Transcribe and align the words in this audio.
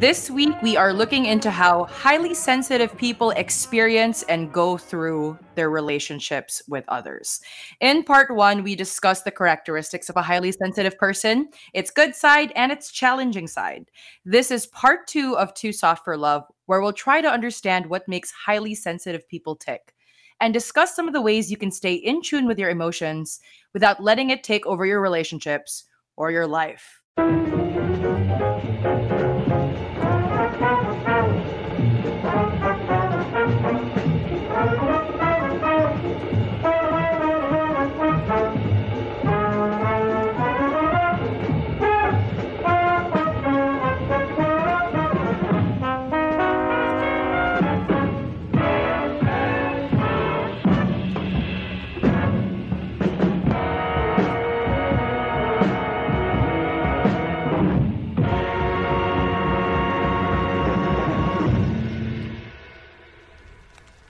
This 0.00 0.30
week, 0.30 0.54
we 0.62 0.76
are 0.76 0.92
looking 0.92 1.24
into 1.24 1.50
how 1.50 1.86
highly 1.86 2.32
sensitive 2.32 2.96
people 2.96 3.30
experience 3.32 4.22
and 4.22 4.52
go 4.52 4.78
through 4.78 5.36
their 5.56 5.70
relationships 5.70 6.62
with 6.68 6.84
others. 6.86 7.40
In 7.80 8.04
part 8.04 8.32
one, 8.32 8.62
we 8.62 8.76
discussed 8.76 9.24
the 9.24 9.32
characteristics 9.32 10.08
of 10.08 10.16
a 10.16 10.22
highly 10.22 10.52
sensitive 10.52 10.96
person, 10.98 11.48
its 11.74 11.90
good 11.90 12.14
side, 12.14 12.52
and 12.54 12.70
its 12.70 12.92
challenging 12.92 13.48
side. 13.48 13.90
This 14.24 14.52
is 14.52 14.68
part 14.68 15.08
two 15.08 15.36
of 15.36 15.52
Too 15.54 15.72
Soft 15.72 16.04
for 16.04 16.16
Love, 16.16 16.44
where 16.66 16.80
we'll 16.80 16.92
try 16.92 17.20
to 17.20 17.28
understand 17.28 17.84
what 17.84 18.06
makes 18.06 18.30
highly 18.30 18.76
sensitive 18.76 19.28
people 19.28 19.56
tick 19.56 19.94
and 20.40 20.54
discuss 20.54 20.94
some 20.94 21.08
of 21.08 21.12
the 21.12 21.20
ways 21.20 21.50
you 21.50 21.56
can 21.56 21.72
stay 21.72 21.94
in 21.94 22.22
tune 22.22 22.46
with 22.46 22.60
your 22.60 22.70
emotions 22.70 23.40
without 23.74 24.00
letting 24.00 24.30
it 24.30 24.44
take 24.44 24.64
over 24.64 24.86
your 24.86 25.00
relationships 25.00 25.86
or 26.16 26.30
your 26.30 26.46
life. 26.46 27.00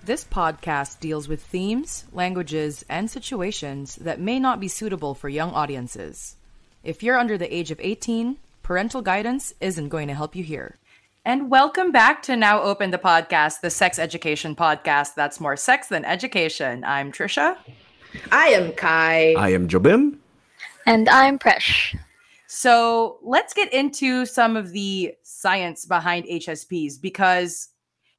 This 0.09 0.25
podcast 0.25 1.01
deals 1.01 1.29
with 1.29 1.43
themes, 1.43 2.07
languages, 2.15 2.83
and 2.89 3.11
situations 3.11 3.97
that 3.97 4.19
may 4.19 4.39
not 4.39 4.59
be 4.59 4.67
suitable 4.67 5.15
for 5.15 5.29
young 5.29 5.51
audiences. 5.51 6.37
If 6.83 7.03
you're 7.03 7.19
under 7.19 7.37
the 7.37 7.55
age 7.55 7.71
of 7.71 7.79
18, 7.79 8.39
parental 8.63 9.03
guidance 9.03 9.53
isn't 9.61 9.91
going 9.91 10.09
to 10.09 10.15
help 10.15 10.35
you 10.35 10.43
here. 10.43 10.79
And 11.27 11.51
welcome 11.51 11.93
back 11.93 12.23
to 12.23 12.37
Now 12.37 12.63
Open 12.63 12.91
the 12.91 12.97
Podcast, 12.97 13.61
the 13.61 13.69
sex 13.69 13.99
education 13.99 14.57
podcast 14.57 15.15
that's 15.15 15.41
more 15.41 15.59
sex 15.59 15.89
than 15.89 16.07
education. 16.07 16.85
I'm 16.85 17.13
Trisha. 17.13 17.59
I 18.33 18.47
am 18.47 18.73
Kai. 18.73 19.35
I 19.35 19.51
am 19.51 19.69
Jobim. 19.69 20.17
And 20.87 21.07
I'm 21.11 21.39
Presh. 21.39 21.95
So 22.47 23.19
let's 23.23 23.53
get 23.53 23.75
into 23.75 24.25
some 24.25 24.57
of 24.57 24.73
the 24.73 25.17
science 25.23 25.85
behind 25.85 26.25
HSPs 26.25 26.99
because 26.99 27.69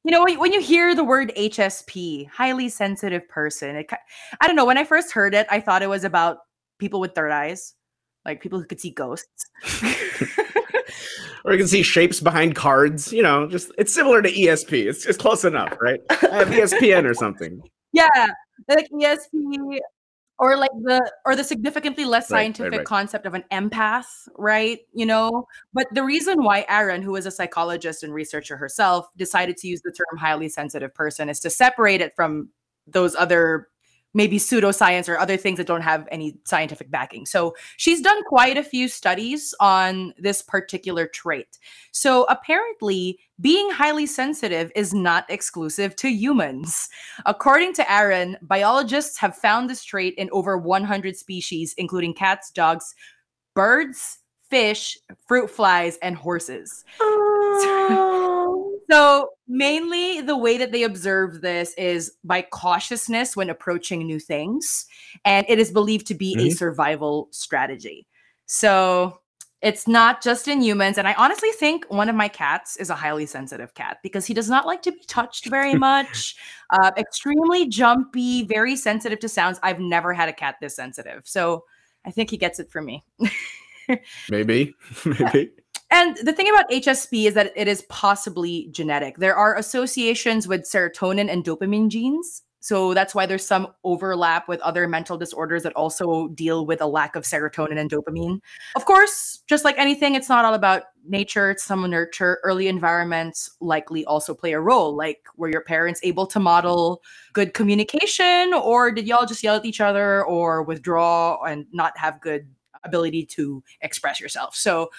you 0.04 0.10
know 0.10 0.24
when 0.24 0.52
you 0.52 0.60
hear 0.60 0.94
the 0.94 1.04
word 1.04 1.32
hsp 1.36 2.28
highly 2.28 2.68
sensitive 2.68 3.28
person 3.28 3.76
it, 3.76 3.90
i 4.40 4.46
don't 4.46 4.56
know 4.56 4.64
when 4.64 4.78
i 4.78 4.84
first 4.84 5.12
heard 5.12 5.34
it 5.34 5.46
i 5.50 5.60
thought 5.60 5.82
it 5.82 5.88
was 5.88 6.04
about 6.04 6.38
people 6.78 7.00
with 7.00 7.14
third 7.14 7.30
eyes 7.30 7.74
like 8.24 8.40
people 8.40 8.58
who 8.58 8.66
could 8.66 8.80
see 8.80 8.90
ghosts. 8.90 9.46
Or 11.42 11.52
you 11.52 11.58
can 11.58 11.68
see 11.68 11.82
shapes 11.82 12.20
behind 12.20 12.54
cards 12.54 13.14
you 13.14 13.22
know 13.22 13.48
just 13.48 13.72
it's 13.78 13.94
similar 13.94 14.20
to 14.20 14.30
esp 14.30 14.72
it's, 14.72 15.06
it's 15.06 15.16
close 15.16 15.42
enough 15.44 15.74
right? 15.80 16.00
I 16.10 16.36
have 16.36 16.48
espn 16.48 17.04
or 17.04 17.14
something. 17.14 17.62
Yeah 17.92 18.26
like 18.68 18.90
esp 18.90 19.30
or 20.40 20.56
like 20.56 20.70
the 20.82 21.12
or 21.26 21.36
the 21.36 21.44
significantly 21.44 22.04
less 22.04 22.26
scientific 22.26 22.72
right, 22.72 22.78
right, 22.78 22.78
right. 22.78 22.86
concept 22.86 23.26
of 23.26 23.34
an 23.34 23.44
empath 23.52 24.06
right 24.36 24.80
you 24.92 25.06
know 25.06 25.46
but 25.72 25.86
the 25.92 26.02
reason 26.02 26.42
why 26.42 26.64
Aron 26.68 27.02
who 27.02 27.14
is 27.14 27.26
a 27.26 27.30
psychologist 27.30 28.02
and 28.02 28.12
researcher 28.12 28.56
herself 28.56 29.06
decided 29.16 29.56
to 29.58 29.68
use 29.68 29.82
the 29.82 29.92
term 29.92 30.18
highly 30.18 30.48
sensitive 30.48 30.92
person 30.94 31.28
is 31.28 31.38
to 31.40 31.50
separate 31.50 32.00
it 32.00 32.16
from 32.16 32.48
those 32.86 33.14
other 33.14 33.68
maybe 34.14 34.38
pseudoscience 34.38 35.08
or 35.08 35.18
other 35.18 35.36
things 35.36 35.56
that 35.58 35.66
don't 35.66 35.82
have 35.82 36.08
any 36.10 36.36
scientific 36.44 36.90
backing. 36.90 37.26
So 37.26 37.54
she's 37.76 38.00
done 38.00 38.22
quite 38.24 38.56
a 38.56 38.62
few 38.62 38.88
studies 38.88 39.54
on 39.60 40.12
this 40.18 40.42
particular 40.42 41.06
trait. 41.06 41.58
So 41.92 42.24
apparently, 42.24 43.18
being 43.40 43.70
highly 43.70 44.06
sensitive 44.06 44.70
is 44.74 44.92
not 44.92 45.30
exclusive 45.30 45.96
to 45.96 46.08
humans. 46.08 46.88
According 47.24 47.74
to 47.74 47.92
Aron, 47.92 48.36
biologists 48.42 49.18
have 49.18 49.36
found 49.36 49.70
this 49.70 49.84
trait 49.84 50.14
in 50.16 50.28
over 50.32 50.58
100 50.58 51.16
species, 51.16 51.74
including 51.78 52.14
cats, 52.14 52.50
dogs, 52.50 52.94
birds, 53.54 54.18
fish, 54.50 54.98
fruit 55.26 55.48
flies, 55.48 55.96
and 56.02 56.16
horses. 56.16 56.84
Oh. 57.00 58.09
So, 58.90 59.30
mainly 59.46 60.20
the 60.20 60.36
way 60.36 60.56
that 60.58 60.72
they 60.72 60.82
observe 60.82 61.42
this 61.42 61.74
is 61.74 62.12
by 62.24 62.42
cautiousness 62.42 63.36
when 63.36 63.48
approaching 63.48 64.04
new 64.04 64.18
things. 64.18 64.86
And 65.24 65.46
it 65.48 65.58
is 65.60 65.70
believed 65.70 66.06
to 66.08 66.14
be 66.14 66.34
mm-hmm. 66.34 66.48
a 66.48 66.50
survival 66.50 67.28
strategy. 67.30 68.06
So, 68.46 69.20
it's 69.62 69.86
not 69.86 70.22
just 70.22 70.48
in 70.48 70.60
humans. 70.62 70.98
And 70.98 71.06
I 71.06 71.12
honestly 71.14 71.50
think 71.50 71.84
one 71.88 72.08
of 72.08 72.16
my 72.16 72.28
cats 72.28 72.76
is 72.78 72.90
a 72.90 72.94
highly 72.94 73.26
sensitive 73.26 73.74
cat 73.74 73.98
because 74.02 74.26
he 74.26 74.34
does 74.34 74.48
not 74.48 74.66
like 74.66 74.82
to 74.82 74.92
be 74.92 75.04
touched 75.06 75.46
very 75.46 75.74
much. 75.88 76.34
uh, 76.70 76.90
extremely 76.96 77.68
jumpy, 77.68 78.42
very 78.44 78.74
sensitive 78.74 79.20
to 79.20 79.28
sounds. 79.28 79.60
I've 79.62 79.78
never 79.78 80.12
had 80.12 80.28
a 80.28 80.32
cat 80.32 80.56
this 80.60 80.74
sensitive. 80.74 81.22
So, 81.26 81.64
I 82.04 82.10
think 82.10 82.30
he 82.30 82.38
gets 82.38 82.58
it 82.58 82.70
from 82.70 82.86
me. 82.86 83.04
Maybe. 84.30 84.74
Maybe. 85.04 85.50
And 85.90 86.16
the 86.18 86.32
thing 86.32 86.48
about 86.48 86.70
HSP 86.70 87.26
is 87.26 87.34
that 87.34 87.52
it 87.56 87.66
is 87.68 87.82
possibly 87.88 88.68
genetic. 88.70 89.16
There 89.16 89.34
are 89.34 89.56
associations 89.56 90.46
with 90.46 90.62
serotonin 90.62 91.30
and 91.30 91.44
dopamine 91.44 91.88
genes. 91.88 92.42
So 92.60 92.92
that's 92.92 93.14
why 93.14 93.24
there's 93.24 93.46
some 93.46 93.68
overlap 93.84 94.46
with 94.46 94.60
other 94.60 94.86
mental 94.86 95.16
disorders 95.16 95.62
that 95.62 95.72
also 95.72 96.28
deal 96.28 96.66
with 96.66 96.82
a 96.82 96.86
lack 96.86 97.16
of 97.16 97.24
serotonin 97.24 97.78
and 97.78 97.90
dopamine. 97.90 98.40
Of 98.76 98.84
course, 98.84 99.42
just 99.48 99.64
like 99.64 99.78
anything, 99.78 100.14
it's 100.14 100.28
not 100.28 100.44
all 100.44 100.52
about 100.52 100.82
nature, 101.08 101.50
it's 101.50 101.64
some 101.64 101.88
nurture. 101.88 102.38
Early 102.44 102.68
environments 102.68 103.50
likely 103.60 104.04
also 104.04 104.34
play 104.34 104.52
a 104.52 104.60
role. 104.60 104.94
Like, 104.94 105.20
were 105.36 105.48
your 105.48 105.62
parents 105.62 106.00
able 106.02 106.26
to 106.26 106.38
model 106.38 107.00
good 107.32 107.54
communication, 107.54 108.52
or 108.52 108.92
did 108.92 109.06
y'all 109.06 109.26
just 109.26 109.42
yell 109.42 109.56
at 109.56 109.64
each 109.64 109.80
other 109.80 110.22
or 110.24 110.62
withdraw 110.62 111.42
and 111.44 111.64
not 111.72 111.96
have 111.96 112.20
good 112.20 112.46
ability 112.84 113.26
to 113.26 113.62
express 113.82 114.20
yourself. 114.20 114.54
So, 114.54 114.90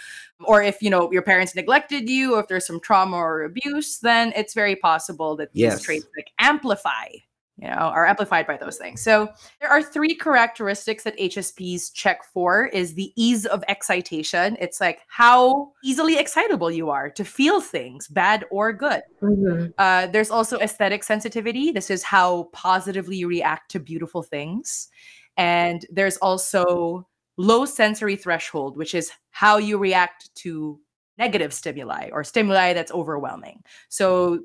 or 0.46 0.62
if 0.62 0.82
you 0.82 0.90
know 0.90 1.12
your 1.12 1.22
parents 1.22 1.56
neglected 1.56 2.10
you, 2.10 2.36
or 2.36 2.42
if 2.42 2.48
there's 2.48 2.66
some 2.66 2.80
trauma 2.80 3.18
or 3.18 3.44
abuse, 3.44 4.00
then 4.00 4.34
it's 4.36 4.54
very 4.54 4.76
possible 4.76 5.36
that 5.38 5.50
yes. 5.54 5.76
these 5.76 5.84
traits 5.84 6.08
like 6.18 6.32
amplify 6.40 7.08
you 7.62 7.68
know, 7.68 7.76
are 7.76 8.08
amplified 8.08 8.48
by 8.48 8.58
those 8.58 8.78
things. 8.78 9.02
So 9.02 9.30
there 9.60 9.70
are 9.70 9.84
three 9.84 10.16
characteristics 10.16 11.04
that 11.04 11.18
HSPs 11.18 11.94
check 11.94 12.24
for 12.24 12.66
is 12.66 12.96
the 12.96 13.14
ease 13.16 13.46
of 13.46 13.64
excitation. 13.68 14.58
It's 14.60 14.82
like 14.82 15.02
how 15.08 15.72
easily 15.84 16.18
excitable 16.18 16.72
you 16.72 16.90
are 16.90 17.12
to 17.12 17.24
feel 17.24 17.62
things, 17.62 18.08
bad 18.08 18.46
or 18.50 18.74
good. 18.74 19.04
Mm-hmm. 19.22 19.68
Uh, 19.78 20.08
there's 20.08 20.32
also 20.32 20.58
aesthetic 20.60 21.04
sensitivity. 21.04 21.72
This 21.72 21.92
is 21.92 22.02
how 22.02 22.50
positively 22.52 23.18
you 23.18 23.28
react 23.28 23.70
to 23.72 23.80
beautiful 23.80 24.24
things. 24.24 24.88
And 25.38 25.86
there's 25.92 26.18
also 26.18 27.08
low 27.38 27.66
sensory 27.66 28.16
threshold, 28.16 28.78
which 28.78 28.94
is 28.94 29.12
how 29.32 29.58
you 29.58 29.78
react 29.78 30.34
to 30.36 30.80
negative 31.18 31.54
stimuli 31.54 32.10
or 32.12 32.24
stimuli 32.24 32.74
that's 32.74 32.92
overwhelming. 32.92 33.62
So 33.90 34.40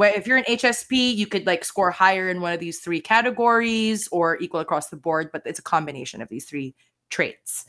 if 0.00 0.26
you're 0.26 0.38
an 0.38 0.44
HSP, 0.44 1.14
you 1.14 1.26
could 1.26 1.46
like 1.46 1.64
score 1.64 1.90
higher 1.90 2.28
in 2.30 2.40
one 2.40 2.52
of 2.52 2.60
these 2.60 2.80
three 2.80 3.00
categories 3.00 4.08
or 4.10 4.38
equal 4.40 4.60
across 4.60 4.88
the 4.88 4.96
board, 4.96 5.30
but 5.32 5.42
it's 5.44 5.58
a 5.58 5.62
combination 5.62 6.22
of 6.22 6.28
these 6.28 6.46
three 6.46 6.74
traits. 7.10 7.66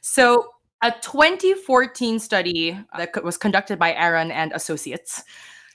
So 0.00 0.48
a 0.82 0.90
2014 0.90 2.18
study 2.18 2.72
uh, 2.92 2.98
that 2.98 3.24
was 3.24 3.38
conducted 3.38 3.78
by 3.78 3.94
Aron 3.94 4.30
and 4.30 4.52
associates 4.52 5.22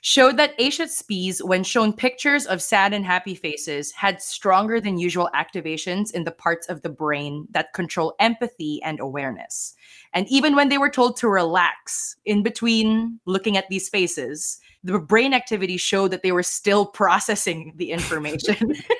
showed 0.00 0.36
that 0.36 0.58
HSPs, 0.58 1.42
when 1.42 1.64
shown 1.64 1.92
pictures 1.92 2.46
of 2.46 2.62
sad 2.62 2.92
and 2.92 3.04
happy 3.04 3.34
faces, 3.34 3.92
had 3.92 4.22
stronger 4.22 4.80
than 4.80 4.98
usual 4.98 5.28
activations 5.34 6.12
in 6.12 6.24
the 6.24 6.30
parts 6.30 6.68
of 6.68 6.82
the 6.82 6.88
brain 6.88 7.46
that 7.50 7.72
control 7.72 8.14
empathy 8.20 8.80
and 8.82 9.00
awareness. 9.00 9.74
And 10.14 10.26
even 10.28 10.56
when 10.56 10.68
they 10.68 10.78
were 10.78 10.90
told 10.90 11.16
to 11.18 11.28
relax 11.28 12.16
in 12.24 12.42
between 12.42 13.20
looking 13.26 13.56
at 13.56 13.68
these 13.68 13.88
faces, 13.88 14.58
the 14.84 14.98
brain 14.98 15.34
activity 15.34 15.76
showed 15.76 16.10
that 16.12 16.22
they 16.22 16.32
were 16.32 16.42
still 16.42 16.86
processing 17.00 17.72
the 17.76 17.90
information. 17.90 18.74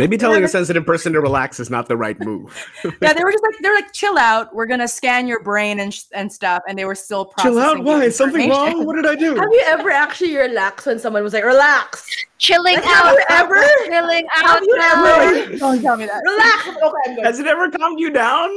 Maybe 0.00 0.16
telling 0.16 0.42
a 0.42 0.48
sensitive 0.48 0.86
person 0.86 1.12
to 1.12 1.20
relax 1.20 1.60
is 1.60 1.68
not 1.68 1.86
the 1.88 1.96
right 1.96 2.18
move. 2.20 2.66
yeah, 3.02 3.12
they 3.12 3.22
were 3.22 3.32
just 3.32 3.44
like 3.44 3.54
they're 3.60 3.74
like 3.74 3.92
chill 3.92 4.16
out. 4.16 4.54
We're 4.54 4.64
gonna 4.66 4.88
scan 4.88 5.26
your 5.26 5.42
brain 5.42 5.78
and 5.80 5.92
sh- 5.92 6.04
and 6.12 6.32
stuff, 6.32 6.62
and 6.66 6.78
they 6.78 6.86
were 6.86 6.94
still 6.94 7.26
processing. 7.26 7.52
Chill 7.52 7.62
out. 7.62 7.84
Why? 7.84 8.04
Is 8.04 8.16
something 8.16 8.48
wrong? 8.48 8.86
What 8.86 8.96
did 8.96 9.06
I 9.06 9.14
do? 9.14 9.34
Have 9.36 9.50
you 9.52 9.62
ever 9.66 9.90
actually 9.90 10.34
relaxed 10.36 10.86
when 10.86 10.98
someone 10.98 11.22
was 11.22 11.34
like 11.34 11.44
relax? 11.44 12.06
Chilling 12.38 12.76
Have 12.76 13.06
out. 13.06 13.12
You 13.12 13.24
ever? 13.28 13.62
Chilling 13.86 14.26
out. 14.36 14.46
Have 14.46 14.62
you 14.62 14.78
ever? 14.80 15.56
Don't 15.58 15.82
tell 15.82 15.96
me 15.96 16.06
that. 16.06 16.22
Relax. 16.24 16.68
Okay, 17.10 17.22
Has 17.22 17.38
it 17.38 17.46
ever 17.46 17.70
calmed 17.70 18.00
you 18.00 18.10
down? 18.10 18.50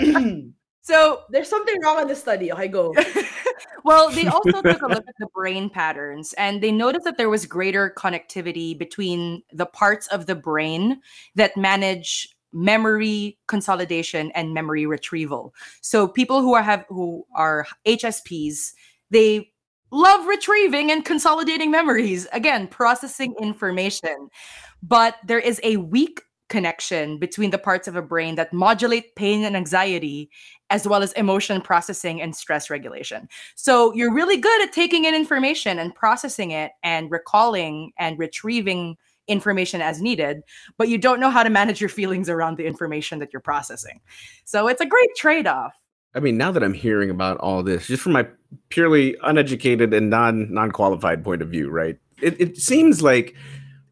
so 0.90 1.22
there's 1.30 1.48
something 1.48 1.76
wrong 1.84 2.02
in 2.02 2.08
the 2.08 2.16
study. 2.16 2.52
Okay, 2.52 2.68
go. 2.68 2.94
Well, 3.84 4.10
they 4.10 4.26
also 4.26 4.60
took 4.62 4.82
a 4.82 4.86
look 4.86 5.08
at 5.08 5.14
the 5.18 5.26
brain 5.34 5.70
patterns 5.70 6.34
and 6.34 6.62
they 6.62 6.70
noticed 6.70 7.04
that 7.04 7.16
there 7.16 7.30
was 7.30 7.46
greater 7.46 7.92
connectivity 7.96 8.78
between 8.78 9.42
the 9.52 9.66
parts 9.66 10.06
of 10.08 10.26
the 10.26 10.34
brain 10.34 11.00
that 11.34 11.56
manage 11.56 12.28
memory 12.52 13.38
consolidation 13.46 14.32
and 14.34 14.52
memory 14.52 14.86
retrieval. 14.86 15.54
So 15.80 16.08
people 16.08 16.42
who 16.42 16.54
are 16.54 16.62
have 16.62 16.84
who 16.88 17.24
are 17.34 17.66
HSPs, 17.86 18.72
they 19.10 19.50
love 19.90 20.26
retrieving 20.26 20.90
and 20.90 21.04
consolidating 21.04 21.70
memories, 21.70 22.26
again, 22.32 22.68
processing 22.68 23.34
information. 23.40 24.28
But 24.82 25.16
there 25.26 25.38
is 25.38 25.60
a 25.62 25.76
weak 25.78 26.22
connection 26.50 27.16
between 27.18 27.50
the 27.50 27.58
parts 27.58 27.88
of 27.88 27.96
a 27.96 28.02
brain 28.02 28.34
that 28.34 28.52
modulate 28.52 29.14
pain 29.16 29.44
and 29.44 29.56
anxiety 29.56 30.28
as 30.68 30.86
well 30.86 31.02
as 31.02 31.12
emotion 31.12 31.60
processing 31.60 32.20
and 32.20 32.36
stress 32.36 32.68
regulation. 32.68 33.28
So 33.56 33.94
you're 33.94 34.12
really 34.12 34.36
good 34.36 34.62
at 34.62 34.72
taking 34.72 35.04
in 35.04 35.14
information 35.14 35.78
and 35.78 35.94
processing 35.94 36.50
it 36.50 36.72
and 36.82 37.10
recalling 37.10 37.92
and 37.98 38.18
retrieving 38.18 38.96
information 39.26 39.80
as 39.80 40.02
needed, 40.02 40.42
but 40.76 40.88
you 40.88 40.98
don't 40.98 41.20
know 41.20 41.30
how 41.30 41.42
to 41.42 41.50
manage 41.50 41.80
your 41.80 41.88
feelings 41.88 42.28
around 42.28 42.56
the 42.56 42.66
information 42.66 43.20
that 43.20 43.32
you're 43.32 43.40
processing. 43.40 44.00
So 44.44 44.66
it's 44.68 44.80
a 44.80 44.86
great 44.86 45.10
trade 45.16 45.46
off. 45.46 45.74
I 46.14 46.20
mean, 46.20 46.36
now 46.36 46.50
that 46.50 46.64
I'm 46.64 46.74
hearing 46.74 47.10
about 47.10 47.36
all 47.38 47.62
this, 47.62 47.86
just 47.86 48.02
from 48.02 48.12
my 48.12 48.26
purely 48.68 49.16
uneducated 49.22 49.94
and 49.94 50.10
non 50.10 50.52
non 50.52 50.72
qualified 50.72 51.22
point 51.22 51.40
of 51.40 51.48
view, 51.48 51.70
right? 51.70 51.96
It, 52.20 52.40
it 52.40 52.56
seems 52.56 53.00
like 53.00 53.36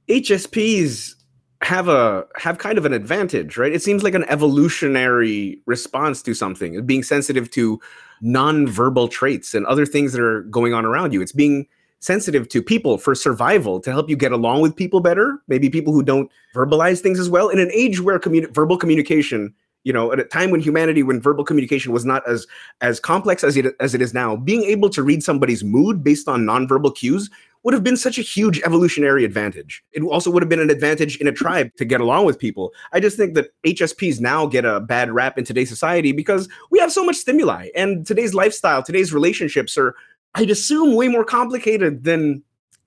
HSPs 0.08 1.14
have 1.62 1.88
a 1.88 2.24
have 2.36 2.58
kind 2.58 2.78
of 2.78 2.84
an 2.84 2.92
advantage, 2.92 3.56
right? 3.56 3.72
It 3.72 3.82
seems 3.82 4.02
like 4.02 4.14
an 4.14 4.24
evolutionary 4.28 5.60
response 5.66 6.22
to 6.22 6.34
something, 6.34 6.84
being 6.86 7.02
sensitive 7.02 7.50
to 7.52 7.80
non-verbal 8.20 9.08
traits 9.08 9.54
and 9.54 9.66
other 9.66 9.86
things 9.86 10.12
that 10.12 10.20
are 10.20 10.42
going 10.42 10.72
on 10.72 10.84
around 10.84 11.12
you. 11.12 11.20
It's 11.20 11.32
being 11.32 11.66
sensitive 12.00 12.48
to 12.48 12.62
people 12.62 12.96
for 12.96 13.14
survival 13.14 13.80
to 13.80 13.90
help 13.90 14.08
you 14.08 14.16
get 14.16 14.30
along 14.30 14.60
with 14.60 14.76
people 14.76 15.00
better, 15.00 15.42
maybe 15.48 15.68
people 15.68 15.92
who 15.92 16.02
don't 16.02 16.30
verbalize 16.54 17.00
things 17.00 17.18
as 17.18 17.28
well. 17.28 17.48
In 17.48 17.58
an 17.58 17.70
age 17.72 18.00
where 18.00 18.20
verbal 18.52 18.76
communication, 18.76 19.52
you 19.82 19.92
know, 19.92 20.12
at 20.12 20.20
a 20.20 20.24
time 20.24 20.50
when 20.50 20.60
humanity, 20.60 21.02
when 21.02 21.20
verbal 21.20 21.44
communication 21.44 21.92
was 21.92 22.04
not 22.04 22.28
as 22.28 22.46
as 22.80 23.00
complex 23.00 23.42
as 23.42 23.56
it 23.56 23.74
as 23.80 23.94
it 23.94 24.02
is 24.02 24.14
now, 24.14 24.36
being 24.36 24.62
able 24.62 24.90
to 24.90 25.02
read 25.02 25.24
somebody's 25.24 25.64
mood 25.64 26.04
based 26.04 26.28
on 26.28 26.44
nonverbal 26.44 26.94
cues 26.94 27.30
would 27.64 27.74
have 27.74 27.84
been 27.84 27.96
such 27.96 28.18
a 28.18 28.22
huge 28.22 28.60
evolutionary 28.60 29.24
advantage. 29.24 29.82
It 29.92 30.02
also 30.02 30.30
would 30.30 30.42
have 30.42 30.48
been 30.48 30.60
an 30.60 30.70
advantage 30.70 31.16
in 31.18 31.26
a 31.26 31.32
tribe 31.32 31.70
to 31.76 31.84
get 31.84 32.00
along 32.00 32.24
with 32.26 32.38
people. 32.38 32.72
I 32.92 33.00
just 33.00 33.16
think 33.16 33.34
that 33.34 33.50
HSPs 33.66 34.20
now 34.20 34.46
get 34.46 34.64
a 34.64 34.80
bad 34.80 35.10
rap 35.10 35.38
in 35.38 35.44
today's 35.44 35.68
society 35.68 36.12
because 36.12 36.48
we 36.70 36.78
have 36.78 36.92
so 36.92 37.04
much 37.04 37.16
stimuli 37.16 37.68
and 37.74 38.06
today's 38.06 38.34
lifestyle, 38.34 38.82
today's 38.82 39.12
relationships 39.12 39.76
are 39.76 39.94
I'd 40.34 40.50
assume 40.50 40.94
way 40.94 41.08
more 41.08 41.24
complicated 41.24 42.04
than 42.04 42.42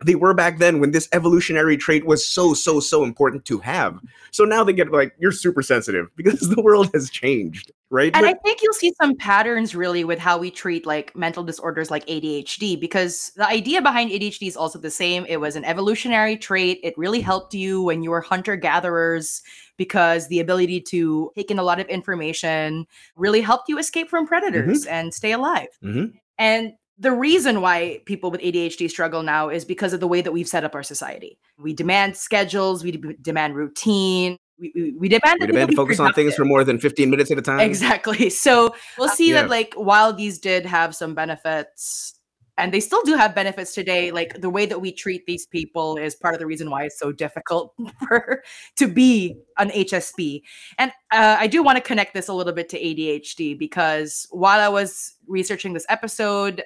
they 0.06 0.16
were 0.16 0.34
back 0.34 0.58
then 0.58 0.80
when 0.80 0.92
this 0.92 1.08
evolutionary 1.12 1.78
trait 1.78 2.06
was 2.06 2.26
so 2.26 2.54
so 2.54 2.80
so 2.80 3.04
important 3.04 3.46
to 3.46 3.60
have 3.60 4.00
so 4.32 4.44
now 4.44 4.64
they 4.64 4.74
get 4.74 4.92
like 4.92 5.14
you're 5.20 5.32
super 5.32 5.62
sensitive 5.62 6.08
because 6.16 6.40
the 6.50 6.62
world 6.62 6.90
has 6.94 7.10
changed 7.10 7.72
right 7.90 8.16
And 8.16 8.26
I 8.26 8.34
think 8.34 8.62
you'll 8.62 8.74
see 8.74 8.94
some 9.00 9.16
patterns 9.16 9.76
really 9.76 10.04
with 10.04 10.18
how 10.18 10.38
we 10.38 10.50
treat 10.50 10.86
like 10.86 11.16
mental 11.16 11.44
disorders 11.44 11.92
like 11.92 12.06
ADHD 12.08 12.80
because 12.80 13.32
the 13.36 13.48
idea 13.48 13.82
behind 13.82 14.12
ADHD 14.12 14.48
is 14.48 14.56
also 14.56 14.80
the 14.80 14.90
same. 14.90 15.26
It 15.28 15.38
was 15.38 15.56
an 15.56 15.66
evolutionary 15.66 16.38
trait. 16.38 16.80
It 16.84 16.98
really 16.98 17.20
helped 17.20 17.54
you 17.54 17.84
when 17.84 18.02
you 18.02 18.12
were 18.12 18.22
hunter 18.22 18.56
gatherers 18.56 19.42
because 19.78 20.28
the 20.30 20.40
ability 20.40 20.80
to 20.80 21.32
take 21.36 21.52
in 21.52 21.60
a 21.60 21.64
lot 21.64 21.80
of 21.80 21.88
information 21.88 22.86
really 23.16 23.42
helped 23.42 23.68
you 23.68 23.78
escape 23.78 24.10
from 24.10 24.26
predators 24.26 24.86
and 24.86 25.14
stay 25.14 25.34
alive. 25.34 25.68
Mhm. 25.84 26.14
And 26.38 26.74
the 26.98 27.12
reason 27.12 27.62
why 27.62 28.02
people 28.06 28.30
with 28.30 28.42
ADHD 28.42 28.90
struggle 28.90 29.24
now 29.24 29.50
is 29.50 29.66
because 29.66 29.94
of 29.94 30.00
the 30.00 30.08
way 30.08 30.22
that 30.22 30.32
we've 30.32 30.48
set 30.48 30.64
up 30.64 30.76
our 30.76 30.84
society. 30.84 31.40
We 31.58 31.74
demand 31.74 32.16
schedules, 32.16 32.84
we 32.84 32.92
de- 32.92 33.14
demand 33.16 33.56
routine, 33.56 34.38
we, 34.62 34.72
we, 34.76 34.92
we 34.92 35.10
demand 35.10 35.40
we 35.42 35.48
demand 35.48 35.72
to 35.72 35.76
focus 35.76 36.00
on 36.00 36.14
things 36.14 36.36
for 36.36 36.46
more 36.46 36.64
than 36.64 36.80
15 36.80 37.10
minutes 37.10 37.32
at 37.32 37.38
a 37.38 37.42
time 37.42 37.60
Exactly. 37.60 38.30
So 38.42 38.76
we'll 38.98 39.10
uh, 39.10 39.14
see 39.14 39.30
Yeah. 39.30 39.42
that 39.42 39.50
like 39.50 39.74
while 39.76 40.14
these 40.14 40.38
did 40.40 40.66
have 40.66 40.96
some 40.96 41.16
benefits 41.16 42.14
and 42.62 42.72
they 42.72 42.80
still 42.80 43.02
do 43.02 43.16
have 43.16 43.34
benefits 43.34 43.74
today, 43.74 44.12
like 44.12 44.40
the 44.40 44.50
way 44.50 44.68
that 44.68 44.80
we 44.80 44.92
treat 44.92 45.26
these 45.26 45.48
people 45.48 45.98
is 45.98 46.14
part 46.14 46.36
of 46.36 46.40
the 46.40 46.46
reason 46.46 46.70
why 46.70 46.84
it's 46.84 47.00
so 47.00 47.12
difficult 47.12 47.74
for 48.08 48.44
to 48.78 48.88
be 48.88 49.36
an 49.58 49.72
HSP. 49.72 50.44
And 50.78 50.92
uh, 51.12 51.38
I 51.40 51.48
do 51.48 51.64
want 51.64 51.78
to 51.78 51.82
connect 51.82 52.14
this 52.14 52.28
a 52.28 52.34
little 52.34 52.54
bit 52.54 52.70
to 52.70 52.80
ADHD 52.80 53.58
because 53.58 54.28
while 54.30 54.60
I 54.60 54.70
was 54.70 55.16
researching 55.28 55.74
this 55.74 55.88
episode, 55.90 56.64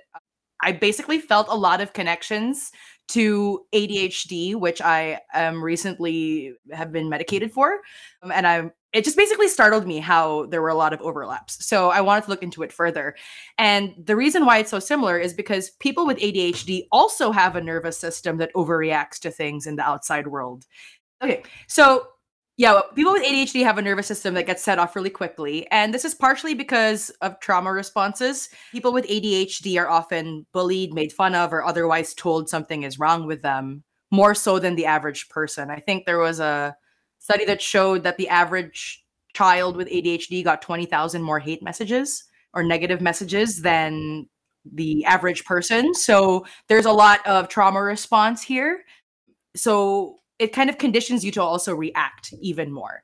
I 0.62 0.74
basically 0.74 1.20
felt 1.20 1.48
a 1.50 1.56
lot 1.56 1.80
of 1.80 1.94
connections 1.94 2.74
to 3.08 3.62
ADHD, 3.74 4.56
which 4.56 4.82
I 4.82 5.22
um 5.34 5.64
recently 5.64 6.56
have 6.74 6.92
been 6.92 7.08
medicated 7.08 7.54
for. 7.54 7.80
Um, 8.22 8.32
and 8.32 8.46
I'm 8.46 8.72
it 8.96 9.04
just 9.04 9.18
basically 9.18 9.50
startled 9.50 9.86
me 9.86 10.00
how 10.00 10.46
there 10.46 10.62
were 10.62 10.70
a 10.70 10.76
lot 10.76 10.94
of 10.94 11.02
overlaps. 11.02 11.66
So 11.66 11.90
I 11.90 12.00
wanted 12.00 12.24
to 12.24 12.30
look 12.30 12.42
into 12.42 12.64
it 12.64 12.72
further. 12.72 13.14
And 13.58 13.94
the 14.02 14.16
reason 14.16 14.46
why 14.46 14.60
it's 14.60 14.72
so 14.72 14.80
similar 14.80 15.20
is 15.20 15.34
because 15.34 15.72
people 15.82 16.08
with 16.08 16.18
ADHD 16.18 16.88
also 16.94 17.32
have 17.32 17.58
a 17.58 17.62
nervous 17.62 17.98
system 17.98 18.38
that 18.38 18.54
overreacts 18.54 19.20
to 19.20 19.32
things 19.32 19.68
in 19.68 19.76
the 19.76 19.84
outside 19.84 20.28
world. 20.28 20.66
Okay, 21.22 21.44
so 21.68 22.08
yeah, 22.56 22.80
people 22.96 23.12
with 23.12 23.24
ADHD 23.24 23.64
have 23.64 23.78
a 23.78 23.82
nervous 23.82 24.08
system 24.08 24.34
that 24.36 24.46
gets 24.46 24.64
set 24.64 24.80
off 24.80 24.96
really 24.96 25.10
quickly. 25.10 25.70
And 25.72 25.94
this 25.94 26.06
is 26.06 26.16
partially 26.16 26.54
because 26.54 27.10
of 27.22 27.38
trauma 27.42 27.74
responses. 27.74 28.48
People 28.72 28.94
with 28.94 29.06
ADHD 29.08 29.78
are 29.78 29.90
often 29.90 30.46
bullied, 30.54 30.94
made 30.94 31.12
fun 31.12 31.36
of, 31.36 31.52
or 31.52 31.66
otherwise 31.66 32.14
told 32.14 32.48
something 32.48 32.84
is 32.84 32.98
wrong 32.98 33.28
with 33.28 33.42
them 33.42 33.84
more 34.10 34.34
so 34.34 34.58
than 34.58 34.76
the 34.76 34.86
average 34.86 35.28
person. 35.28 35.70
I 35.70 35.82
think 35.82 36.06
there 36.06 36.20
was 36.20 36.40
a 36.40 36.78
study 37.26 37.44
that 37.44 37.60
showed 37.60 38.04
that 38.04 38.18
the 38.18 38.30
average 38.30 39.04
child 39.34 39.76
with 39.76 39.88
ADHD 39.88 40.44
got 40.44 40.62
20,000 40.62 41.24
more 41.24 41.40
hate 41.40 41.64
messages 41.64 42.24
or 42.54 42.62
negative 42.62 43.02
messages 43.02 43.64
than 43.64 44.30
the 44.72 45.04
average 45.06 45.44
person. 45.44 45.96
So 45.96 46.46
there's 46.70 46.86
a 46.86 46.92
lot 46.92 47.26
of 47.26 47.48
trauma 47.48 47.82
response 47.82 48.44
here. 48.44 48.84
So 49.56 50.20
it 50.38 50.54
kind 50.54 50.70
of 50.70 50.78
conditions 50.78 51.26
you 51.26 51.32
to 51.32 51.42
also 51.42 51.74
react 51.74 52.32
even 52.42 52.72
more. 52.72 53.02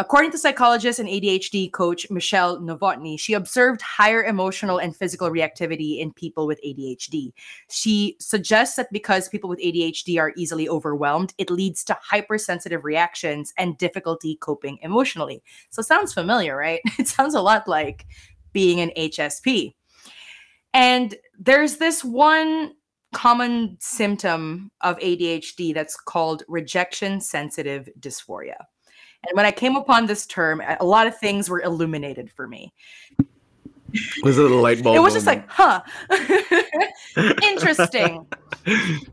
According 0.00 0.30
to 0.30 0.38
psychologist 0.38 1.00
and 1.00 1.08
ADHD 1.08 1.72
coach 1.72 2.08
Michele 2.08 2.60
Novotni, 2.60 3.18
she 3.18 3.34
observed 3.34 3.82
higher 3.82 4.22
emotional 4.22 4.78
and 4.78 4.94
physical 4.94 5.28
reactivity 5.28 5.98
in 5.98 6.12
people 6.12 6.46
with 6.46 6.60
ADHD. 6.64 7.32
She 7.68 8.16
suggests 8.20 8.76
that 8.76 8.92
because 8.92 9.28
people 9.28 9.50
with 9.50 9.58
ADHD 9.58 10.20
are 10.20 10.32
easily 10.36 10.68
overwhelmed, 10.68 11.34
it 11.36 11.50
leads 11.50 11.82
to 11.82 11.98
hypersensitive 12.00 12.84
reactions 12.84 13.52
and 13.58 13.76
difficulty 13.76 14.36
coping 14.36 14.78
emotionally. 14.82 15.42
So 15.70 15.82
sounds 15.82 16.14
familiar, 16.14 16.56
right? 16.56 16.80
It 16.98 17.08
sounds 17.08 17.34
a 17.34 17.40
lot 17.40 17.66
like 17.66 18.06
being 18.52 18.80
an 18.80 18.92
HSP. 18.96 19.74
And 20.74 21.16
there's 21.36 21.78
this 21.78 22.04
one 22.04 22.72
common 23.14 23.76
symptom 23.80 24.70
of 24.80 24.98
ADHD 24.98 25.74
that's 25.74 25.96
called 25.96 26.44
rejection 26.46 27.20
sensitive 27.20 27.88
dysphoria. 27.98 28.58
And 29.26 29.36
when 29.36 29.46
I 29.46 29.50
came 29.50 29.76
upon 29.76 30.06
this 30.06 30.26
term, 30.26 30.62
a 30.80 30.84
lot 30.84 31.06
of 31.06 31.18
things 31.18 31.50
were 31.50 31.60
illuminated 31.60 32.30
for 32.30 32.46
me. 32.46 32.72
was 34.22 34.36
it 34.38 34.50
a 34.50 34.54
light 34.54 34.82
bulb 34.82 34.96
it 34.96 35.00
was 35.00 35.14
just 35.14 35.26
like, 35.26 35.48
huh, 35.48 35.80
interesting. 37.42 38.26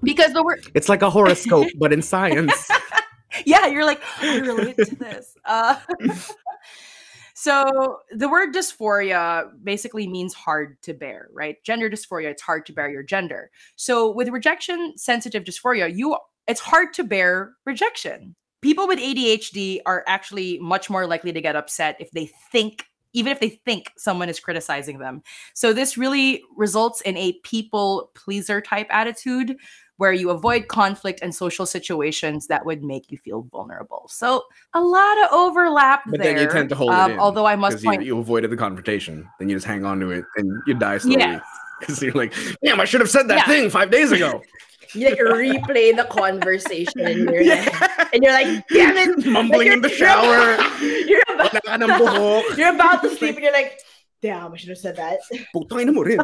Because 0.04 0.34
the 0.34 0.44
word, 0.44 0.68
it's 0.76 0.90
like 0.90 1.02
a 1.02 1.10
horoscope 1.10 1.70
but 1.80 1.94
in 1.94 2.02
science 2.02 2.70
yeah, 3.46 3.68
you're 3.68 3.86
like, 3.86 4.02
I 4.22 4.38
relate 4.38 4.78
to 4.78 4.96
this. 4.96 5.36
Uh, 5.44 5.80
so 7.34 8.00
the 8.12 8.30
word 8.30 8.54
dysphoria 8.54 9.50
basically 9.64 10.08
means 10.08 10.34
hard 10.34 10.82
to 10.84 10.94
bear, 10.94 11.30
right? 11.34 11.62
Gender 11.64 11.90
dysphoria, 11.90 12.30
it's 12.32 12.42
hard 12.42 12.66
to 12.68 12.74
bear 12.74 12.90
your 12.90 13.04
gender. 13.04 13.52
So 13.76 14.12
with 14.12 14.30
rejection 14.30 14.94
sensitive 14.98 15.44
dysphoria, 15.44 15.94
you 15.94 16.18
it's 16.48 16.62
hard 16.62 16.94
to 16.94 17.04
bear 17.04 17.54
rejection. 17.66 18.36
People 18.66 18.88
with 18.88 18.98
ADHD 18.98 19.80
are 19.86 20.04
actually 20.08 20.58
much 20.58 20.90
more 20.90 21.06
likely 21.06 21.32
to 21.32 21.40
get 21.40 21.56
upset 21.56 21.98
if 22.00 22.10
they 22.10 22.32
think 22.52 22.88
even 23.14 23.32
if 23.32 23.40
they 23.40 23.50
think 23.50 23.92
someone 23.96 24.28
is 24.28 24.40
criticizing 24.40 24.98
them. 24.98 25.22
So 25.54 25.72
this 25.72 26.00
really 26.00 26.42
results 26.58 27.00
in 27.02 27.16
a 27.16 27.34
people 27.44 28.10
pleaser 28.16 28.62
type 28.62 28.88
attitude 28.90 29.56
where 29.98 30.12
you 30.12 30.32
avoid 30.32 30.68
conflict 30.68 31.20
and 31.22 31.34
social 31.34 31.68
situations 31.68 32.48
that 32.48 32.66
would 32.66 32.84
make 32.84 33.12
you 33.12 33.20
feel 33.20 33.44
vulnerable. 33.52 34.08
So 34.10 34.44
a 34.74 34.82
lot 34.82 35.24
of 35.24 35.32
overlap 35.32 36.02
but 36.08 36.20
there. 36.20 36.34
then 36.34 36.44
you 36.44 36.50
tend 36.52 36.70
to 36.70 36.76
hold 36.76 36.90
um, 36.90 37.12
it 37.12 37.14
in 37.14 37.20
Although 37.20 37.46
I 37.46 37.56
must 37.56 37.74
because 37.78 37.84
you, 37.84 37.90
point, 37.92 38.04
you 38.04 38.18
avoided 38.18 38.50
the 38.50 38.58
confrontation 38.58 39.30
then 39.40 39.48
you 39.48 39.56
just 39.56 39.68
hang 39.68 39.86
on 39.86 40.00
to 40.00 40.10
it 40.10 40.26
and 40.38 40.62
you 40.66 40.74
die 40.74 40.98
slowly 40.98 41.20
Yes. 41.20 41.42
because 41.80 42.02
you're 42.02 42.14
like 42.14 42.34
damn 42.64 42.80
i 42.80 42.86
should 42.86 43.02
have 43.02 43.10
said 43.10 43.28
that 43.28 43.36
Yeah. 43.36 43.46
thing 43.46 43.70
five 43.70 43.92
days 43.92 44.12
ago 44.12 44.42
You 44.96 45.10
like 45.10 45.20
replay 45.20 45.96
the 45.96 46.06
conversation 46.10 47.02
in 47.02 47.20
your 47.28 47.44
head. 47.44 48.08
And 48.14 48.24
you're 48.24 48.32
like, 48.34 48.68
damn 48.70 48.96
it. 48.98 49.26
mumbling 49.28 49.68
Like, 49.68 49.72
in 49.78 49.82
the 49.82 49.90
you're- 49.94 49.98
shower 50.00 50.58
You're 50.82 51.22
about, 51.30 51.54
Wala 51.68 51.88
buhok. 52.00 52.58
you're 52.58 52.74
about 52.74 53.02
to 53.04 53.10
sleep 53.16 53.36
and 53.36 53.44
you're 53.44 53.54
like, 53.54 53.80
Damn, 54.22 54.54
I 54.54 54.58
should 54.58 54.70
have 54.70 54.78
said 54.80 54.96
that. 54.96 55.20
Putangin 55.54 55.94
mo 55.94 56.02
rin. 56.02 56.20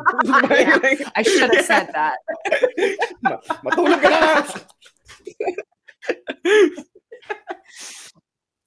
I 1.15 1.21
should 1.21 1.53
have 1.53 1.65
said 1.65 1.91
that. 1.93 2.17
Matulog 3.63 4.01
ka. 4.01 4.57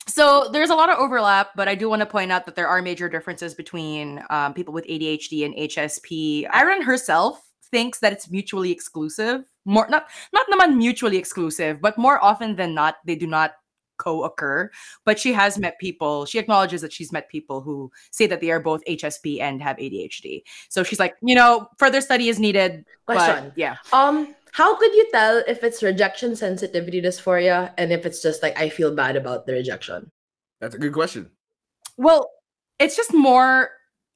So 0.07 0.49
there's 0.53 0.71
a 0.71 0.75
lot 0.77 0.91
of 0.91 0.99
overlap, 0.99 1.51
but 1.57 1.67
I 1.67 1.75
do 1.75 1.89
want 1.89 2.01
to 2.01 2.07
point 2.07 2.31
out 2.31 2.47
that 2.47 2.55
there 2.55 2.69
are 2.69 2.81
major 2.81 3.09
differences 3.09 3.55
between 3.55 4.23
um, 4.31 4.55
people 4.55 4.73
with 4.73 4.85
ADHD 4.87 5.45
and 5.45 5.55
HSP. 5.55 6.47
Aron 6.55 6.83
herself 6.83 7.43
thinks 7.73 7.99
that 8.01 8.13
it's 8.13 8.31
mutually 8.31 8.71
exclusive. 8.71 9.43
More 9.65 9.89
not 9.89 10.09
not 10.33 10.47
naman 10.53 10.77
mutually 10.77 11.17
exclusive, 11.17 11.81
but 11.81 11.97
more 11.97 12.23
often 12.23 12.57
than 12.57 12.75
not, 12.75 12.97
they 13.05 13.17
do 13.17 13.27
not 13.27 13.53
co-occur. 13.97 14.71
But 15.05 15.19
she 15.19 15.33
has 15.33 15.59
met 15.59 15.79
people. 15.79 16.27
She 16.27 16.39
acknowledges 16.39 16.83
that 16.83 16.93
she's 16.93 17.13
met 17.13 17.29
people 17.29 17.61
who 17.61 17.91
say 18.11 18.27
that 18.27 18.41
they 18.41 18.51
are 18.51 18.61
both 18.61 18.85
HSP 18.85 19.41
and 19.41 19.63
have 19.63 19.77
ADHD. 19.77 20.43
So 20.69 20.83
she's 20.83 20.99
like, 20.99 21.15
you 21.23 21.35
know, 21.35 21.69
further 21.79 22.01
study 22.01 22.29
is 22.29 22.39
needed. 22.39 22.85
Question. 23.07 23.51
But 23.51 23.59
yeah. 23.59 23.77
Um, 23.93 24.35
how 24.53 24.77
could 24.77 24.95
you 24.95 25.09
tell 25.11 25.43
if 25.49 25.65
it's 25.65 25.83
rejection 25.83 26.37
sensitivity 26.37 27.03
dysphoria 27.03 27.73
and 27.77 27.93
if 27.93 28.07
it's 28.07 28.23
just 28.23 28.43
like 28.43 28.59
I 28.59 28.69
feel 28.69 28.95
bad 28.95 29.17
about 29.17 29.47
the 29.47 29.53
rejection? 29.53 30.11
That's 30.61 30.75
a 30.75 30.79
good 30.79 30.93
question. 30.93 31.31
Well, 31.97 32.31
it's 32.79 32.97
just 32.97 33.13
more 33.13 33.71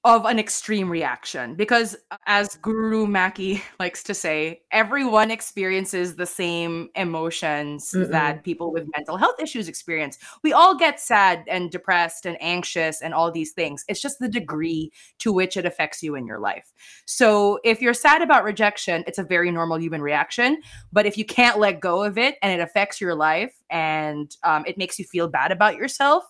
of 0.05 0.25
an 0.27 0.39
extreme 0.39 0.89
reaction 0.89 1.57
because 1.57 1.97
as 2.27 2.57
Guru 2.63 3.07
Maki 3.07 3.61
likes 3.81 4.03
to 4.05 4.15
say, 4.15 4.63
everyone 4.71 5.31
experiences 5.31 6.15
the 6.15 6.25
same 6.27 6.89
emotions 6.95 7.93
Mm-mm. 7.93 8.11
that 8.11 8.45
people 8.45 8.73
with 8.73 8.89
mental 8.97 9.17
health 9.17 9.41
issues 9.41 9.67
experience. 9.67 10.17
We 10.45 10.53
all 10.53 10.77
get 10.77 11.01
sad 11.01 11.43
and 11.49 11.71
depressed 11.71 12.27
and 12.27 12.37
anxious 12.41 13.03
and 13.03 13.13
all 13.13 13.33
these 13.33 13.53
things. 13.53 13.85
It's 13.89 14.01
just 14.01 14.21
the 14.21 14.29
degree 14.29 14.93
to 15.19 15.33
which 15.33 15.57
it 15.57 15.67
affects 15.67 16.03
you 16.03 16.15
in 16.15 16.27
your 16.27 16.39
life. 16.39 16.73
So 17.05 17.59
if 17.65 17.83
you're 17.83 17.93
sad 17.93 18.23
about 18.23 18.45
rejection, 18.45 19.03
it's 19.09 19.19
a 19.19 19.25
very 19.25 19.51
normal 19.51 19.81
human 19.81 20.01
reaction. 20.01 20.63
But 20.93 21.07
if 21.07 21.19
you 21.19 21.25
can't 21.25 21.59
let 21.59 21.81
go 21.81 22.05
of 22.05 22.17
it 22.17 22.37
and 22.41 22.53
it 22.53 22.63
affects 22.63 23.01
your 23.01 23.17
life 23.17 23.55
and 23.69 24.35
um, 24.45 24.65
it 24.65 24.79
makes 24.79 24.99
you 24.99 25.05
feel 25.05 25.27
bad 25.27 25.51
about 25.51 25.77
yourself 25.77 26.25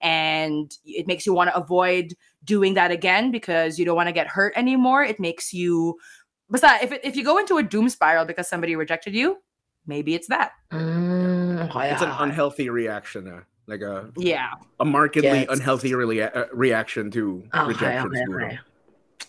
and 0.00 0.74
it 0.86 1.06
makes 1.06 1.26
you 1.26 1.34
want 1.34 1.50
to 1.50 1.56
avoid 1.56 2.14
doing 2.44 2.74
that 2.74 2.90
again 2.90 3.30
because 3.30 3.78
you 3.78 3.84
don't 3.84 3.96
want 3.96 4.08
to 4.08 4.12
get 4.12 4.26
hurt 4.28 4.52
anymore, 4.56 5.02
it 5.04 5.20
makes 5.20 5.52
you. 5.52 5.98
Basta, 6.48 6.78
if, 6.82 6.90
it, 6.92 7.00
if 7.04 7.14
you 7.16 7.22
go 7.24 7.38
into 7.38 7.58
a 7.58 7.62
doom 7.62 7.88
spiral 7.88 8.24
because 8.24 8.48
somebody 8.48 8.74
rejected 8.74 9.14
you, 9.14 9.36
maybe 9.86 10.14
it's 10.14 10.26
that. 10.28 10.52
Mm, 10.72 11.68
okay, 11.70 11.90
It's 11.92 12.02
an 12.02 12.10
unhealthy 12.10 12.70
reaction, 12.70 13.28
uh, 13.28 13.40
like 13.68 13.82
a 13.82 14.10
Yeah. 14.16 14.50
a 14.80 14.84
markedly 14.84 15.28
Yes. 15.28 15.46
unhealthy 15.48 15.94
rea- 15.94 16.22
uh, 16.22 16.46
reaction 16.52 17.10
to 17.12 17.44
Okay, 17.54 17.68
rejection. 17.68 18.10
okay, 18.10 18.24
siguro. 18.24 18.58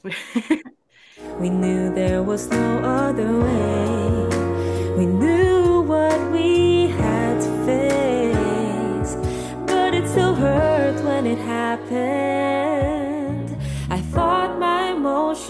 okay. 0.06 0.62
We 1.40 1.50
knew 1.52 1.94
there 1.94 2.24
was 2.24 2.50
no 2.50 2.80
other 2.80 3.30
way. 3.30 4.98
We 4.98 5.06
knew 5.06 5.82
what 5.84 6.20
we 6.32 6.88
had 6.98 7.40
to 7.40 7.52
face. 7.70 9.16
But 9.68 9.94
it 9.94 10.08
still 10.10 10.34
hurt 10.34 11.04
when 11.06 11.28
it 11.28 11.38
happened. 11.38 12.41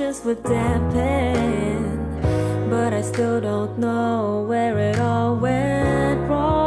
Emotions 0.01 0.25
would 0.25 0.43
dampen. 0.43 1.99
But 2.69 2.93
I 2.93 3.01
still 3.01 3.41
don't 3.41 3.77
know 3.77 4.45
where 4.47 4.77
it 4.79 4.99
all 4.99 5.35
went 5.35 6.29
wrong. 6.29 6.60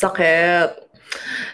Sakit. 0.00 0.76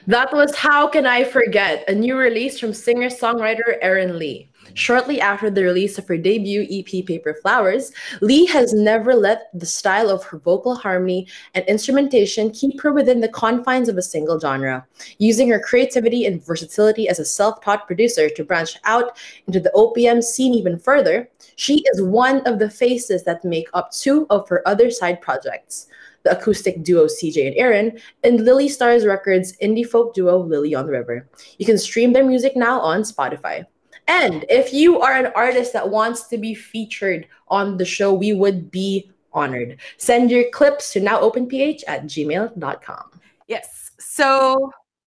That 0.07 0.33
was 0.33 0.55
How 0.55 0.87
Can 0.87 1.05
I 1.05 1.25
Forget, 1.25 1.83
a 1.89 1.95
new 1.95 2.17
release 2.17 2.61
from 2.61 2.73
singer 2.73 3.09
songwriter 3.09 3.77
Erin 3.83 4.21
Lee. 4.21 4.51
Shortly 4.75 5.21
after 5.21 5.51
the 5.51 5.65
release 5.65 5.99
of 5.99 6.07
her 6.07 6.17
debut 6.17 6.65
EP, 6.71 7.05
Paper 7.05 7.35
Flowers, 7.43 7.91
Lee 8.21 8.47
has 8.47 8.73
never 8.73 9.17
let 9.17 9.49
the 9.53 9.67
style 9.67 10.11
of 10.11 10.23
her 10.25 10.39
vocal 10.39 10.77
harmony 10.77 11.27
and 11.55 11.65
instrumentation 11.65 12.53
keep 12.53 12.81
her 12.83 12.93
within 12.93 13.21
the 13.21 13.29
confines 13.29 13.89
of 13.89 13.97
a 13.97 14.03
single 14.03 14.39
genre, 14.39 14.87
using 15.19 15.49
her 15.49 15.59
creativity 15.59 16.27
and 16.27 16.45
versatility 16.45 17.09
as 17.09 17.19
a 17.19 17.25
self 17.25 17.61
taught 17.65 17.89
producer 17.89 18.29
to 18.29 18.45
branch 18.45 18.79
out 18.85 19.19
into 19.49 19.59
the 19.59 19.73
OPM 19.75 20.23
scene 20.23 20.55
even 20.55 20.79
further. 20.79 21.29
She 21.57 21.83
is 21.93 22.01
one 22.01 22.47
of 22.47 22.61
the 22.61 22.71
faces 22.71 23.25
that 23.25 23.45
make 23.45 23.69
up 23.75 23.91
two 23.91 24.27
of 24.31 24.49
her 24.51 24.63
other 24.69 24.91
side 24.91 25.21
projects 25.21 25.89
the 26.27 26.37
acoustic 26.37 26.83
duo 26.83 27.07
CJ 27.07 27.47
and 27.47 27.57
Aaron, 27.57 27.99
and 28.25 28.45
Lily 28.45 28.69
Stars 28.69 29.07
Records 29.07 29.57
indie 29.63 29.87
folk 29.87 30.13
duo 30.13 30.39
Lily 30.39 30.75
on 30.75 30.87
the 30.87 30.93
River. 30.93 31.29
You 31.59 31.67
can 31.67 31.79
stream 31.79 32.13
their 32.13 32.25
music 32.25 32.57
now 32.57 32.81
on 32.81 33.03
Spotify. 33.03 33.65
And 34.09 34.45
if 34.49 34.73
you 34.73 35.01
are 35.01 35.13
an 35.13 35.33
artist 35.35 35.73
that 35.73 35.89
wants 35.89 36.27
to 36.29 36.39
be 36.39 36.55
featured 36.55 37.27
on 37.49 37.77
the 37.77 37.85
show, 37.85 38.13
we 38.13 38.33
would 38.33 38.71
be 38.71 39.11
honored. 39.33 39.79
Send 39.99 40.31
your 40.31 40.51
clips 40.51 40.93
to 40.93 41.01
nowopenph 41.01 41.83
at 41.87 42.05
gmail.com. 42.05 43.21
Yes. 43.47 43.93
So, 43.99 44.73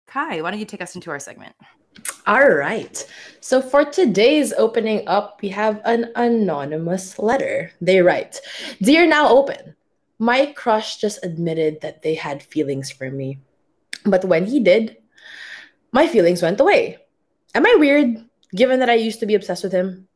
Kai, 0.06 0.42
why 0.42 0.50
don't 0.50 0.60
you 0.60 0.66
take 0.66 0.82
us 0.82 0.94
into 0.94 1.10
our 1.10 1.20
segment? 1.20 1.54
All 2.26 2.50
right. 2.50 3.06
So 3.40 3.62
for 3.62 3.84
today's 3.84 4.52
opening 4.52 5.06
up, 5.08 5.40
we 5.40 5.48
have 5.48 5.80
an 5.84 6.12
anonymous 6.16 7.18
letter. 7.18 7.72
They 7.80 8.02
write 8.02 8.40
Dear 8.82 9.06
Now 9.06 9.28
Open, 9.28 9.74
my 10.18 10.46
crush 10.56 10.96
just 10.96 11.24
admitted 11.24 11.80
that 11.80 12.02
they 12.02 12.14
had 12.14 12.42
feelings 12.42 12.90
for 12.90 13.10
me. 13.10 13.38
But 14.04 14.24
when 14.24 14.46
he 14.46 14.60
did, 14.60 14.96
my 15.92 16.06
feelings 16.06 16.42
went 16.42 16.60
away. 16.60 16.98
Am 17.54 17.66
I 17.66 17.76
weird, 17.78 18.24
given 18.54 18.80
that 18.80 18.90
I 18.90 18.94
used 18.94 19.20
to 19.20 19.26
be 19.26 19.34
obsessed 19.34 19.62
with 19.62 19.72
him? 19.72 20.08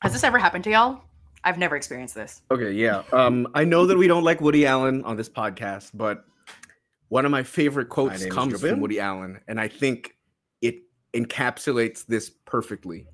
Has 0.00 0.12
this 0.12 0.24
ever 0.24 0.38
happened 0.38 0.64
to 0.64 0.70
y'all? 0.70 1.02
I've 1.44 1.58
never 1.58 1.76
experienced 1.76 2.14
this. 2.14 2.40
Okay, 2.50 2.72
yeah. 2.72 3.02
Um, 3.12 3.48
I 3.54 3.64
know 3.64 3.86
that 3.86 3.98
we 3.98 4.06
don't 4.06 4.24
like 4.24 4.40
Woody 4.40 4.66
Allen 4.66 5.04
on 5.04 5.16
this 5.16 5.28
podcast, 5.28 5.90
but 5.92 6.24
one 7.08 7.24
of 7.24 7.30
my 7.30 7.42
favorite 7.42 7.88
quotes 7.88 8.20
name 8.20 8.28
is 8.28 8.34
comes 8.34 8.60
from 8.60 8.80
Woody 8.80 9.00
Allen, 9.00 9.40
and 9.48 9.60
I 9.60 9.68
think 9.68 10.16
it 10.60 10.82
encapsulates 11.14 12.06
this 12.06 12.30
perfectly. 12.30 13.06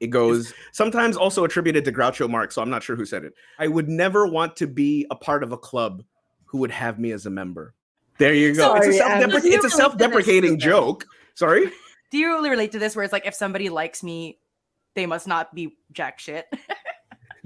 It 0.00 0.08
goes 0.08 0.54
sometimes 0.72 1.16
also 1.16 1.44
attributed 1.44 1.84
to 1.84 1.92
Groucho 1.92 2.30
Marx, 2.30 2.54
so 2.54 2.62
I'm 2.62 2.70
not 2.70 2.82
sure 2.82 2.94
who 2.96 3.04
said 3.04 3.24
it. 3.24 3.34
I 3.58 3.66
would 3.66 3.88
never 3.88 4.26
want 4.26 4.56
to 4.56 4.66
be 4.66 5.06
a 5.10 5.16
part 5.16 5.42
of 5.42 5.52
a 5.52 5.58
club 5.58 6.04
who 6.44 6.58
would 6.58 6.70
have 6.70 6.98
me 6.98 7.10
as 7.12 7.26
a 7.26 7.30
member. 7.30 7.74
There 8.18 8.34
you 8.34 8.54
go. 8.54 8.62
Sorry, 8.74 8.88
it's 8.88 8.98
a, 9.00 9.04
Anne. 9.04 9.20
self-depre- 9.30 9.42
Do 9.42 9.48
you 9.48 9.54
it's 9.54 9.56
a 9.56 9.56
relate 9.56 9.56
to 9.56 9.62
this, 9.62 9.74
self-deprecating 9.74 10.58
joke. 10.58 11.06
Sorry. 11.34 11.70
Do 12.10 12.18
you 12.18 12.28
really 12.28 12.50
relate 12.50 12.72
to 12.72 12.78
this 12.78 12.96
where 12.96 13.04
it's 13.04 13.12
like 13.12 13.26
if 13.26 13.34
somebody 13.34 13.68
likes 13.68 14.02
me, 14.02 14.38
they 14.94 15.06
must 15.06 15.26
not 15.28 15.54
be 15.54 15.76
jack 15.92 16.18
shit? 16.18 16.46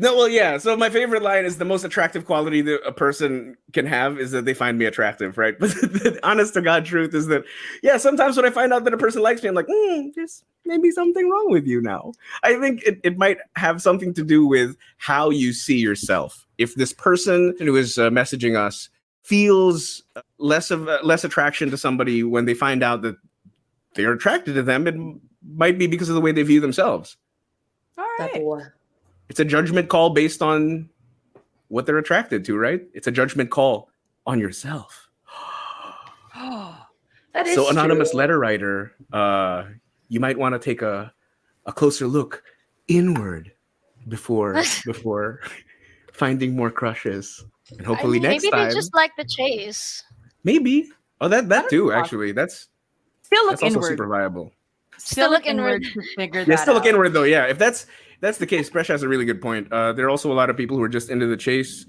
No, 0.02 0.16
well, 0.16 0.28
yeah. 0.28 0.58
So 0.58 0.76
my 0.76 0.90
favorite 0.90 1.22
line 1.22 1.44
is 1.44 1.58
the 1.58 1.64
most 1.64 1.84
attractive 1.84 2.26
quality 2.26 2.60
that 2.62 2.80
a 2.84 2.90
person 2.90 3.56
can 3.72 3.86
have 3.86 4.18
is 4.18 4.32
that 4.32 4.44
they 4.44 4.52
find 4.52 4.76
me 4.76 4.84
attractive, 4.84 5.38
right? 5.38 5.56
But 5.60 5.70
the 5.70 6.18
honest 6.24 6.54
to 6.54 6.60
God 6.60 6.84
truth 6.84 7.14
is 7.14 7.28
that, 7.28 7.44
yeah, 7.84 7.98
sometimes 7.98 8.36
when 8.36 8.44
I 8.44 8.50
find 8.50 8.72
out 8.72 8.82
that 8.82 8.92
a 8.92 8.96
person 8.96 9.22
likes 9.22 9.44
me, 9.44 9.48
I'm 9.48 9.54
like, 9.54 9.68
hmm, 9.70 10.08
there's 10.16 10.42
maybe 10.64 10.90
something 10.90 11.30
wrong 11.30 11.52
with 11.52 11.68
you 11.68 11.80
now. 11.80 12.14
I 12.42 12.58
think 12.58 12.82
it, 12.82 12.98
it 13.04 13.16
might 13.16 13.38
have 13.54 13.80
something 13.80 14.12
to 14.14 14.24
do 14.24 14.44
with 14.44 14.76
how 14.96 15.30
you 15.30 15.52
see 15.52 15.78
yourself. 15.78 16.48
If 16.58 16.74
this 16.74 16.92
person 16.92 17.54
who 17.60 17.76
is 17.76 17.96
uh, 17.96 18.10
messaging 18.10 18.58
us 18.58 18.88
feels 19.22 20.02
less 20.38 20.72
of 20.72 20.88
uh, 20.88 20.98
less 21.04 21.22
attraction 21.22 21.70
to 21.70 21.76
somebody 21.76 22.24
when 22.24 22.46
they 22.46 22.54
find 22.54 22.82
out 22.82 23.02
that 23.02 23.14
they're 23.94 24.12
attracted 24.12 24.54
to 24.54 24.64
them, 24.64 24.88
it 24.88 24.94
m- 24.94 25.20
might 25.54 25.78
be 25.78 25.86
because 25.86 26.08
of 26.08 26.16
the 26.16 26.20
way 26.20 26.32
they 26.32 26.42
view 26.42 26.58
themselves. 26.58 27.16
All 27.96 28.04
right. 28.18 28.72
Tapo. 29.32 29.40
It's 29.40 29.40
a 29.40 29.44
judgment 29.44 29.88
call 29.88 30.10
based 30.10 30.42
on 30.42 30.88
what 31.68 31.86
they're 31.86 31.98
attracted 31.98 32.44
to, 32.44 32.56
right? 32.56 32.82
It's 32.94 33.06
a 33.06 33.10
judgment 33.10 33.50
call 33.50 33.88
on 34.26 34.38
yourself. 34.38 35.08
That 37.34 37.46
is 37.46 37.54
so, 37.54 37.70
anonymous 37.70 38.10
true. 38.10 38.18
letter 38.18 38.38
writer, 38.38 38.92
uh, 39.10 39.64
you 40.08 40.20
might 40.20 40.36
want 40.36 40.54
to 40.54 40.58
take 40.58 40.82
a 40.82 41.14
a 41.64 41.72
closer 41.72 42.06
look 42.06 42.42
inward 42.88 43.52
before 44.08 44.52
before 44.84 45.40
finding 46.12 46.54
more 46.54 46.70
crushes, 46.70 47.42
and 47.70 47.86
hopefully 47.86 48.20
Maybe 48.20 48.32
next 48.34 48.42
they 48.42 48.50
time. 48.50 48.60
Maybe 48.60 48.68
they 48.68 48.74
just 48.74 48.94
like 48.94 49.12
the 49.16 49.24
chase. 49.24 50.04
Maybe. 50.44 50.90
Oh, 51.22 51.28
that 51.28 51.48
that 51.48 51.70
too. 51.70 51.84
possible. 51.88 52.00
Actually, 52.02 52.32
that's 52.32 52.68
Still 53.22 53.44
look 53.44 53.52
that's 53.52 53.62
also 53.62 53.76
inward. 53.76 53.88
super 53.88 54.06
viable. 54.08 54.52
Still 54.98 55.30
look 55.30 55.46
inward 55.46 55.82
to 55.84 56.02
figure 56.16 56.40
Yeah, 56.40 56.46
that 56.46 56.58
still 56.60 56.74
look 56.74 56.84
inward 56.84 57.14
though. 57.14 57.22
Yeah, 57.22 57.46
if 57.46 57.56
that's 57.56 57.86
that's 58.22 58.38
the 58.38 58.46
case, 58.46 58.70
Presh 58.70 58.86
has 58.86 59.02
a 59.02 59.08
really 59.08 59.24
good 59.24 59.42
point. 59.42 59.70
Uh, 59.72 59.92
there 59.92 60.06
are 60.06 60.10
also 60.10 60.32
a 60.32 60.34
lot 60.34 60.48
of 60.48 60.56
people 60.56 60.76
who 60.76 60.82
are 60.84 60.88
just 60.88 61.10
into 61.10 61.26
the 61.26 61.36
chase, 61.36 61.84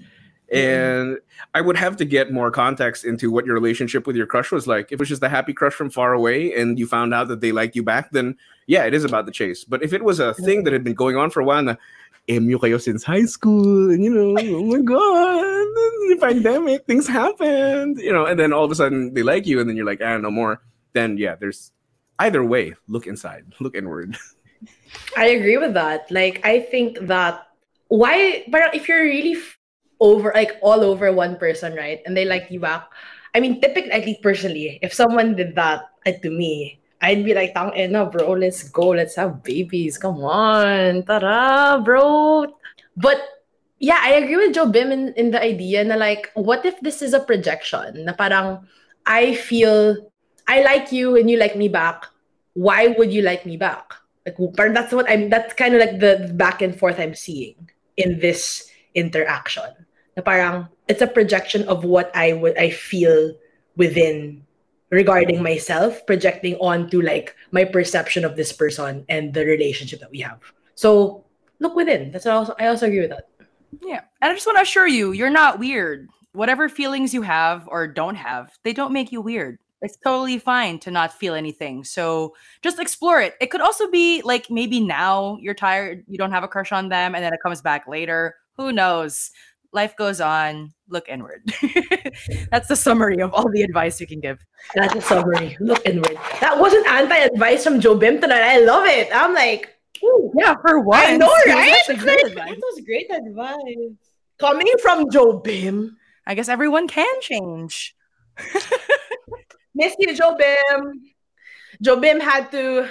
and 0.52 1.18
I 1.54 1.60
would 1.60 1.76
have 1.76 1.96
to 1.98 2.04
get 2.04 2.32
more 2.32 2.50
context 2.50 3.04
into 3.04 3.30
what 3.30 3.46
your 3.46 3.54
relationship 3.54 4.04
with 4.04 4.16
your 4.16 4.26
crush 4.26 4.50
was 4.50 4.66
like. 4.66 4.86
If 4.86 4.94
it 4.94 4.98
was 4.98 5.08
just 5.08 5.22
a 5.22 5.28
happy 5.28 5.52
crush 5.52 5.74
from 5.74 5.90
far 5.90 6.12
away, 6.12 6.52
and 6.52 6.76
you 6.76 6.88
found 6.88 7.14
out 7.14 7.28
that 7.28 7.40
they 7.40 7.52
like 7.52 7.76
you 7.76 7.84
back, 7.84 8.10
then 8.10 8.36
yeah, 8.66 8.84
it 8.84 8.94
is 8.94 9.04
about 9.04 9.26
the 9.26 9.32
chase. 9.32 9.62
But 9.62 9.84
if 9.84 9.92
it 9.92 10.04
was 10.04 10.18
a 10.18 10.34
thing 10.34 10.64
that 10.64 10.72
had 10.72 10.82
been 10.82 10.94
going 10.94 11.16
on 11.16 11.30
for 11.30 11.38
a 11.38 11.44
while, 11.44 11.68
eh, 11.68 12.38
nyo 12.38 12.58
kayo 12.58 12.82
since 12.82 13.04
high 13.04 13.26
school, 13.26 13.90
and 13.90 14.02
you 14.02 14.12
know, 14.12 14.36
oh 14.36 14.64
my 14.64 14.80
god, 14.80 14.96
the 16.10 16.18
pandemic, 16.20 16.84
things 16.86 17.06
happened, 17.06 17.98
you 17.98 18.12
know, 18.12 18.26
and 18.26 18.40
then 18.40 18.52
all 18.52 18.64
of 18.64 18.72
a 18.72 18.74
sudden 18.74 19.14
they 19.14 19.22
like 19.22 19.46
you, 19.46 19.60
and 19.60 19.68
then 19.68 19.76
you're 19.76 19.86
like, 19.86 20.02
I 20.02 20.14
ah, 20.14 20.18
no 20.18 20.32
more. 20.32 20.60
Then 20.94 21.16
yeah, 21.16 21.36
there's 21.36 21.70
either 22.18 22.42
way, 22.42 22.74
look 22.88 23.06
inside, 23.06 23.44
look 23.60 23.76
inward. 23.76 24.18
I 25.16 25.26
agree 25.36 25.56
with 25.58 25.74
that. 25.74 26.10
Like, 26.10 26.40
I 26.44 26.60
think 26.60 26.98
that 27.06 27.46
why, 27.88 28.44
but 28.48 28.74
if 28.74 28.88
you're 28.88 29.04
really 29.04 29.36
f- 29.38 29.58
over, 30.00 30.32
like 30.34 30.58
all 30.62 30.82
over 30.82 31.12
one 31.12 31.36
person, 31.36 31.74
right, 31.74 32.00
and 32.06 32.16
they 32.16 32.24
like 32.24 32.50
you 32.50 32.60
back, 32.60 32.88
I 33.34 33.40
mean, 33.40 33.60
typically, 33.60 33.90
at 33.90 34.06
least 34.06 34.22
personally, 34.22 34.78
if 34.82 34.94
someone 34.94 35.34
did 35.34 35.54
that 35.56 35.90
to 36.06 36.30
me, 36.30 36.80
I'd 37.02 37.24
be 37.24 37.34
like, 37.34 37.54
tang 37.54 37.76
ina, 37.76 38.06
bro, 38.06 38.32
let's 38.32 38.62
go, 38.68 38.90
let's 38.90 39.16
have 39.16 39.42
babies, 39.42 39.98
come 39.98 40.24
on, 40.24 41.04
tara, 41.04 41.80
bro. 41.82 42.46
But 42.96 43.20
yeah, 43.78 44.00
I 44.00 44.14
agree 44.14 44.36
with 44.36 44.56
Jobim 44.56 44.90
in, 44.92 45.12
in 45.14 45.30
the 45.30 45.42
idea 45.42 45.84
na 45.84 45.96
like, 45.96 46.30
what 46.34 46.64
if 46.64 46.80
this 46.80 47.02
is 47.02 47.12
a 47.12 47.20
projection? 47.20 48.06
Na 48.06 48.14
parang, 48.14 48.66
I 49.04 49.34
feel, 49.34 50.10
I 50.48 50.62
like 50.62 50.92
you 50.92 51.16
and 51.16 51.28
you 51.28 51.36
like 51.36 51.56
me 51.56 51.68
back. 51.68 52.06
Why 52.54 52.94
would 52.96 53.12
you 53.12 53.22
like 53.22 53.44
me 53.44 53.56
back? 53.56 53.92
Like, 54.26 54.36
that's 54.72 54.92
what 54.92 55.08
I'm, 55.08 55.28
that's 55.28 55.52
kind 55.54 55.74
of 55.74 55.80
like 55.80 56.00
the 56.00 56.32
back 56.34 56.62
and 56.62 56.78
forth 56.78 56.98
I'm 56.98 57.14
seeing 57.14 57.70
in 57.96 58.18
this 58.20 58.70
interaction. 58.94 59.70
Na 60.16 60.22
parang, 60.22 60.68
it's 60.88 61.02
a 61.02 61.06
projection 61.06 61.68
of 61.68 61.84
what 61.84 62.10
I 62.14 62.32
would, 62.32 62.56
I 62.56 62.70
feel 62.70 63.34
within 63.76 64.46
regarding 64.90 65.42
myself, 65.42 66.06
projecting 66.06 66.54
onto 66.56 67.02
like 67.02 67.34
my 67.50 67.64
perception 67.64 68.24
of 68.24 68.36
this 68.36 68.52
person 68.52 69.04
and 69.08 69.34
the 69.34 69.44
relationship 69.44 70.00
that 70.00 70.10
we 70.10 70.20
have. 70.20 70.40
So 70.74 71.24
look 71.58 71.74
within. 71.74 72.12
That's 72.12 72.26
also, 72.26 72.54
I 72.58 72.68
also 72.68 72.86
agree 72.86 73.00
with 73.00 73.10
that. 73.10 73.28
Yeah. 73.82 74.02
And 74.22 74.30
I 74.30 74.34
just 74.34 74.46
want 74.46 74.56
to 74.58 74.62
assure 74.62 74.86
you, 74.86 75.12
you're 75.12 75.30
not 75.30 75.58
weird. 75.58 76.08
Whatever 76.32 76.68
feelings 76.68 77.12
you 77.12 77.22
have 77.22 77.68
or 77.68 77.86
don't 77.86 78.16
have, 78.16 78.56
they 78.62 78.72
don't 78.72 78.92
make 78.92 79.12
you 79.12 79.20
weird. 79.20 79.58
It's 79.82 79.96
totally 79.98 80.38
fine 80.38 80.78
to 80.80 80.90
not 80.90 81.12
feel 81.12 81.34
anything. 81.34 81.84
So 81.84 82.34
just 82.62 82.78
explore 82.78 83.20
it. 83.20 83.34
It 83.40 83.50
could 83.50 83.60
also 83.60 83.90
be 83.90 84.22
like 84.22 84.50
maybe 84.50 84.80
now 84.80 85.36
you're 85.40 85.54
tired, 85.54 86.04
you 86.08 86.16
don't 86.16 86.32
have 86.32 86.44
a 86.44 86.48
crush 86.48 86.72
on 86.72 86.88
them, 86.88 87.14
and 87.14 87.22
then 87.22 87.34
it 87.34 87.40
comes 87.42 87.60
back 87.60 87.86
later. 87.86 88.34
Who 88.56 88.72
knows? 88.72 89.30
Life 89.72 89.96
goes 89.96 90.20
on. 90.20 90.72
Look 90.88 91.08
inward. 91.08 91.42
That's 92.50 92.68
the 92.68 92.76
summary 92.76 93.20
of 93.20 93.34
all 93.34 93.50
the 93.50 93.62
advice 93.62 94.00
you 94.00 94.06
can 94.06 94.20
give. 94.20 94.38
That's 94.74 94.94
a 94.94 95.00
summary. 95.00 95.56
Look 95.60 95.84
inward. 95.84 96.16
That 96.40 96.58
wasn't 96.58 96.86
anti-advice 96.86 97.64
from 97.64 97.80
Jobim 97.80 98.20
tonight. 98.20 98.42
I 98.42 98.60
love 98.60 98.86
it. 98.86 99.08
I'm 99.12 99.34
like, 99.34 99.74
ooh, 100.04 100.32
Yeah, 100.38 100.54
for 100.62 100.80
once. 100.80 101.04
I 101.06 101.16
know, 101.16 101.26
right? 101.46 101.82
That 101.88 102.56
was 102.62 102.80
great 102.84 103.10
advice. 103.10 103.56
Coming 104.38 104.66
from 104.80 105.10
Jobim. 105.10 105.90
I 106.26 106.34
guess 106.34 106.48
everyone 106.48 106.86
can 106.88 107.20
change. 107.20 107.96
Miss 109.74 109.94
you, 109.98 110.08
Jobim. 110.14 110.92
Joe 111.82 112.00
Bim 112.00 112.20
had 112.20 112.50
to 112.52 112.88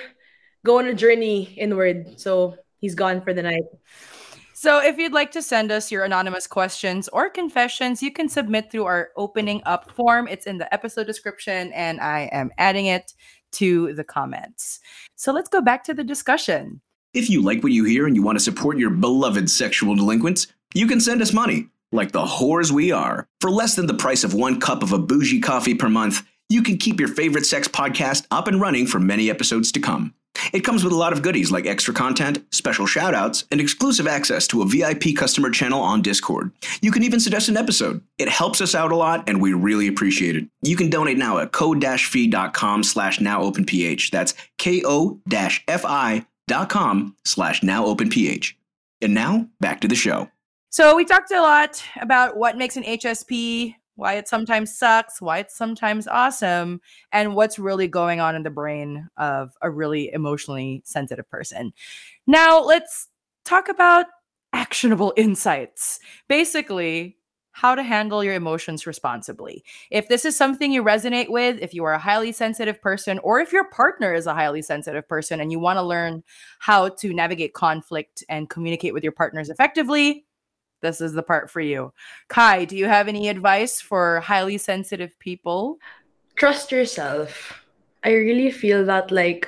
go 0.65 0.79
on 0.79 0.85
a 0.85 0.93
journey 0.93 1.43
inward, 1.57 2.19
so 2.19 2.55
he's 2.79 2.95
gone 2.95 3.21
for 3.21 3.33
the 3.33 3.41
night. 3.41 3.63
So, 4.53 4.81
if 4.81 4.97
you'd 4.97 5.13
like 5.13 5.31
to 5.31 5.41
send 5.41 5.71
us 5.71 5.91
your 5.91 6.03
anonymous 6.03 6.47
questions 6.47 7.09
or 7.09 7.29
confessions, 7.29 8.01
you 8.01 8.11
can 8.11 8.29
submit 8.29 8.71
through 8.71 8.85
our 8.85 9.09
opening 9.17 9.61
up 9.65 9.91
form. 9.91 10.27
It's 10.27 10.45
in 10.45 10.57
the 10.57 10.73
episode 10.73 11.05
description, 11.05 11.73
and 11.73 11.99
I 11.99 12.29
am 12.31 12.49
adding 12.57 12.85
it 12.85 13.13
to 13.53 13.93
the 13.93 14.05
comments. 14.05 14.79
So, 15.15 15.33
let's 15.33 15.49
go 15.49 15.61
back 15.61 15.83
to 15.85 15.93
the 15.93 16.03
discussion. 16.03 16.81
If 17.13 17.29
you 17.29 17.41
like 17.41 17.61
what 17.61 17.73
you 17.73 17.83
hear 17.83 18.07
and 18.07 18.15
you 18.15 18.23
want 18.23 18.37
to 18.37 18.43
support 18.43 18.77
your 18.77 18.89
beloved 18.89 19.49
sexual 19.49 19.95
delinquents, 19.95 20.47
you 20.73 20.87
can 20.87 20.99
send 21.01 21.21
us 21.21 21.33
money, 21.33 21.67
like 21.91 22.11
the 22.11 22.25
whores 22.25 22.71
we 22.71 22.91
are. 22.91 23.27
For 23.41 23.51
less 23.51 23.75
than 23.75 23.87
the 23.87 23.93
price 23.93 24.23
of 24.23 24.33
one 24.33 24.59
cup 24.59 24.81
of 24.81 24.93
a 24.93 24.97
bougie 24.97 25.41
coffee 25.41 25.75
per 25.75 25.89
month, 25.89 26.25
you 26.53 26.61
can 26.61 26.77
keep 26.77 26.99
your 26.99 27.09
favorite 27.09 27.45
sex 27.45 27.67
podcast 27.67 28.27
up 28.29 28.47
and 28.47 28.61
running 28.61 28.85
for 28.85 28.99
many 28.99 29.29
episodes 29.29 29.71
to 29.71 29.79
come. 29.79 30.13
It 30.51 30.61
comes 30.61 30.83
with 30.83 30.93
a 30.93 30.97
lot 30.97 31.13
of 31.13 31.21
goodies 31.21 31.51
like 31.51 31.65
extra 31.65 31.93
content, 31.93 32.43
special 32.51 32.85
shoutouts, 32.85 33.45
and 33.51 33.59
exclusive 33.59 34.07
access 34.07 34.47
to 34.47 34.61
a 34.61 34.65
VIP 34.65 35.15
customer 35.15 35.49
channel 35.49 35.79
on 35.81 36.01
Discord. 36.01 36.51
You 36.81 36.91
can 36.91 37.03
even 37.03 37.19
suggest 37.19 37.49
an 37.49 37.57
episode. 37.57 38.01
It 38.17 38.29
helps 38.29 38.61
us 38.61 38.75
out 38.75 38.91
a 38.91 38.95
lot, 38.95 39.27
and 39.27 39.41
we 39.41 39.53
really 39.53 39.87
appreciate 39.87 40.35
it. 40.35 40.45
You 40.61 40.75
can 40.75 40.89
donate 40.89 41.17
now 41.17 41.37
at 41.39 41.51
ko-fi.com 41.51 42.83
slash 42.83 43.19
nowopenph. 43.19 44.09
That's 44.11 44.33
ko-fi 44.59 46.25
dot 46.47 46.69
com 46.69 47.15
slash 47.25 47.61
nowopenph. 47.61 48.53
And 49.01 49.13
now, 49.13 49.47
back 49.59 49.81
to 49.81 49.87
the 49.87 49.95
show. 49.95 50.29
So, 50.71 50.95
we 50.95 51.05
talked 51.05 51.31
a 51.31 51.41
lot 51.41 51.83
about 52.01 52.37
what 52.37 52.57
makes 52.57 52.77
an 52.77 52.83
HSP, 52.83 53.75
why 53.95 54.13
it 54.13 54.27
sometimes 54.27 54.77
sucks, 54.77 55.21
why 55.21 55.39
it's 55.39 55.55
sometimes 55.55 56.07
awesome, 56.07 56.81
and 57.11 57.35
what's 57.35 57.59
really 57.59 57.87
going 57.87 58.19
on 58.19 58.35
in 58.35 58.43
the 58.43 58.49
brain 58.49 59.07
of 59.17 59.51
a 59.61 59.69
really 59.69 60.11
emotionally 60.11 60.81
sensitive 60.85 61.29
person. 61.29 61.73
Now, 62.25 62.61
let's 62.61 63.07
talk 63.45 63.69
about 63.69 64.05
actionable 64.53 65.13
insights. 65.17 65.99
Basically, 66.27 67.17
how 67.53 67.75
to 67.75 67.83
handle 67.83 68.23
your 68.23 68.33
emotions 68.33 68.87
responsibly. 68.87 69.63
If 69.91 70.07
this 70.07 70.25
is 70.25 70.35
something 70.35 70.71
you 70.71 70.83
resonate 70.83 71.29
with, 71.29 71.59
if 71.61 71.73
you 71.73 71.83
are 71.83 71.93
a 71.93 71.99
highly 71.99 72.31
sensitive 72.31 72.81
person, 72.81 73.19
or 73.19 73.39
if 73.39 73.53
your 73.53 73.69
partner 73.69 74.11
is 74.13 74.25
a 74.25 74.33
highly 74.33 74.63
sensitive 74.63 75.07
person 75.07 75.39
and 75.39 75.51
you 75.51 75.59
want 75.59 75.77
to 75.77 75.83
learn 75.83 76.23
how 76.57 76.89
to 76.89 77.13
navigate 77.13 77.53
conflict 77.53 78.23
and 78.27 78.49
communicate 78.49 78.93
with 78.93 79.03
your 79.03 79.11
partners 79.11 79.49
effectively, 79.49 80.25
this 80.83 81.01
is 81.01 81.15
the 81.15 81.23
part 81.23 81.49
for 81.49 81.63
you. 81.63 81.95
Kai, 82.27 82.65
do 82.67 82.75
you 82.75 82.85
have 82.85 83.07
any 83.07 83.31
advice 83.31 83.81
for 83.81 84.19
highly 84.19 84.59
sensitive 84.59 85.17
people? 85.17 85.79
Trust 86.35 86.69
yourself. 86.69 87.63
I 88.03 88.11
really 88.11 88.51
feel 88.51 88.85
that, 88.85 89.09
like, 89.09 89.47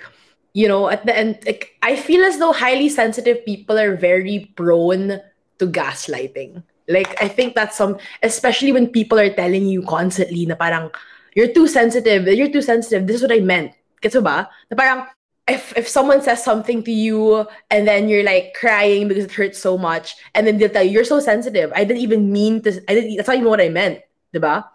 you 0.55 0.71
know, 0.71 0.87
at 0.87 1.05
the 1.05 1.11
end, 1.11 1.43
like, 1.45 1.75
I 1.83 1.99
feel 1.99 2.23
as 2.23 2.39
though 2.39 2.55
highly 2.55 2.87
sensitive 2.87 3.43
people 3.43 3.77
are 3.77 3.99
very 3.99 4.49
prone 4.55 5.19
to 5.59 5.65
gaslighting. 5.67 6.63
Like, 6.87 7.19
I 7.21 7.27
think 7.27 7.53
that's 7.53 7.75
some, 7.75 7.99
especially 8.23 8.71
when 8.71 8.87
people 8.87 9.19
are 9.19 9.33
telling 9.33 9.67
you 9.67 9.83
constantly 9.83 10.45
na 10.45 10.55
parang, 10.55 10.89
you're 11.35 11.51
too 11.51 11.67
sensitive, 11.67 12.23
you're 12.31 12.49
too 12.49 12.61
sensitive, 12.61 13.05
this 13.05 13.17
is 13.17 13.21
what 13.21 13.35
I 13.35 13.43
meant. 13.43 13.75
Gets 13.99 14.15
ba? 14.15 14.47
Na 14.71 14.75
parang, 14.77 15.07
if, 15.47 15.77
if 15.77 15.87
someone 15.87 16.21
says 16.21 16.43
something 16.43 16.83
to 16.83 16.91
you 16.91 17.47
and 17.69 17.87
then 17.87 18.09
you're 18.09 18.23
like 18.23 18.55
crying 18.59 19.07
because 19.07 19.25
it 19.25 19.31
hurts 19.31 19.59
so 19.59 19.77
much, 19.77 20.15
and 20.33 20.47
then 20.47 20.57
they'll 20.57 20.69
tell 20.69 20.83
you, 20.83 20.91
you're 20.91 21.03
so 21.03 21.19
sensitive, 21.19 21.71
I 21.75 21.83
didn't 21.83 22.01
even 22.01 22.31
mean 22.31 22.61
to, 22.63 22.81
I 22.89 22.95
didn't, 22.95 23.15
that's 23.17 23.27
not 23.27 23.37
even 23.37 23.49
what 23.49 23.61
I 23.61 23.69
meant. 23.69 24.01
Diba? 24.33 24.65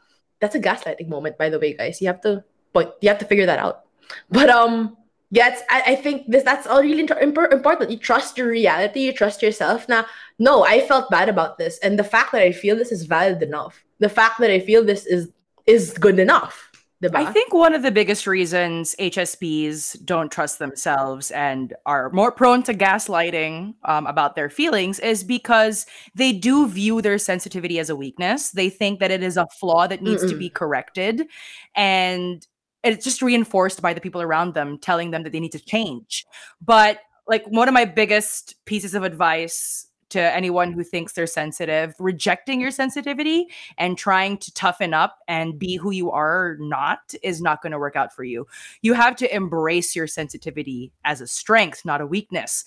That's 0.41 0.55
a 0.55 0.61
gaslighting 0.61 1.09
moment, 1.09 1.37
by 1.37 1.51
the 1.51 1.59
way, 1.59 1.75
guys. 1.75 2.01
You 2.01 2.07
have 2.07 2.21
to, 2.23 2.45
but 2.73 2.99
you 3.01 3.09
have 3.09 3.19
to 3.19 3.27
figure 3.27 3.47
that 3.47 3.59
out. 3.59 3.85
But, 4.31 4.49
um, 4.49 4.97
yeah, 5.31 5.57
I, 5.71 5.83
I 5.87 5.95
think 5.95 6.27
this 6.27 6.43
that's 6.43 6.67
all 6.67 6.83
really 6.83 7.07
important. 7.09 7.91
You 7.91 7.99
trust 7.99 8.37
your 8.37 8.49
reality, 8.49 9.01
you 9.01 9.13
trust 9.13 9.43
yourself. 9.43 9.89
Now, 9.89 10.07
no, 10.41 10.65
I 10.65 10.81
felt 10.81 11.09
bad 11.09 11.29
about 11.29 11.57
this, 11.57 11.79
and 11.79 11.97
the 11.97 12.05
fact 12.05 12.33
that 12.33 12.43
I 12.43 12.51
feel 12.51 12.75
this 12.75 12.91
is 12.91 13.05
valid 13.05 13.41
enough. 13.41 13.85
The 14.01 14.09
fact 14.09 14.41
that 14.41 14.51
I 14.51 14.59
feel 14.59 14.85
this 14.85 15.07
is 15.07 15.31
is 15.67 15.97
good 15.97 16.19
enough. 16.19 16.70
Diba? 17.03 17.15
I 17.15 17.33
think 17.33 17.55
one 17.55 17.75
of 17.75 17.83
the 17.83 17.91
biggest 17.91 18.27
reasons 18.27 18.95
HSPs 18.99 20.05
don't 20.05 20.31
trust 20.31 20.59
themselves 20.59 21.31
and 21.31 21.73
are 21.87 22.11
more 22.11 22.31
prone 22.31 22.63
to 22.65 22.75
gaslighting 22.75 23.75
um, 23.85 24.07
about 24.07 24.37
their 24.37 24.51
feelings 24.51 24.99
is 24.99 25.25
because 25.25 25.87
they 26.15 26.33
do 26.33 26.69
view 26.69 27.01
their 27.01 27.17
sensitivity 27.17 27.79
as 27.79 27.89
a 27.89 27.97
weakness. 27.97 28.51
They 28.51 28.69
think 28.69 29.01
that 29.01 29.11
it 29.11 29.23
is 29.23 29.39
a 29.39 29.47
flaw 29.59 29.87
that 29.87 30.03
needs 30.03 30.23
to 30.27 30.35
Mm-mm. 30.35 30.41
be 30.41 30.51
corrected. 30.51 31.27
And 31.75 32.47
it's 32.85 33.05
just 33.05 33.23
reinforced 33.23 33.81
by 33.81 33.95
the 33.95 34.01
people 34.01 34.21
around 34.21 34.53
them 34.53 34.79
telling 34.79 35.11
them 35.11 35.23
that 35.23 35.33
they 35.33 35.41
need 35.41 35.53
to 35.53 35.65
change. 35.65 36.27
But 36.61 37.01
like 37.27 37.47
one 37.47 37.69
of 37.69 37.75
my 37.75 37.87
biggest 37.87 38.57
pieces 38.67 38.95
of 38.95 39.05
advice 39.05 39.87
to 40.11 40.21
anyone 40.35 40.73
who 40.73 40.85
thinks 40.85 41.13
they're 41.13 41.27
sensitive, 41.27 41.95
rejecting 41.99 42.61
your 42.61 42.71
sensitivity 42.71 43.49
and 43.79 43.97
trying 43.97 44.39
to 44.39 44.53
toughen 44.55 44.93
up 44.95 45.19
and 45.29 45.59
be 45.59 45.77
who 45.77 45.91
you 45.91 46.11
are 46.11 46.57
not 46.61 47.15
is 47.23 47.41
not 47.41 47.63
going 47.63 47.73
to 47.73 47.79
work 47.79 47.97
out 47.97 48.13
for 48.13 48.25
you. 48.25 48.47
You 48.83 48.95
have 48.95 49.17
to 49.17 49.35
embrace 49.35 49.97
your 49.97 50.07
sensitivity 50.07 50.93
as 51.05 51.21
a 51.21 51.27
strength, 51.27 51.85
not 51.85 52.01
a 52.01 52.07
weakness. 52.07 52.65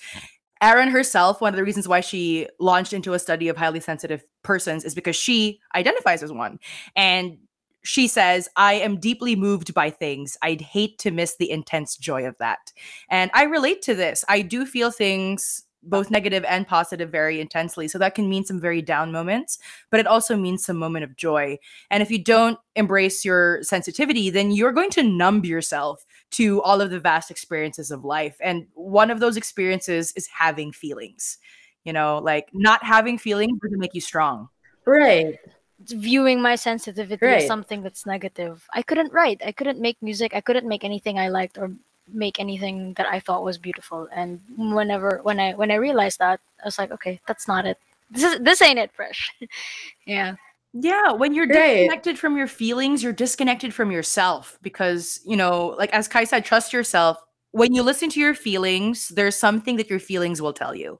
Aron 0.61 0.89
herself, 0.89 1.41
one 1.41 1.53
of 1.53 1.57
the 1.57 1.63
reasons 1.63 1.89
why 1.89 1.99
she 1.99 2.47
launched 2.59 2.93
into 2.93 3.13
a 3.13 3.19
study 3.19 3.49
of 3.49 3.57
highly 3.57 3.81
sensitive 3.81 4.23
persons 4.43 4.85
is 4.85 4.95
because 4.95 5.15
she 5.15 5.59
identifies 5.75 6.23
as 6.23 6.31
one. 6.31 6.57
And 6.95 7.37
she 7.83 8.07
says, 8.07 8.47
I 8.55 8.75
am 8.75 8.97
deeply 8.99 9.35
moved 9.35 9.73
by 9.73 9.89
things. 9.89 10.37
I'd 10.41 10.61
hate 10.61 10.97
to 10.99 11.11
miss 11.11 11.35
the 11.35 11.51
intense 11.51 11.97
joy 11.97 12.25
of 12.25 12.37
that. 12.37 12.71
And 13.09 13.29
I 13.33 13.43
relate 13.43 13.81
to 13.83 13.93
this. 13.93 14.23
I 14.29 14.41
do 14.41 14.65
feel 14.65 14.89
things 14.89 15.63
both 15.83 16.09
negative 16.09 16.43
and 16.47 16.67
positive 16.67 17.09
very 17.09 17.39
intensely. 17.41 17.87
So 17.87 17.97
that 17.99 18.15
can 18.15 18.29
mean 18.29 18.45
some 18.45 18.59
very 18.59 18.81
down 18.81 19.11
moments, 19.11 19.59
but 19.89 19.99
it 19.99 20.07
also 20.07 20.35
means 20.35 20.63
some 20.65 20.77
moment 20.77 21.03
of 21.03 21.15
joy. 21.15 21.57
And 21.91 22.01
if 22.01 22.09
you 22.09 22.23
don't 22.23 22.57
embrace 22.75 23.23
your 23.25 23.61
sensitivity, 23.63 24.29
then 24.29 24.51
you're 24.51 24.71
going 24.71 24.89
to 24.91 25.03
numb 25.03 25.43
yourself 25.45 26.05
to 26.31 26.61
all 26.63 26.81
of 26.81 26.89
the 26.89 26.99
vast 26.99 27.29
experiences 27.29 27.91
of 27.91 28.03
life. 28.03 28.35
And 28.41 28.65
one 28.73 29.11
of 29.11 29.19
those 29.19 29.37
experiences 29.37 30.13
is 30.15 30.27
having 30.27 30.71
feelings. 30.71 31.37
You 31.83 31.91
know, 31.93 32.19
like 32.23 32.47
not 32.53 32.83
having 32.83 33.17
feelings 33.17 33.59
doesn't 33.61 33.79
make 33.79 33.93
you 33.93 34.01
strong. 34.01 34.49
Right. 34.85 35.37
viewing 35.85 36.41
my 36.41 36.55
sensitivity 36.55 37.25
Right. 37.25 37.41
as 37.41 37.47
something 37.47 37.81
that's 37.83 38.05
negative. 38.05 38.65
I 38.73 38.83
couldn't 38.83 39.11
write. 39.11 39.41
I 39.45 39.51
couldn't 39.51 39.81
make 39.81 40.01
music. 40.01 40.33
I 40.33 40.39
couldn't 40.39 40.65
make 40.65 40.85
anything 40.85 41.19
I 41.19 41.27
liked 41.27 41.57
or 41.57 41.73
make 42.11 42.39
anything 42.39 42.93
that 42.95 43.07
I 43.07 43.19
thought 43.19 43.43
was 43.43 43.57
beautiful. 43.57 44.07
And 44.13 44.41
whenever 44.57 45.19
when 45.23 45.39
I 45.39 45.53
when 45.53 45.71
I 45.71 45.75
realized 45.75 46.19
that, 46.19 46.39
I 46.61 46.65
was 46.65 46.77
like, 46.77 46.91
okay, 46.91 47.19
that's 47.27 47.47
not 47.47 47.65
it. 47.65 47.77
This 48.11 48.23
is 48.23 48.39
this 48.39 48.61
ain't 48.61 48.79
it, 48.79 48.91
Presh. 48.97 49.29
yeah. 50.05 50.35
Yeah, 50.73 51.11
when 51.13 51.33
you're 51.35 51.45
Right. 51.47 51.89
disconnected 51.89 52.17
from 52.19 52.35
your 52.35 52.47
feelings, 52.47 53.03
you're 53.03 53.13
disconnected 53.13 53.73
from 53.73 53.91
yourself 53.91 54.57
because, 54.63 55.19
you 55.25 55.37
know, 55.37 55.67
like 55.77 55.91
as 55.91 56.07
Kai 56.07 56.23
said, 56.23 56.45
trust 56.45 56.73
yourself. 56.73 57.17
When 57.51 57.75
you 57.75 57.83
listen 57.83 58.09
to 58.09 58.19
your 58.19 58.33
feelings, 58.33 59.09
there's 59.09 59.35
something 59.35 59.77
that 59.77 59.89
your 59.89 59.99
feelings 59.99 60.41
will 60.41 60.53
tell 60.53 60.73
you. 60.73 60.99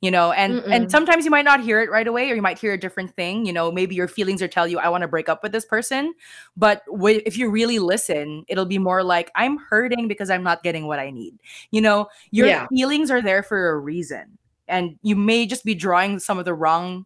You 0.00 0.12
know, 0.12 0.30
and 0.30 0.60
and 0.70 0.86
Mm-mm. 0.86 0.90
sometimes 0.92 1.24
you 1.24 1.30
might 1.32 1.44
not 1.44 1.60
hear 1.60 1.80
it 1.82 1.90
right 1.90 2.06
away 2.06 2.30
or 2.30 2.34
you 2.36 2.42
might 2.42 2.56
hear 2.58 2.72
a 2.72 2.78
different 2.78 3.16
thing, 3.16 3.44
you 3.44 3.52
know, 3.52 3.72
maybe 3.72 3.96
your 3.96 4.06
feelings 4.06 4.40
are 4.42 4.46
tell 4.46 4.68
you 4.68 4.78
I 4.78 4.88
want 4.88 5.02
to 5.02 5.08
break 5.08 5.28
up 5.28 5.42
with 5.42 5.50
this 5.50 5.64
person, 5.64 6.14
but 6.56 6.82
wh- 6.88 7.18
if 7.26 7.36
you 7.36 7.50
really 7.50 7.80
listen, 7.80 8.44
it'll 8.46 8.64
be 8.64 8.78
more 8.78 9.02
like 9.02 9.32
I'm 9.34 9.56
hurting 9.58 10.06
because 10.06 10.30
I'm 10.30 10.44
not 10.44 10.62
getting 10.62 10.86
what 10.86 11.00
I 11.00 11.10
need. 11.10 11.34
You 11.72 11.80
know, 11.80 12.06
your 12.30 12.46
Yeah. 12.46 12.66
feelings 12.68 13.10
are 13.10 13.20
there 13.20 13.42
for 13.42 13.70
a 13.70 13.76
reason. 13.78 14.38
And 14.68 14.98
you 15.02 15.16
may 15.16 15.46
just 15.46 15.64
be 15.64 15.74
drawing 15.74 16.20
some 16.20 16.38
of 16.38 16.44
the 16.44 16.54
wrong 16.54 17.04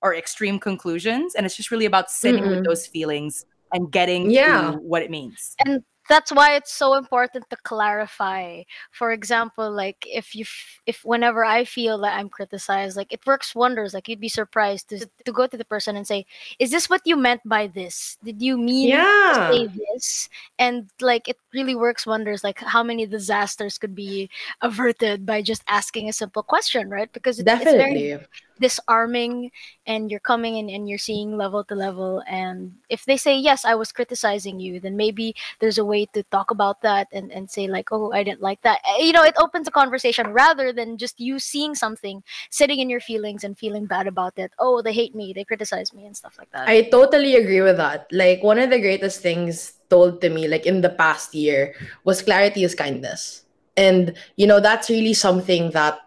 or 0.00 0.12
extreme 0.14 0.58
conclusions 0.58 1.36
and 1.36 1.46
it's 1.46 1.56
just 1.56 1.70
really 1.70 1.86
about 1.86 2.10
sitting 2.10 2.48
with 2.48 2.58
Mm-mm. 2.58 2.64
those 2.64 2.88
feelings 2.88 3.44
and 3.72 3.92
getting 3.92 4.30
Yeah. 4.32 4.72
to 4.72 4.78
what 4.78 5.02
it 5.02 5.10
means 5.12 5.54
and 5.64 5.84
that's 6.12 6.30
why 6.32 6.54
it's 6.56 6.72
so 6.72 6.94
important 6.94 7.48
to 7.50 7.56
clarify. 7.64 8.62
For 8.92 9.12
example 9.12 9.70
like 9.72 10.04
if 10.06 10.34
you 10.34 10.42
f- 10.44 10.80
if 10.86 11.04
whenever 11.04 11.44
i 11.44 11.64
feel 11.64 11.98
that 12.02 12.18
i'm 12.18 12.28
criticized 12.28 12.96
like 12.96 13.12
it 13.12 13.24
works 13.26 13.54
wonders 13.54 13.94
like 13.94 14.08
you'd 14.08 14.20
be 14.20 14.28
surprised 14.28 14.88
to, 14.90 15.06
to 15.24 15.32
go 15.32 15.46
to 15.46 15.56
the 15.56 15.64
person 15.64 15.96
and 15.96 16.06
say 16.06 16.26
is 16.58 16.70
this 16.70 16.90
what 16.90 17.02
you 17.04 17.16
meant 17.16 17.40
by 17.44 17.66
this? 17.66 18.18
Did 18.24 18.42
you 18.42 18.58
mean 18.58 18.90
to 18.90 18.98
Yeah. 18.98 19.48
say 19.50 19.68
this? 19.68 20.28
And 20.58 20.90
like 21.00 21.28
it 21.28 21.38
really 21.54 21.74
works 21.74 22.06
wonders 22.06 22.44
like 22.44 22.58
how 22.60 22.82
many 22.82 23.06
disasters 23.06 23.78
could 23.78 23.94
be 23.94 24.28
averted 24.60 25.24
by 25.26 25.42
just 25.42 25.62
asking 25.68 26.08
a 26.08 26.12
simple 26.12 26.42
question 26.42 26.90
right? 26.90 27.12
Because 27.12 27.38
it, 27.38 27.46
it's 27.48 27.72
very 27.72 28.18
disarming 28.60 29.50
and 29.86 30.10
you're 30.10 30.20
coming 30.20 30.56
in 30.56 30.70
and 30.70 30.88
you're 30.88 30.98
seeing 30.98 31.36
level 31.36 31.64
to 31.64 31.74
level 31.74 32.22
and 32.28 32.72
if 32.88 33.04
they 33.06 33.16
say 33.16 33.36
yes 33.36 33.64
i 33.64 33.74
was 33.74 33.90
criticizing 33.90 34.60
you 34.60 34.78
then 34.78 34.96
maybe 34.96 35.34
there's 35.58 35.78
a 35.78 35.84
way 35.84 36.01
to 36.12 36.22
talk 36.24 36.50
about 36.50 36.80
that 36.82 37.08
and, 37.12 37.30
and 37.32 37.50
say 37.50 37.66
like 37.66 37.90
oh 37.92 38.12
i 38.12 38.22
didn't 38.22 38.40
like 38.42 38.60
that 38.62 38.80
Eh, 38.98 39.04
you 39.04 39.12
know 39.12 39.22
it 39.22 39.34
opens 39.38 39.68
a 39.68 39.70
conversation 39.70 40.28
rather 40.32 40.72
than 40.72 40.98
just 40.98 41.20
you 41.20 41.38
seeing 41.38 41.74
something 41.74 42.22
sitting 42.50 42.78
in 42.78 42.90
your 42.90 43.00
feelings 43.00 43.44
and 43.44 43.58
feeling 43.58 43.86
bad 43.86 44.06
about 44.06 44.32
it 44.36 44.52
oh 44.58 44.82
they 44.82 44.92
hate 44.92 45.14
me 45.14 45.32
they 45.32 45.44
criticize 45.44 45.92
me 45.92 46.06
and 46.06 46.16
stuff 46.16 46.36
like 46.38 46.50
that 46.52 46.68
I 46.68 46.82
totally 46.90 47.36
agree 47.36 47.60
with 47.60 47.76
that. 47.76 48.06
Like 48.12 48.42
one 48.42 48.58
of 48.58 48.70
the 48.70 48.80
greatest 48.80 49.20
things 49.20 49.74
told 49.90 50.20
to 50.20 50.30
me 50.30 50.48
like 50.48 50.66
in 50.66 50.80
the 50.80 50.90
past 50.90 51.34
year 51.34 51.74
was 52.04 52.22
clarity 52.22 52.64
is 52.64 52.74
kindness. 52.74 53.44
And 53.76 54.14
you 54.36 54.46
know 54.46 54.60
that's 54.60 54.90
really 54.90 55.14
something 55.14 55.70
that 55.70 55.98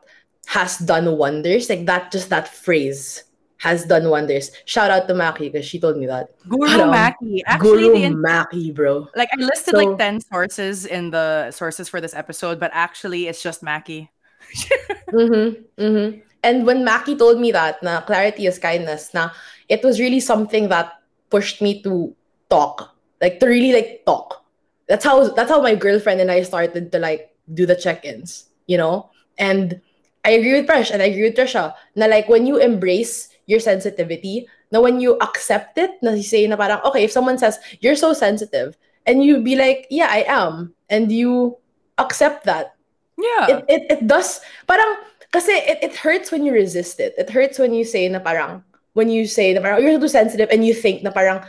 has 0.47 0.77
done 0.77 1.17
wonders. 1.17 1.69
Like 1.69 1.86
that 1.86 2.12
just 2.12 2.29
that 2.29 2.47
phrase 2.47 3.23
has 3.65 3.84
done 3.89 4.06
wonders. 4.13 4.54
Shout 4.69 4.93
out 4.93 5.10
to 5.10 5.13
Maki 5.17 5.49
because 5.51 5.65
she 5.65 5.82
told 5.82 5.97
me 5.97 6.06
that. 6.06 6.30
guru 6.45 6.69
But, 6.69 6.80
um, 6.86 6.93
Maki 6.93 7.41
actually 7.49 7.89
the 7.89 7.97
Guru 7.97 8.06
en- 8.06 8.21
Maki, 8.21 8.69
bro. 8.69 9.10
like 9.17 9.30
i 9.34 9.38
listed 9.41 9.73
So- 9.73 9.82
like 9.82 9.97
10 9.97 10.21
sources 10.21 10.86
in 10.86 11.10
the 11.10 11.49
sources 11.49 11.89
for 11.89 11.97
this 11.99 12.13
episode 12.13 12.62
but 12.62 12.69
actually 12.78 13.25
it's 13.25 13.41
just 13.41 13.65
Maki 13.65 14.10
Mm-hmm. 15.12 15.82
Mm-hmm. 15.82 16.19
And 16.45 16.65
when 16.65 16.86
Maki 16.86 17.17
told 17.17 17.39
me 17.41 17.49
that, 17.51 17.82
na 17.82 18.01
clarity 18.06 18.45
is 18.45 18.60
kindness, 18.62 19.13
na 19.17 19.34
it 19.69 19.82
was 19.82 19.97
really 19.99 20.19
something 20.21 20.69
that 20.69 20.93
pushed 21.34 21.58
me 21.62 21.82
to 21.82 22.13
talk, 22.54 22.93
like 23.21 23.39
to 23.41 23.47
really 23.49 23.73
like 23.73 24.06
talk. 24.06 24.45
That's 24.86 25.01
how 25.01 25.34
that's 25.34 25.49
how 25.49 25.62
my 25.65 25.73
girlfriend 25.73 26.21
and 26.21 26.30
I 26.30 26.45
started 26.45 26.91
to 26.93 26.99
like 27.01 27.34
do 27.49 27.65
the 27.65 27.73
check-ins, 27.73 28.54
you 28.69 28.78
know. 28.78 29.10
And 29.41 29.82
I 30.21 30.38
agree 30.38 30.54
with 30.62 30.69
Presh 30.69 30.93
and 30.93 31.01
I 31.01 31.10
agree 31.10 31.25
with 31.34 31.38
Trisha. 31.38 31.73
Na 31.97 32.06
like 32.06 32.30
when 32.30 32.45
you 32.45 32.62
embrace 32.62 33.34
your 33.45 33.60
sensitivity, 33.60 34.47
na 34.71 34.81
when 34.81 34.99
you 34.99 35.17
accept 35.21 35.77
it, 35.77 35.91
na 36.01 36.12
you 36.12 36.23
say 36.25 36.45
na 36.47 36.55
parang 36.55 36.81
okay, 36.86 37.03
if 37.03 37.12
someone 37.12 37.38
says 37.38 37.60
you're 37.79 37.95
so 37.95 38.13
sensitive, 38.13 38.77
and 39.05 39.23
you 39.23 39.41
be 39.41 39.55
like, 39.55 39.88
yeah, 39.89 40.10
I 40.10 40.25
am, 40.27 40.73
and 40.89 41.12
you 41.12 41.58
accept 41.97 42.43
that 42.45 42.75
yeah. 43.17 43.47
it, 43.47 43.65
it, 43.67 43.84
it 43.89 44.01
does 44.08 44.41
parang 44.67 44.99
kasi 45.31 45.51
it, 45.51 45.79
it 45.81 45.95
hurts 45.95 46.31
when 46.31 46.43
you 46.43 46.51
resist 46.51 46.99
it. 46.99 47.13
It 47.17 47.29
hurts 47.29 47.60
when 47.60 47.73
you 47.73 47.84
say 47.84 48.08
na 48.10 48.19
parang 48.19 48.63
when 48.93 49.10
you 49.10 49.27
say 49.27 49.53
na 49.53 49.62
parang 49.62 49.79
oh, 49.79 49.81
you're 49.84 49.99
too 49.99 50.08
sensitive 50.08 50.49
and 50.51 50.65
you 50.65 50.73
think 50.73 51.03
na 51.03 51.12
parang 51.12 51.43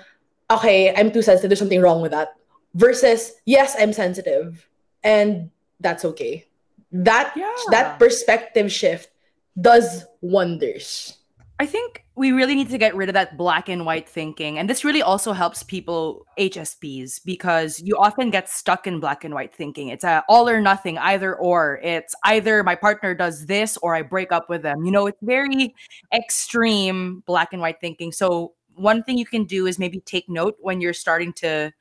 okay 0.51 0.95
I'm 0.95 1.11
too 1.11 1.23
sensitive 1.23 1.51
there's 1.51 1.63
something 1.63 1.83
wrong 1.83 2.03
with 2.03 2.13
that 2.13 2.35
versus 2.75 3.35
yes 3.47 3.75
I'm 3.79 3.93
sensitive 3.93 4.69
and 5.03 5.51
that's 5.81 6.05
okay. 6.15 6.47
That 6.93 7.35
Yeah. 7.37 7.53
that 7.71 7.99
perspective 7.99 8.71
shift 8.71 9.11
does 9.59 10.05
wonders 10.21 11.19
I 11.59 11.64
think 11.64 12.05
we 12.16 12.33
really 12.33 12.55
need 12.55 12.69
to 12.69 12.77
get 12.77 12.95
rid 12.95 13.09
of 13.09 13.14
that 13.14 13.38
black 13.38 13.71
and 13.71 13.87
white 13.87 14.07
thinking. 14.07 14.59
And 14.59 14.69
this 14.69 14.85
really 14.85 15.01
also 15.01 15.33
helps 15.33 15.62
people, 15.62 16.27
HSPs, 16.38 17.21
because 17.25 17.81
you 17.83 17.97
often 17.97 18.31
get 18.31 18.51
stuck 18.51 18.87
in 18.87 19.01
black 19.01 19.25
and 19.25 19.33
white 19.33 19.55
thinking. 19.55 19.88
It's 19.88 20.05
a 20.05 20.23
all 20.29 20.49
or 20.51 20.61
nothing, 20.61 20.99
either 20.99 21.35
or. 21.35 21.81
It's 21.83 22.14
either 22.25 22.62
my 22.62 22.75
partner 22.75 23.14
does 23.14 23.47
this 23.47 23.79
or 23.79 23.95
I 23.95 24.03
break 24.03 24.33
up 24.33 24.51
with 24.51 24.62
them. 24.62 24.85
You 24.85 24.90
know, 24.90 25.07
it's 25.07 25.19
very 25.23 25.75
extreme 26.12 27.23
black 27.27 27.55
and 27.55 27.62
white 27.62 27.81
thinking. 27.81 28.12
So 28.12 28.53
one 28.75 29.03
thing 29.03 29.16
you 29.16 29.27
can 29.27 29.45
do 29.45 29.66
is 29.66 29.79
maybe 29.79 30.01
take 30.01 30.29
note 30.29 30.57
when 30.61 30.83
you're 30.83 30.92
starting 30.92 31.33
to 31.35 31.73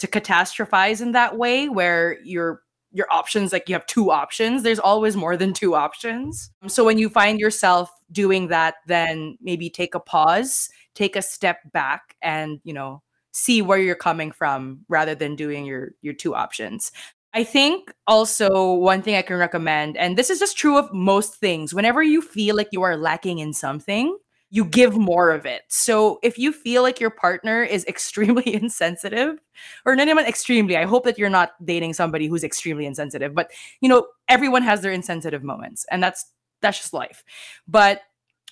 to 0.00 0.06
catastrophize 0.08 1.00
in 1.00 1.12
that 1.12 1.38
way 1.38 1.68
where 1.68 2.18
you're 2.24 2.63
your 2.94 3.06
options 3.10 3.52
like 3.52 3.68
you 3.68 3.74
have 3.74 3.84
two 3.86 4.10
options. 4.10 4.62
There's 4.62 4.78
always 4.78 5.16
more 5.16 5.36
than 5.36 5.52
two 5.52 5.74
options. 5.74 6.50
So 6.68 6.84
when 6.84 6.96
you 6.96 7.10
find 7.10 7.38
yourself 7.38 7.90
doing 8.12 8.48
that 8.48 8.76
then 8.86 9.36
maybe 9.42 9.68
take 9.68 9.94
a 9.94 10.00
pause 10.00 10.70
take 10.94 11.16
a 11.16 11.22
step 11.22 11.58
back 11.72 12.16
and 12.22 12.60
you 12.64 12.72
know 12.72 13.02
see 13.32 13.60
where 13.60 13.78
you're 13.78 13.96
coming 13.96 14.30
from 14.30 14.80
rather 14.88 15.14
than 15.14 15.36
doing 15.36 15.66
your 15.66 15.90
your 16.00 16.14
two 16.14 16.34
options. 16.34 16.92
I 17.34 17.42
think 17.42 17.92
also 18.06 18.74
one 18.74 19.02
thing 19.02 19.16
i 19.16 19.22
can 19.22 19.36
recommend 19.36 19.96
and 19.96 20.16
this 20.16 20.30
is 20.30 20.38
just 20.38 20.56
true 20.56 20.78
of 20.78 20.92
most 20.92 21.34
things 21.34 21.74
whenever 21.74 22.00
you 22.00 22.22
feel 22.22 22.54
like 22.54 22.68
you 22.70 22.82
are 22.82 22.96
lacking 22.96 23.40
in 23.40 23.52
something 23.52 24.16
you 24.54 24.64
give 24.64 24.96
more 24.96 25.32
of 25.32 25.44
it 25.46 25.62
so 25.68 26.20
if 26.22 26.38
you 26.38 26.52
feel 26.52 26.82
like 26.82 27.00
your 27.00 27.10
partner 27.10 27.62
is 27.62 27.84
extremely 27.86 28.54
insensitive 28.62 29.38
or 29.84 29.96
not 29.96 30.08
even 30.08 30.26
extremely. 30.26 30.76
I 30.76 30.84
hope 30.84 31.04
that 31.04 31.18
you're 31.18 31.30
not 31.30 31.52
dating 31.64 31.94
somebody 31.94 32.26
who's 32.26 32.44
extremely 32.44 32.86
insensitive. 32.86 33.34
But 33.34 33.50
you 33.80 33.88
know, 33.88 34.06
everyone 34.28 34.62
has 34.62 34.80
their 34.80 34.92
insensitive 34.92 35.42
moments, 35.42 35.86
and 35.90 36.02
that's 36.02 36.26
that's 36.60 36.78
just 36.78 36.92
life. 36.92 37.24
But 37.68 38.02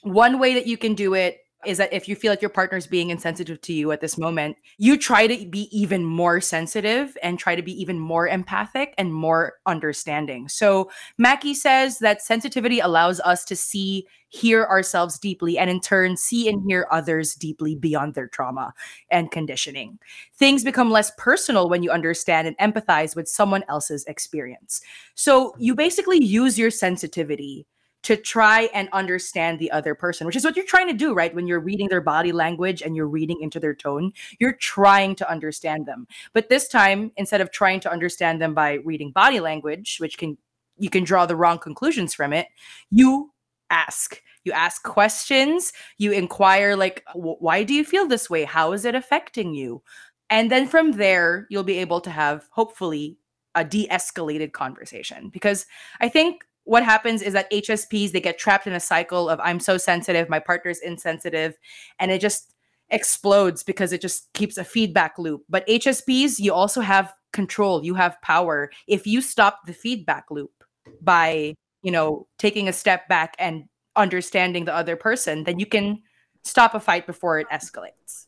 one 0.02 0.38
way 0.38 0.54
that 0.54 0.66
you 0.66 0.76
can 0.76 0.94
do 0.94 1.14
it 1.14 1.38
is 1.64 1.78
that 1.78 1.92
if 1.92 2.08
you 2.08 2.16
feel 2.16 2.32
like 2.32 2.42
your 2.42 2.50
partner's 2.50 2.86
being 2.86 3.10
insensitive 3.10 3.60
to 3.62 3.72
you 3.72 3.92
at 3.92 4.00
this 4.00 4.18
moment, 4.18 4.56
you 4.78 4.96
try 4.96 5.26
to 5.26 5.46
be 5.46 5.68
even 5.76 6.04
more 6.04 6.40
sensitive 6.40 7.16
and 7.22 7.38
try 7.38 7.54
to 7.54 7.62
be 7.62 7.72
even 7.80 7.98
more 7.98 8.26
empathic 8.26 8.94
and 8.98 9.14
more 9.14 9.54
understanding. 9.66 10.48
So 10.48 10.90
Maki 11.20 11.54
says 11.54 11.98
that 11.98 12.22
sensitivity 12.22 12.80
allows 12.80 13.20
us 13.20 13.44
to 13.46 13.56
see, 13.56 14.06
hear 14.28 14.64
ourselves 14.64 15.18
deeply, 15.18 15.58
and 15.58 15.70
in 15.70 15.80
turn 15.80 16.16
see 16.16 16.48
and 16.48 16.62
hear 16.66 16.86
others 16.90 17.34
deeply 17.34 17.74
beyond 17.74 18.14
their 18.14 18.28
trauma 18.28 18.72
and 19.10 19.30
conditioning 19.30 19.98
things 20.42 20.64
become 20.64 20.90
less 20.90 21.12
personal 21.18 21.68
when 21.68 21.82
you 21.82 21.90
understand 21.90 22.48
and 22.48 22.58
empathize 22.58 23.14
with 23.14 23.28
someone 23.28 23.62
else's 23.68 24.04
experience. 24.06 24.80
So 25.14 25.54
you 25.58 25.74
basically 25.74 26.22
use 26.22 26.58
your 26.58 26.70
sensitivity 26.70 27.66
to 28.02 28.16
try 28.16 28.68
and 28.74 28.88
understand 28.92 29.58
the 29.58 29.70
other 29.70 29.94
person, 29.94 30.26
which 30.26 30.36
is 30.36 30.44
what 30.44 30.56
you're 30.56 30.64
trying 30.64 30.88
to 30.88 30.92
do, 30.92 31.14
right? 31.14 31.34
When 31.34 31.46
you're 31.46 31.60
reading 31.60 31.88
their 31.88 32.00
body 32.00 32.32
language 32.32 32.82
and 32.82 32.96
you're 32.96 33.08
reading 33.08 33.40
into 33.40 33.60
their 33.60 33.74
tone, 33.74 34.12
you're 34.38 34.54
trying 34.54 35.14
to 35.16 35.30
understand 35.30 35.86
them. 35.86 36.06
But 36.32 36.48
this 36.48 36.68
time, 36.68 37.12
instead 37.16 37.40
of 37.40 37.52
trying 37.52 37.80
to 37.80 37.92
understand 37.92 38.42
them 38.42 38.54
by 38.54 38.74
reading 38.84 39.12
body 39.12 39.40
language, 39.40 39.98
which 40.00 40.18
can 40.18 40.36
you 40.78 40.90
can 40.90 41.04
draw 41.04 41.26
the 41.26 41.36
wrong 41.36 41.58
conclusions 41.58 42.14
from 42.14 42.32
it, 42.32 42.48
you 42.90 43.30
ask. 43.70 44.20
You 44.44 44.52
ask 44.52 44.82
questions, 44.82 45.72
you 45.98 46.10
inquire 46.10 46.74
like 46.74 47.04
why 47.14 47.62
do 47.62 47.74
you 47.74 47.84
feel 47.84 48.08
this 48.08 48.28
way? 48.28 48.44
How 48.44 48.72
is 48.72 48.84
it 48.84 48.96
affecting 48.96 49.54
you? 49.54 49.82
And 50.30 50.50
then 50.50 50.66
from 50.66 50.92
there, 50.92 51.46
you'll 51.50 51.62
be 51.62 51.78
able 51.78 52.00
to 52.00 52.10
have 52.10 52.48
hopefully 52.50 53.18
a 53.54 53.64
de 53.64 53.86
escalated 53.88 54.52
conversation. 54.52 55.28
Because 55.28 55.66
I 56.00 56.08
think 56.08 56.44
what 56.64 56.84
happens 56.84 57.22
is 57.22 57.32
that 57.32 57.50
HSPs, 57.50 58.12
they 58.12 58.20
get 58.20 58.38
trapped 58.38 58.66
in 58.66 58.72
a 58.72 58.80
cycle 58.80 59.28
of 59.28 59.40
I'm 59.40 59.60
so 59.60 59.76
sensitive, 59.76 60.28
my 60.28 60.38
partner's 60.38 60.78
insensitive, 60.78 61.56
and 61.98 62.10
it 62.10 62.20
just 62.20 62.54
explodes 62.90 63.62
because 63.62 63.92
it 63.92 64.00
just 64.00 64.32
keeps 64.34 64.56
a 64.58 64.64
feedback 64.64 65.18
loop. 65.18 65.42
But 65.48 65.66
HSPs, 65.66 66.38
you 66.38 66.52
also 66.52 66.80
have 66.80 67.12
control, 67.32 67.84
you 67.84 67.94
have 67.94 68.20
power. 68.22 68.70
If 68.86 69.06
you 69.06 69.20
stop 69.20 69.66
the 69.66 69.72
feedback 69.72 70.26
loop 70.30 70.52
by, 71.00 71.54
you 71.82 71.90
know, 71.90 72.28
taking 72.38 72.68
a 72.68 72.72
step 72.72 73.08
back 73.08 73.34
and 73.38 73.64
understanding 73.96 74.64
the 74.64 74.74
other 74.74 74.96
person, 74.96 75.44
then 75.44 75.58
you 75.58 75.66
can 75.66 76.02
stop 76.44 76.74
a 76.74 76.80
fight 76.80 77.06
before 77.06 77.38
it 77.38 77.48
escalates. 77.50 78.26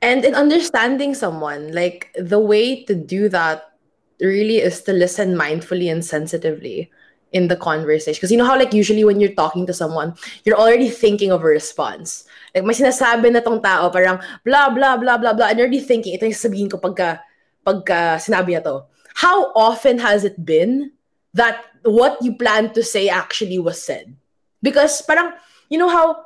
And 0.00 0.24
in 0.24 0.34
understanding 0.34 1.14
someone, 1.14 1.72
like 1.72 2.14
the 2.18 2.38
way 2.38 2.84
to 2.84 2.94
do 2.94 3.28
that 3.30 3.72
really 4.20 4.58
is 4.58 4.82
to 4.82 4.92
listen 4.92 5.34
mindfully 5.34 5.90
and 5.90 6.04
sensitively 6.04 6.90
in 7.34 7.50
the 7.50 7.58
conversation. 7.58 8.16
Because 8.16 8.30
you 8.30 8.38
know 8.38 8.46
how 8.46 8.56
like 8.56 8.72
usually 8.72 9.04
when 9.04 9.18
you're 9.18 9.34
talking 9.34 9.66
to 9.66 9.74
someone, 9.74 10.14
you're 10.46 10.56
already 10.56 10.88
thinking 10.88 11.34
of 11.34 11.42
a 11.42 11.50
response. 11.50 12.24
Like 12.54 12.64
may 12.64 12.72
sinasabi 12.72 13.34
na 13.34 13.42
tong 13.42 13.60
tao, 13.60 13.90
parang 13.90 14.22
blah, 14.46 14.70
blah, 14.70 14.96
blah, 14.96 15.18
blah, 15.18 15.34
blah. 15.34 15.50
And 15.50 15.58
already 15.58 15.82
thinking, 15.82 16.14
ito 16.14 16.24
yung 16.24 16.38
sabihin 16.38 16.70
ko 16.70 16.78
pagka, 16.78 17.20
pagka 17.66 18.22
sinabi 18.22 18.54
niya 18.54 18.62
to. 18.64 18.86
How 19.18 19.50
often 19.58 19.98
has 19.98 20.22
it 20.22 20.46
been 20.46 20.94
that 21.34 21.66
what 21.82 22.22
you 22.22 22.38
planned 22.38 22.72
to 22.78 22.86
say 22.86 23.10
actually 23.10 23.58
was 23.58 23.82
said? 23.82 24.14
Because 24.62 25.02
parang, 25.02 25.34
you 25.68 25.76
know 25.76 25.90
how 25.90 26.22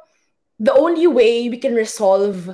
the 0.61 0.77
only 0.77 1.09
way 1.09 1.49
we 1.49 1.57
can 1.57 1.75
resolve 1.75 2.53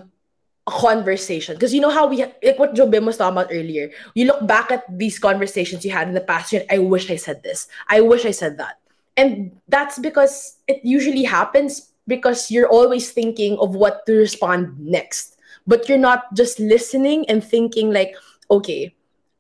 conversation 0.66 1.54
because 1.54 1.74
you 1.74 1.80
know 1.80 1.90
how 1.90 2.06
we 2.06 2.24
like 2.24 2.58
what 2.58 2.74
Jobim 2.74 3.04
was 3.04 3.18
talking 3.18 3.36
about 3.36 3.52
earlier. 3.52 3.90
You 4.14 4.26
look 4.26 4.46
back 4.46 4.70
at 4.70 4.84
these 4.88 5.18
conversations 5.18 5.84
you 5.84 5.90
had 5.90 6.08
in 6.08 6.14
the 6.14 6.20
past. 6.20 6.52
You're, 6.52 6.62
I 6.70 6.78
wish 6.78 7.10
I 7.10 7.16
said 7.16 7.42
this. 7.42 7.68
I 7.88 8.00
wish 8.00 8.24
I 8.24 8.30
said 8.30 8.56
that, 8.58 8.80
and 9.16 9.52
that's 9.68 9.98
because 9.98 10.56
it 10.66 10.80
usually 10.82 11.24
happens 11.24 11.92
because 12.06 12.50
you're 12.50 12.68
always 12.68 13.12
thinking 13.12 13.58
of 13.58 13.74
what 13.74 14.06
to 14.06 14.14
respond 14.14 14.78
next, 14.78 15.36
but 15.66 15.88
you're 15.88 15.98
not 15.98 16.32
just 16.34 16.58
listening 16.60 17.28
and 17.28 17.42
thinking 17.42 17.92
like, 17.92 18.14
okay, 18.50 18.94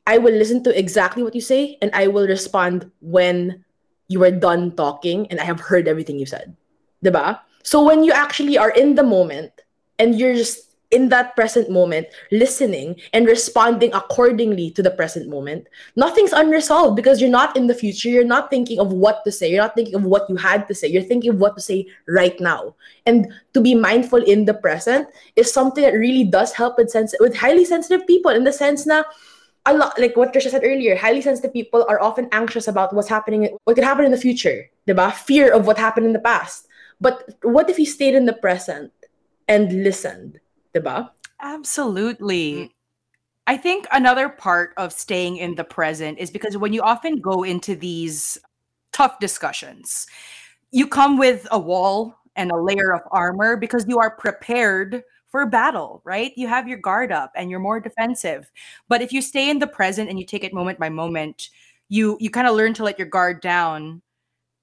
I 0.06 0.18
will 0.18 0.32
listen 0.34 0.62
to 0.64 0.78
exactly 0.78 1.22
what 1.22 1.34
you 1.34 1.40
say 1.40 1.78
and 1.80 1.90
I 1.94 2.08
will 2.08 2.26
respond 2.26 2.90
when 3.00 3.64
you 4.08 4.22
are 4.24 4.30
done 4.30 4.72
talking 4.76 5.26
and 5.28 5.40
I 5.40 5.44
have 5.44 5.60
heard 5.60 5.88
everything 5.88 6.18
you 6.18 6.26
said, 6.26 6.56
diba? 7.04 7.40
So 7.62 7.82
when 7.82 8.04
you 8.04 8.12
actually 8.12 8.58
are 8.58 8.70
in 8.70 8.94
the 8.94 9.02
moment 9.02 9.52
and 9.98 10.18
you're 10.18 10.34
just 10.34 10.63
in 10.94 11.08
that 11.10 11.34
present 11.34 11.68
moment, 11.68 12.06
listening 12.30 12.94
and 13.12 13.26
responding 13.26 13.92
accordingly 13.92 14.70
to 14.70 14.82
the 14.82 14.90
present 14.90 15.28
moment, 15.28 15.66
nothing's 15.96 16.32
unresolved 16.32 16.94
because 16.94 17.20
you're 17.20 17.28
not 17.28 17.56
in 17.56 17.66
the 17.66 17.74
future. 17.74 18.08
You're 18.08 18.24
not 18.24 18.48
thinking 18.48 18.78
of 18.78 18.92
what 18.92 19.24
to 19.24 19.32
say. 19.32 19.50
You're 19.50 19.62
not 19.62 19.74
thinking 19.74 19.96
of 19.96 20.04
what 20.04 20.30
you 20.30 20.36
had 20.36 20.68
to 20.68 20.74
say. 20.74 20.86
You're 20.86 21.02
thinking 21.02 21.30
of 21.30 21.40
what 21.40 21.56
to 21.56 21.62
say 21.62 21.86
right 22.06 22.38
now. 22.40 22.76
And 23.04 23.26
to 23.52 23.60
be 23.60 23.74
mindful 23.74 24.22
in 24.22 24.44
the 24.44 24.54
present 24.54 25.08
is 25.34 25.52
something 25.52 25.82
that 25.82 25.98
really 25.98 26.24
does 26.24 26.52
help 26.52 26.78
with, 26.78 26.90
sens- 26.90 27.14
with 27.18 27.36
highly 27.36 27.64
sensitive 27.64 28.06
people 28.06 28.30
in 28.30 28.44
the 28.44 28.52
sense 28.52 28.86
na 28.86 29.02
a 29.66 29.74
lot 29.74 29.98
like 29.98 30.16
what 30.16 30.32
Trisha 30.32 30.50
said 30.50 30.62
earlier, 30.62 30.94
highly 30.94 31.22
sensitive 31.22 31.52
people 31.52 31.86
are 31.88 32.00
often 32.00 32.28
anxious 32.32 32.68
about 32.68 32.94
what's 32.94 33.08
happening, 33.08 33.48
what 33.64 33.74
could 33.74 33.84
happen 33.84 34.04
in 34.04 34.10
the 34.10 34.20
future, 34.20 34.70
diba? 34.86 35.12
Fear 35.12 35.52
of 35.52 35.66
what 35.66 35.78
happened 35.78 36.06
in 36.06 36.12
the 36.12 36.20
past. 36.20 36.68
But 37.00 37.34
what 37.42 37.70
if 37.70 37.78
you 37.78 37.86
stayed 37.86 38.14
in 38.14 38.26
the 38.26 38.34
present 38.34 38.92
and 39.48 39.82
listened? 39.82 40.40
Diba? 40.74 41.10
Absolutely. 41.40 42.74
I 43.46 43.56
think 43.56 43.86
another 43.92 44.28
part 44.28 44.72
of 44.76 44.92
staying 44.92 45.36
in 45.36 45.54
the 45.54 45.64
present 45.64 46.18
is 46.18 46.30
because 46.30 46.56
when 46.56 46.72
you 46.72 46.82
often 46.82 47.20
go 47.20 47.42
into 47.42 47.76
these 47.76 48.38
tough 48.92 49.18
discussions, 49.18 50.06
you 50.70 50.86
come 50.86 51.18
with 51.18 51.46
a 51.50 51.58
wall 51.58 52.16
and 52.36 52.50
a 52.50 52.56
layer 52.56 52.92
of 52.92 53.02
armor 53.10 53.56
because 53.56 53.86
you 53.86 53.98
are 53.98 54.16
prepared 54.16 55.02
for 55.28 55.46
battle, 55.46 56.00
right? 56.04 56.32
You 56.36 56.48
have 56.48 56.66
your 56.68 56.78
guard 56.78 57.12
up 57.12 57.32
and 57.36 57.50
you're 57.50 57.60
more 57.60 57.80
defensive. 57.80 58.50
But 58.88 59.02
if 59.02 59.12
you 59.12 59.20
stay 59.20 59.50
in 59.50 59.58
the 59.58 59.66
present 59.66 60.08
and 60.08 60.18
you 60.18 60.24
take 60.24 60.44
it 60.44 60.54
moment 60.54 60.78
by 60.78 60.88
moment, 60.88 61.50
you 61.88 62.16
you 62.20 62.30
kind 62.30 62.46
of 62.46 62.54
learn 62.54 62.72
to 62.74 62.84
let 62.84 62.98
your 62.98 63.08
guard 63.08 63.42
down 63.42 64.00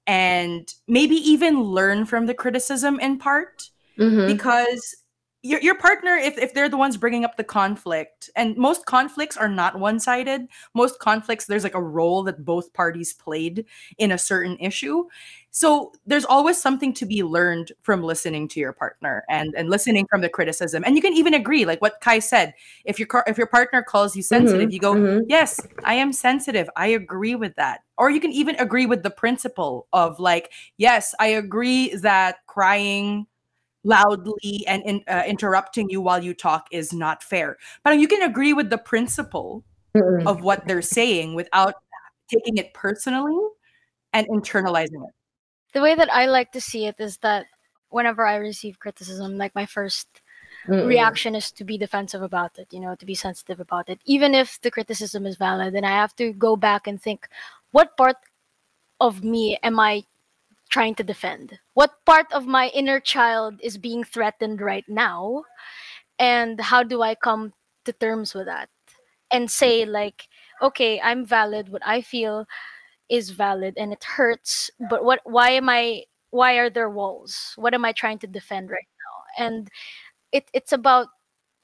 and 0.06 0.74
maybe 0.88 1.14
even 1.16 1.62
learn 1.62 2.04
from 2.04 2.26
the 2.26 2.34
criticism 2.34 2.98
in 3.00 3.18
part 3.18 3.70
Mhm. 3.98 4.26
because 4.26 4.96
your, 5.42 5.60
your 5.60 5.74
partner 5.74 6.14
if, 6.14 6.38
if 6.38 6.54
they're 6.54 6.68
the 6.68 6.76
ones 6.76 6.96
bringing 6.96 7.24
up 7.24 7.36
the 7.36 7.44
conflict 7.44 8.30
and 8.36 8.56
most 8.56 8.86
conflicts 8.86 9.36
are 9.36 9.48
not 9.48 9.78
one-sided. 9.78 10.46
Most 10.74 11.00
conflicts 11.00 11.46
there's 11.46 11.64
like 11.64 11.74
a 11.74 11.82
role 11.82 12.22
that 12.24 12.44
both 12.44 12.72
parties 12.72 13.12
played 13.12 13.66
in 13.98 14.12
a 14.12 14.18
certain 14.18 14.56
issue. 14.58 15.04
So 15.50 15.92
there's 16.06 16.24
always 16.24 16.60
something 16.60 16.94
to 16.94 17.04
be 17.04 17.22
learned 17.22 17.72
from 17.82 18.02
listening 18.02 18.48
to 18.48 18.60
your 18.60 18.72
partner 18.72 19.24
and 19.28 19.54
and 19.54 19.68
listening 19.68 20.06
from 20.08 20.22
the 20.22 20.28
criticism. 20.28 20.82
And 20.86 20.96
you 20.96 21.02
can 21.02 21.12
even 21.12 21.34
agree 21.34 21.66
like 21.66 21.82
what 21.82 22.00
kai 22.00 22.20
said 22.20 22.54
if 22.84 22.98
your 22.98 23.06
car- 23.06 23.24
if 23.26 23.36
your 23.36 23.46
partner 23.48 23.82
calls 23.82 24.16
you 24.16 24.22
sensitive 24.22 24.70
Mhm, 24.70 24.72
you 24.72 24.80
go 24.80 24.94
mhm. 24.94 25.24
yes 25.28 25.60
i 25.84 25.94
am 25.94 26.12
sensitive. 26.12 26.70
I 26.76 26.86
agree 26.88 27.34
with 27.34 27.54
that. 27.56 27.80
Or 27.98 28.10
you 28.10 28.20
can 28.20 28.32
even 28.32 28.56
agree 28.56 28.86
with 28.86 29.02
the 29.02 29.10
principle 29.10 29.88
of 29.92 30.18
like 30.20 30.52
yes 30.78 31.14
i 31.20 31.26
agree 31.26 31.94
that 31.96 32.36
crying 32.46 33.26
loudly 33.84 34.64
and 34.66 34.82
in, 34.84 35.02
uh, 35.08 35.22
interrupting 35.26 35.90
you 35.90 36.00
while 36.00 36.22
you 36.22 36.34
talk 36.34 36.66
is 36.70 36.92
not 36.92 37.22
fair 37.22 37.56
but 37.82 37.98
you 37.98 38.08
can 38.08 38.22
agree 38.22 38.52
with 38.52 38.70
the 38.70 38.78
principle 38.78 39.64
Mm-mm. 39.94 40.26
of 40.26 40.42
what 40.42 40.66
they're 40.66 40.82
saying 40.82 41.34
without 41.34 41.74
taking 42.28 42.56
it 42.56 42.72
personally 42.74 43.36
and 44.12 44.26
internalizing 44.28 45.02
it 45.06 45.14
The 45.72 45.80
way 45.82 45.94
that 45.94 46.12
I 46.12 46.26
like 46.26 46.52
to 46.52 46.60
see 46.60 46.86
it 46.86 46.96
is 46.98 47.18
that 47.18 47.46
whenever 47.90 48.26
I 48.26 48.36
receive 48.36 48.78
criticism, 48.78 49.36
like 49.38 49.54
my 49.54 49.66
first 49.66 50.08
Mm-mm. 50.68 50.86
reaction 50.86 51.34
is 51.34 51.50
to 51.52 51.64
be 51.64 51.78
defensive 51.78 52.22
about 52.22 52.58
it, 52.58 52.68
you 52.72 52.80
know, 52.80 52.94
to 52.96 53.06
be 53.06 53.14
sensitive 53.14 53.60
about 53.60 53.88
it. 53.88 54.00
Even 54.04 54.34
if 54.34 54.60
the 54.60 54.70
criticism 54.70 55.26
is 55.26 55.36
valid, 55.36 55.74
then 55.74 55.84
I 55.84 55.90
have 55.92 56.14
to 56.16 56.32
go 56.32 56.56
back 56.56 56.86
and 56.86 57.00
think, 57.00 57.28
what 57.72 57.96
part 57.96 58.16
of 59.00 59.24
me 59.24 59.58
am 59.62 59.80
I 59.80 60.04
trying 60.72 60.96
to 60.96 61.04
defend? 61.04 61.60
What 61.74 61.92
part 62.06 62.32
of 62.32 62.46
my 62.46 62.68
inner 62.70 63.00
child 63.00 63.60
is 63.62 63.78
being 63.78 64.04
threatened 64.04 64.60
right 64.60 64.86
now? 64.88 65.44
And 66.18 66.60
how 66.60 66.82
do 66.82 67.02
I 67.02 67.14
come 67.14 67.52
to 67.84 67.92
terms 67.92 68.34
with 68.34 68.46
that? 68.46 68.70
And 69.32 69.50
say, 69.50 69.84
like, 69.86 70.28
okay, 70.62 71.00
I'm 71.00 71.26
valid. 71.26 71.70
What 71.70 71.82
I 71.86 72.02
feel 72.02 72.46
is 73.10 73.30
valid 73.30 73.74
and 73.76 73.92
it 73.92 74.04
hurts, 74.04 74.70
but 74.90 75.04
what 75.04 75.20
why 75.24 75.50
am 75.50 75.68
I 75.68 76.04
why 76.30 76.54
are 76.54 76.70
there 76.70 76.90
walls? 76.90 77.52
What 77.56 77.74
am 77.74 77.84
I 77.84 77.92
trying 77.92 78.18
to 78.20 78.26
defend 78.26 78.70
right 78.70 78.88
now? 79.04 79.46
And 79.46 79.68
it 80.32 80.50
it's 80.54 80.72
about 80.72 81.08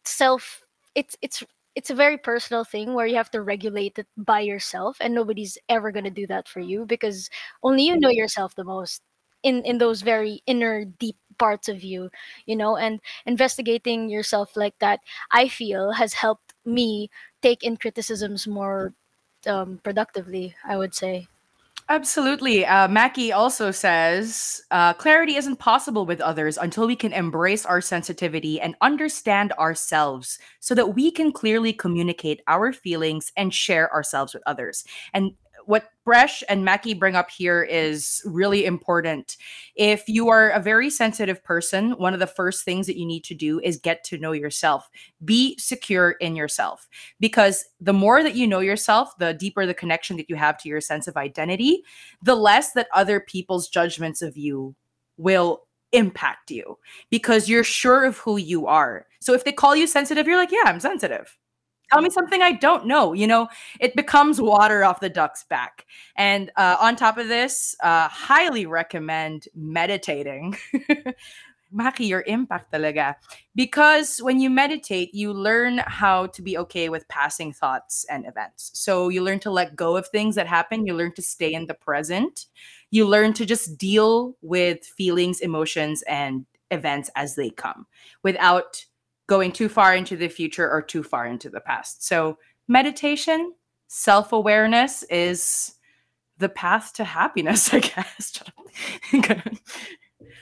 self 0.04 0.66
it's 0.94 1.16
it's 1.22 1.44
it's 1.78 1.90
a 1.90 1.94
very 1.94 2.18
personal 2.18 2.64
thing 2.64 2.94
where 2.94 3.06
you 3.06 3.14
have 3.16 3.30
to 3.30 3.42
regulate 3.42 3.98
it 3.98 4.06
by 4.16 4.40
yourself 4.40 4.96
and 5.00 5.14
nobody's 5.14 5.56
ever 5.68 5.92
going 5.92 6.04
to 6.04 6.10
do 6.10 6.26
that 6.26 6.48
for 6.48 6.60
you 6.60 6.84
because 6.84 7.30
only 7.62 7.84
you 7.86 7.96
know 7.98 8.10
yourself 8.10 8.54
the 8.56 8.64
most 8.64 9.02
in 9.44 9.62
in 9.64 9.78
those 9.78 10.02
very 10.02 10.42
inner 10.46 10.84
deep 10.84 11.16
parts 11.38 11.68
of 11.68 11.84
you 11.84 12.10
you 12.46 12.56
know 12.56 12.76
and 12.76 13.00
investigating 13.26 14.08
yourself 14.10 14.56
like 14.56 14.74
that 14.80 14.98
i 15.30 15.46
feel 15.46 15.92
has 15.92 16.14
helped 16.14 16.52
me 16.66 17.08
take 17.42 17.62
in 17.62 17.76
criticisms 17.76 18.46
more 18.48 18.92
um, 19.46 19.78
productively 19.84 20.54
i 20.66 20.76
would 20.76 20.94
say 20.94 21.28
Absolutely. 21.90 22.66
Uh, 22.66 22.86
Maki 22.86 23.34
also 23.34 23.70
says 23.70 24.60
uh, 24.70 24.92
clarity 24.92 25.36
isn't 25.36 25.56
possible 25.56 26.04
with 26.04 26.20
others 26.20 26.58
until 26.58 26.86
we 26.86 26.94
can 26.94 27.14
embrace 27.14 27.64
our 27.64 27.80
sensitivity 27.80 28.60
and 28.60 28.74
understand 28.82 29.52
ourselves 29.52 30.38
so 30.60 30.74
that 30.74 30.94
we 30.94 31.10
can 31.10 31.32
clearly 31.32 31.72
communicate 31.72 32.42
our 32.46 32.74
feelings 32.74 33.32
and 33.38 33.54
share 33.54 33.90
ourselves 33.94 34.34
with 34.34 34.42
others. 34.46 34.84
And 35.14 35.32
what 35.68 35.90
Presh 36.06 36.42
and 36.48 36.66
Maki 36.66 36.98
bring 36.98 37.14
up 37.14 37.30
here 37.30 37.62
is 37.62 38.22
really 38.24 38.64
important. 38.64 39.36
If 39.76 40.08
you 40.08 40.30
are 40.30 40.48
a 40.48 40.60
very 40.60 40.88
sensitive 40.88 41.44
person, 41.44 41.90
one 41.92 42.14
of 42.14 42.20
the 42.20 42.26
first 42.26 42.64
things 42.64 42.86
that 42.86 42.96
you 42.96 43.04
need 43.04 43.22
to 43.24 43.34
do 43.34 43.60
is 43.60 43.76
get 43.76 44.02
to 44.04 44.16
know 44.16 44.32
yourself. 44.32 44.88
Be 45.22 45.58
secure 45.58 46.12
in 46.12 46.34
yourself 46.34 46.88
because 47.20 47.66
the 47.82 47.92
more 47.92 48.22
that 48.22 48.34
you 48.34 48.46
know 48.46 48.60
yourself, 48.60 49.12
the 49.18 49.34
deeper 49.34 49.66
the 49.66 49.74
connection 49.74 50.16
that 50.16 50.30
you 50.30 50.36
have 50.36 50.56
to 50.62 50.70
your 50.70 50.80
sense 50.80 51.06
of 51.06 51.18
identity, 51.18 51.82
the 52.22 52.34
less 52.34 52.72
that 52.72 52.88
other 52.94 53.20
people's 53.20 53.68
judgments 53.68 54.22
of 54.22 54.38
you 54.38 54.74
will 55.18 55.64
impact 55.92 56.50
you 56.50 56.78
because 57.10 57.46
you're 57.46 57.62
sure 57.62 58.06
of 58.06 58.16
who 58.16 58.38
you 58.38 58.66
are. 58.66 59.04
So 59.20 59.34
if 59.34 59.44
they 59.44 59.52
call 59.52 59.76
you 59.76 59.86
sensitive, 59.86 60.26
you're 60.26 60.38
like, 60.38 60.50
yeah, 60.50 60.62
I'm 60.64 60.80
sensitive. 60.80 61.36
Tell 61.92 62.02
me 62.02 62.10
something 62.10 62.42
I 62.42 62.52
don't 62.52 62.86
know. 62.86 63.12
You 63.12 63.26
know, 63.26 63.48
it 63.80 63.96
becomes 63.96 64.40
water 64.40 64.84
off 64.84 65.00
the 65.00 65.08
duck's 65.08 65.44
back. 65.44 65.86
And 66.16 66.50
uh, 66.56 66.76
on 66.80 66.96
top 66.96 67.18
of 67.18 67.28
this, 67.28 67.74
uh, 67.82 68.08
highly 68.08 68.66
recommend 68.66 69.48
meditating. 69.54 70.56
Maki, 71.74 72.08
your 72.08 72.24
impact 72.26 72.72
talaga. 72.72 73.14
Because 73.54 74.18
when 74.18 74.40
you 74.40 74.48
meditate, 74.48 75.14
you 75.14 75.32
learn 75.32 75.78
how 75.78 76.26
to 76.28 76.42
be 76.42 76.56
okay 76.58 76.88
with 76.88 77.06
passing 77.08 77.52
thoughts 77.52 78.06
and 78.08 78.26
events. 78.26 78.70
So 78.74 79.08
you 79.08 79.22
learn 79.22 79.40
to 79.40 79.50
let 79.50 79.76
go 79.76 79.96
of 79.96 80.08
things 80.08 80.34
that 80.36 80.46
happen. 80.46 80.86
You 80.86 80.94
learn 80.94 81.12
to 81.14 81.22
stay 81.22 81.52
in 81.52 81.66
the 81.66 81.74
present. 81.74 82.46
You 82.90 83.06
learn 83.06 83.34
to 83.34 83.44
just 83.44 83.76
deal 83.76 84.36
with 84.40 84.84
feelings, 84.84 85.40
emotions, 85.40 86.02
and 86.02 86.46
events 86.70 87.10
as 87.16 87.34
they 87.34 87.50
come 87.50 87.86
without 88.22 88.86
going 89.28 89.52
too 89.52 89.68
far 89.68 89.94
into 89.94 90.16
the 90.16 90.28
future 90.28 90.68
or 90.68 90.82
too 90.82 91.04
far 91.04 91.26
into 91.26 91.48
the 91.48 91.60
past. 91.60 92.04
So 92.04 92.38
meditation, 92.66 93.52
self 93.86 94.32
awareness 94.32 95.04
is 95.04 95.74
the 96.38 96.48
path 96.48 96.92
to 96.94 97.04
happiness, 97.04 97.72
I 97.72 97.80
guess. 97.80 98.42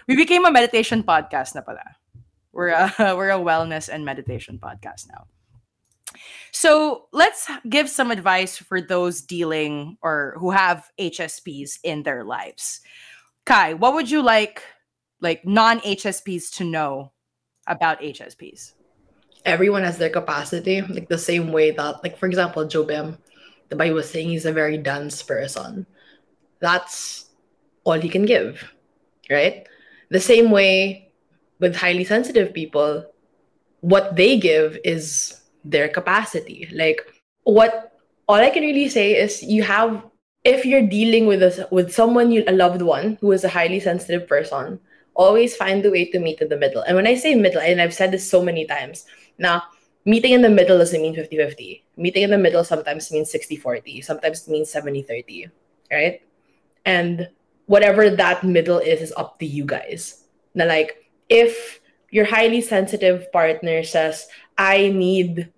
we 0.09 0.17
became 0.17 0.47
a 0.47 0.51
meditation 0.51 1.03
podcast 1.03 1.55
na 1.55 1.61
pala. 1.61 1.85
We're 2.53 2.69
a, 2.69 2.95
we're 3.17 3.31
a 3.31 3.39
wellness 3.39 3.89
and 3.93 4.05
meditation 4.05 4.59
podcast 4.63 5.09
now. 5.09 5.27
So 6.53 7.09
let's 7.13 7.51
give 7.69 7.91
some 7.91 8.11
advice 8.11 8.57
for 8.57 8.81
those 8.81 9.21
dealing 9.21 9.99
or 10.01 10.37
who 10.39 10.51
have 10.51 10.89
HSPs 10.99 11.79
in 11.85 12.03
their 12.03 12.25
lives. 12.25 12.81
Kai, 13.45 13.75
what 13.75 13.93
would 13.95 14.11
you 14.11 14.23
like 14.23 14.63
like 15.21 15.45
non-HSPs 15.45 16.55
to 16.57 16.65
know 16.65 17.13
about 17.67 18.01
HSPs? 18.01 18.76
Everyone 19.47 19.83
has 19.83 19.97
their 19.97 20.11
capacity, 20.11 20.83
like 20.83 21.09
the 21.09 21.17
same 21.17 21.53
way 21.53 21.71
that, 21.71 22.03
like 22.03 22.19
for 22.19 22.27
example, 22.27 22.67
Jobim, 22.67 23.17
the 23.71 23.77
Bible 23.77 23.97
was 23.97 24.11
saying 24.11 24.29
he's 24.29 24.45
a 24.45 24.53
very 24.53 24.77
dense 24.77 25.23
person. 25.23 25.87
That's 26.61 27.31
all 27.85 27.99
he 27.99 28.09
can 28.09 28.27
give, 28.27 28.73
right? 29.31 29.67
The 30.11 30.21
same 30.21 30.51
way 30.51 31.13
with 31.61 31.77
highly 31.77 32.05
sensitive 32.05 32.53
people, 32.53 33.07
what 33.81 34.17
they 34.17 34.37
give 34.39 34.79
is 34.85 35.41
their 35.65 35.89
capacity. 35.89 36.69
Like 36.73 37.01
what 37.45 37.93
all 38.29 38.37
I 38.37 38.51
can 38.51 38.63
really 38.63 38.89
say 38.89 39.15
is 39.15 39.43
you 39.43 39.63
have 39.63 40.03
if 40.45 40.65
you're 40.65 40.87
dealing 40.87 41.27
with 41.27 41.43
a, 41.43 41.69
with 41.71 41.93
someone 41.93 42.31
you 42.31 42.45
a 42.47 42.53
loved 42.53 42.83
one 42.83 43.19
who 43.21 43.33
is 43.33 43.43
a 43.43 43.49
highly 43.49 43.81
sensitive 43.81 44.29
person, 44.29 44.79
always 45.15 45.57
find 45.57 45.83
the 45.83 45.91
way 45.91 46.05
to 46.11 46.21
meet 46.21 46.41
in 46.41 46.49
the 46.49 46.57
middle. 46.57 46.83
And 46.83 46.95
when 46.95 47.07
I 47.07 47.17
say 47.17 47.35
middle, 47.35 47.61
and 47.61 47.81
I've 47.81 47.95
said 47.95 48.13
this 48.13 48.29
so 48.29 48.43
many 48.43 48.65
times, 48.65 49.07
now 49.39 49.63
meeting 50.05 50.33
in 50.33 50.43
the 50.43 50.51
middle 50.51 50.79
doesn't 50.79 51.03
mean 51.03 51.15
50-50. 51.15 51.83
Meeting 51.97 52.23
in 52.23 52.31
the 52.31 52.39
middle 52.39 52.65
sometimes 52.65 53.11
means 53.11 53.33
60-40, 53.33 54.05
sometimes 54.05 54.49
means 54.49 54.73
70-30, 54.73 55.51
right? 55.91 56.23
And 56.85 57.29
whatever 57.67 58.11
that 58.11 58.45
middle 58.45 58.79
is 58.79 59.03
is 59.03 59.13
up 59.17 59.39
to 59.41 59.47
you 59.47 59.65
guys. 59.65 60.25
Now, 60.55 60.67
like 60.67 61.11
if 61.29 61.81
your 62.11 62.25
highly 62.25 62.61
sensitive 62.61 63.31
partner 63.33 63.83
says, 63.83 64.27
I 64.57 64.89
need 64.89 65.53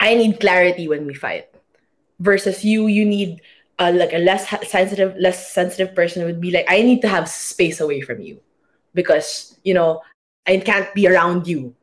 I 0.00 0.14
need 0.14 0.40
clarity 0.40 0.88
when 0.88 1.06
we 1.06 1.14
fight, 1.14 1.54
versus 2.18 2.64
you, 2.64 2.88
you 2.88 3.04
need 3.04 3.40
uh, 3.78 3.92
like 3.94 4.12
a 4.12 4.18
less 4.18 4.48
sensitive, 4.68 5.14
less 5.16 5.52
sensitive 5.52 5.94
person 5.94 6.24
would 6.24 6.40
be 6.40 6.50
like, 6.50 6.66
I 6.68 6.82
need 6.82 7.02
to 7.02 7.08
have 7.08 7.28
space 7.28 7.80
away 7.80 8.00
from 8.00 8.20
you 8.20 8.40
because 8.94 9.58
you 9.62 9.74
know 9.74 10.02
I 10.46 10.58
can't 10.58 10.92
be 10.94 11.06
around 11.06 11.46
you. 11.46 11.74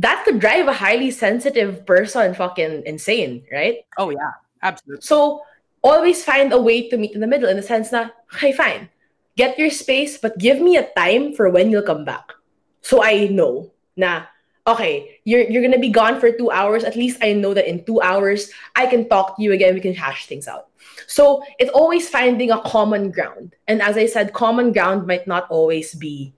That 0.00 0.24
could 0.24 0.40
drive 0.40 0.66
a 0.66 0.72
highly 0.72 1.10
sensitive 1.10 1.84
person 1.84 2.32
fucking 2.32 2.84
insane, 2.86 3.44
right? 3.52 3.84
Oh 3.98 4.08
yeah, 4.08 4.32
absolutely. 4.62 5.04
So 5.04 5.44
always 5.84 6.24
find 6.24 6.52
a 6.52 6.60
way 6.60 6.88
to 6.88 6.96
meet 6.96 7.12
in 7.12 7.20
the 7.20 7.26
middle 7.26 7.48
in 7.48 7.56
the 7.56 7.62
sense 7.62 7.90
that, 7.90 8.16
hey, 8.40 8.52
fine, 8.52 8.88
get 9.36 9.58
your 9.58 9.68
space, 9.68 10.16
but 10.16 10.38
give 10.38 10.60
me 10.60 10.76
a 10.80 10.88
time 10.96 11.34
for 11.34 11.50
when 11.50 11.70
you'll 11.70 11.84
come 11.84 12.04
back. 12.04 12.32
So 12.80 13.04
I 13.04 13.28
know 13.28 13.72
na, 13.96 14.24
okay, 14.66 15.20
you're, 15.24 15.44
you're 15.44 15.60
gonna 15.62 15.78
be 15.78 15.92
gone 15.92 16.18
for 16.18 16.32
two 16.32 16.50
hours. 16.50 16.82
At 16.82 16.96
least 16.96 17.18
I 17.20 17.34
know 17.34 17.52
that 17.52 17.68
in 17.68 17.84
two 17.84 18.00
hours, 18.00 18.50
I 18.76 18.86
can 18.86 19.06
talk 19.06 19.36
to 19.36 19.42
you 19.42 19.52
again. 19.52 19.74
We 19.74 19.80
can 19.80 19.92
hash 19.92 20.26
things 20.26 20.48
out. 20.48 20.68
So 21.08 21.44
it's 21.58 21.70
always 21.72 22.08
finding 22.08 22.50
a 22.50 22.62
common 22.62 23.10
ground. 23.10 23.54
And 23.68 23.82
as 23.82 23.98
I 23.98 24.06
said, 24.06 24.32
common 24.32 24.72
ground 24.72 25.06
might 25.06 25.26
not 25.26 25.44
always 25.50 25.94
be 25.94 26.32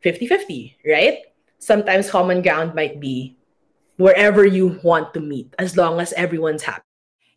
50 0.00 0.26
50, 0.26 0.78
right? 0.86 1.18
Sometimes 1.62 2.10
common 2.10 2.42
ground 2.42 2.74
might 2.74 2.98
be 2.98 3.36
wherever 3.96 4.44
you 4.44 4.80
want 4.82 5.14
to 5.14 5.20
meet, 5.20 5.54
as 5.60 5.76
long 5.76 6.00
as 6.00 6.12
everyone's 6.14 6.64
happy. 6.64 6.82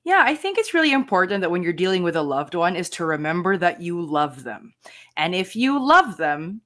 Yeah, 0.04 0.24
I 0.26 0.36
think 0.36 0.58
it's 0.58 0.74
really 0.74 0.92
important 0.94 1.42
that 1.42 1.52
when 1.52 1.62
you're 1.62 1.74
dealing 1.74 2.02
with 2.02 2.16
a 2.16 2.24
loved 2.24 2.56
one 2.56 2.76
is 2.76 2.90
to 2.92 3.06
remember 3.06 3.56
that 3.56 3.82
you 3.82 4.02
love 4.02 4.44
them. 4.44 4.74
And 5.16 5.36
if 5.36 5.56
you 5.56 5.80
love 5.80 6.18
them, 6.18 6.62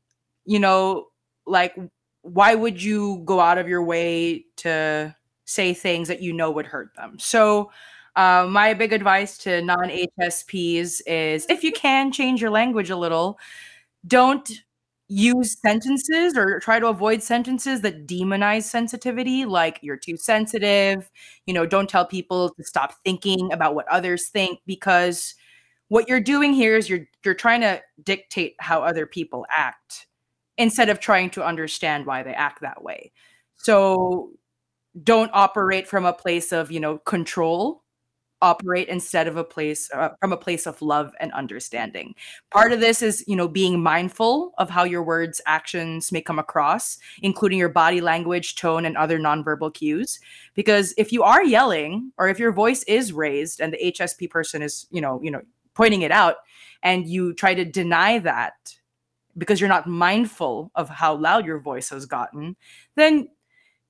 you 0.45 0.57
know, 0.57 1.07
like 1.45 1.75
why 2.21 2.55
would 2.55 2.81
you 2.81 3.23
go 3.25 3.41
out 3.41 3.57
of 3.57 3.67
your 3.67 3.83
way 3.83 4.45
to 4.57 5.13
say 5.43 5.73
things 5.73 6.07
that 6.07 6.21
you 6.21 6.31
know 6.31 6.51
would 6.51 6.65
hurt 6.65 6.95
them? 6.95 7.19
So, 7.19 7.71
uh, 8.15 8.47
my 8.49 8.73
big 8.73 8.93
advice 8.93 9.37
to 9.39 9.61
non 9.61 9.89
HSPs 9.89 11.01
is 11.05 11.45
if 11.49 11.61
you 11.65 11.73
can 11.73 12.13
change 12.13 12.39
your 12.39 12.51
language 12.51 12.89
a 12.89 12.95
little, 12.95 13.37
don't 14.07 14.49
use 15.09 15.57
sentences 15.59 16.37
or 16.37 16.59
try 16.59 16.79
to 16.79 16.87
avoid 16.87 17.21
sentences 17.23 17.81
that 17.81 18.07
demonize 18.07 18.63
sensitivity 18.63 19.43
like 19.43 19.79
you're 19.81 19.97
too 19.97 20.15
sensitive 20.15 21.09
you 21.47 21.53
know 21.53 21.65
don't 21.65 21.89
tell 21.89 22.05
people 22.05 22.49
to 22.53 22.63
stop 22.63 22.93
thinking 23.03 23.51
about 23.51 23.73
what 23.73 23.87
others 23.87 24.29
think 24.29 24.59
because 24.67 25.33
what 25.89 26.07
you're 26.07 26.21
doing 26.21 26.53
here 26.53 26.77
is 26.77 26.89
you're 26.89 27.07
you're 27.25 27.33
trying 27.33 27.61
to 27.61 27.81
dictate 28.03 28.55
how 28.59 28.81
other 28.81 29.05
people 29.05 29.45
act 29.55 30.07
instead 30.57 30.89
of 30.89 30.99
trying 30.99 31.29
to 31.31 31.43
understand 31.43 32.05
why 32.05 32.23
they 32.23 32.33
act 32.33 32.61
that 32.61 32.83
way. 32.83 33.11
So 33.55 34.31
don't 35.03 35.31
operate 35.33 35.87
from 35.87 36.05
a 36.05 36.13
place 36.13 36.51
of 36.51 36.71
you 36.71 36.79
know 36.79 36.99
control 36.99 37.83
operate 38.41 38.87
instead 38.87 39.27
of 39.27 39.37
a 39.37 39.43
place 39.43 39.89
uh, 39.93 40.09
from 40.19 40.31
a 40.31 40.37
place 40.37 40.65
of 40.65 40.81
love 40.81 41.13
and 41.19 41.31
understanding. 41.33 42.15
Part 42.51 42.71
of 42.71 42.79
this 42.79 43.01
is, 43.01 43.23
you 43.27 43.35
know, 43.35 43.47
being 43.47 43.81
mindful 43.81 44.53
of 44.57 44.69
how 44.69 44.83
your 44.83 45.03
words, 45.03 45.41
actions 45.45 46.11
may 46.11 46.21
come 46.21 46.39
across, 46.39 46.97
including 47.21 47.59
your 47.59 47.69
body 47.69 48.01
language, 48.01 48.55
tone, 48.55 48.85
and 48.85 48.97
other 48.97 49.19
nonverbal 49.19 49.73
cues. 49.73 50.19
Because 50.53 50.93
if 50.97 51.11
you 51.11 51.23
are 51.23 51.43
yelling 51.43 52.11
or 52.17 52.29
if 52.29 52.39
your 52.39 52.51
voice 52.51 52.83
is 52.83 53.13
raised 53.13 53.59
and 53.59 53.73
the 53.73 53.91
HSP 53.91 54.29
person 54.29 54.61
is, 54.61 54.87
you 54.91 55.01
know, 55.01 55.19
you 55.21 55.31
know, 55.31 55.41
pointing 55.73 56.01
it 56.01 56.11
out, 56.11 56.35
and 56.83 57.07
you 57.07 57.33
try 57.33 57.53
to 57.53 57.65
deny 57.65 58.19
that 58.19 58.53
because 59.37 59.59
you're 59.59 59.69
not 59.69 59.87
mindful 59.87 60.71
of 60.75 60.89
how 60.89 61.15
loud 61.15 61.45
your 61.45 61.59
voice 61.59 61.89
has 61.89 62.05
gotten, 62.05 62.55
then 62.95 63.27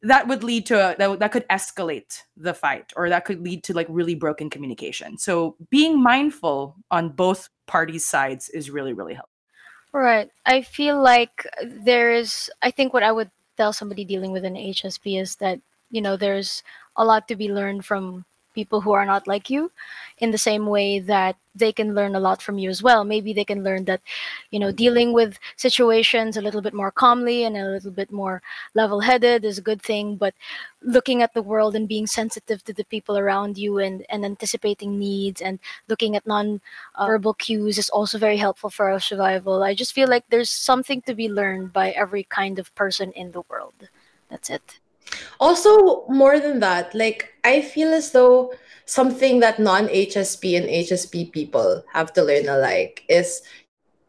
that 0.01 0.27
would 0.27 0.43
lead 0.43 0.65
to 0.65 0.75
a, 0.75 0.95
that, 0.97 1.19
that 1.19 1.31
could 1.31 1.47
escalate 1.49 2.21
the 2.37 2.53
fight 2.53 2.93
or 2.95 3.09
that 3.09 3.25
could 3.25 3.41
lead 3.41 3.63
to 3.63 3.73
like 3.73 3.87
really 3.89 4.15
broken 4.15 4.49
communication 4.49 5.17
so 5.17 5.55
being 5.69 6.01
mindful 6.01 6.75
on 6.89 7.09
both 7.09 7.49
parties 7.67 8.05
sides 8.05 8.49
is 8.49 8.69
really 8.69 8.93
really 8.93 9.13
helpful 9.13 9.29
Right. 9.91 10.29
I 10.45 10.61
feel 10.61 11.01
like 11.01 11.47
there 11.63 12.13
is, 12.13 12.49
I 12.61 12.71
think 12.71 12.93
what 12.93 13.03
I 13.03 13.11
would 13.11 13.31
tell 13.57 13.73
somebody 13.73 14.05
dealing 14.05 14.31
with 14.31 14.45
an 14.45 14.55
HSP 14.55 15.19
is 15.19 15.37
that, 15.37 15.59
you 15.89 16.01
know, 16.01 16.15
there's 16.15 16.61
a 16.95 17.03
lot 17.03 17.27
to 17.27 17.35
be 17.35 17.51
learned 17.51 17.85
from 17.85 18.25
people 18.59 18.81
who 18.81 18.93
are 18.99 19.05
not 19.13 19.27
like 19.33 19.49
you 19.49 19.71
in 20.23 20.31
the 20.31 20.45
same 20.49 20.65
way 20.75 20.99
that 20.99 21.35
they 21.55 21.71
can 21.79 21.95
learn 21.97 22.15
a 22.15 22.19
lot 22.27 22.41
from 22.41 22.57
you 22.61 22.69
as 22.69 22.81
well. 22.87 23.03
Maybe 23.03 23.31
they 23.33 23.47
can 23.51 23.63
learn 23.63 23.83
that 23.85 24.01
you 24.51 24.59
know 24.61 24.71
dealing 24.83 25.09
with 25.19 25.39
situations 25.65 26.37
a 26.37 26.41
little 26.45 26.63
bit 26.67 26.73
more 26.81 26.91
calmly 27.03 27.39
and 27.45 27.55
a 27.57 27.69
little 27.75 27.95
bit 28.01 28.11
more 28.11 28.41
level 28.81 28.99
headed 29.09 29.45
is 29.45 29.57
a 29.57 29.67
good 29.69 29.81
thing 29.81 30.15
but 30.23 30.33
looking 30.81 31.21
at 31.21 31.33
the 31.33 31.41
world 31.51 31.75
and 31.75 31.87
being 31.87 32.07
sensitive 32.07 32.63
to 32.63 32.73
the 32.73 32.85
people 32.85 33.17
around 33.17 33.57
you 33.57 33.77
and 33.79 34.05
and 34.09 34.23
anticipating 34.25 34.97
needs 34.97 35.41
and 35.41 35.59
looking 35.87 36.15
at 36.15 36.27
non 36.27 36.61
verbal 36.97 37.33
cues 37.33 37.77
is 37.77 37.89
also 37.89 38.17
very 38.17 38.37
helpful 38.37 38.69
for 38.69 38.89
our 38.91 38.99
survival. 38.99 39.63
I 39.63 39.73
just 39.73 39.93
feel 39.93 40.09
like 40.09 40.25
there's 40.29 40.49
something 40.49 41.01
to 41.03 41.13
be 41.13 41.29
learned 41.29 41.73
by 41.73 41.91
every 41.91 42.23
kind 42.23 42.59
of 42.59 42.73
person 42.75 43.11
in 43.13 43.31
the 43.31 43.43
world. 43.49 43.89
That's 44.29 44.49
it 44.49 44.79
Also, 45.39 46.05
more 46.07 46.39
than 46.39 46.59
that, 46.59 46.93
like 46.93 47.33
I 47.43 47.61
feel 47.61 47.93
as 47.93 48.11
though 48.11 48.53
something 48.85 49.39
that 49.39 49.59
non-HSP 49.59 50.57
and 50.57 50.65
HSP 50.65 51.31
people 51.31 51.83
have 51.93 52.11
to 52.13 52.23
learn 52.23 52.49
alike 52.49 53.05
is 53.07 53.41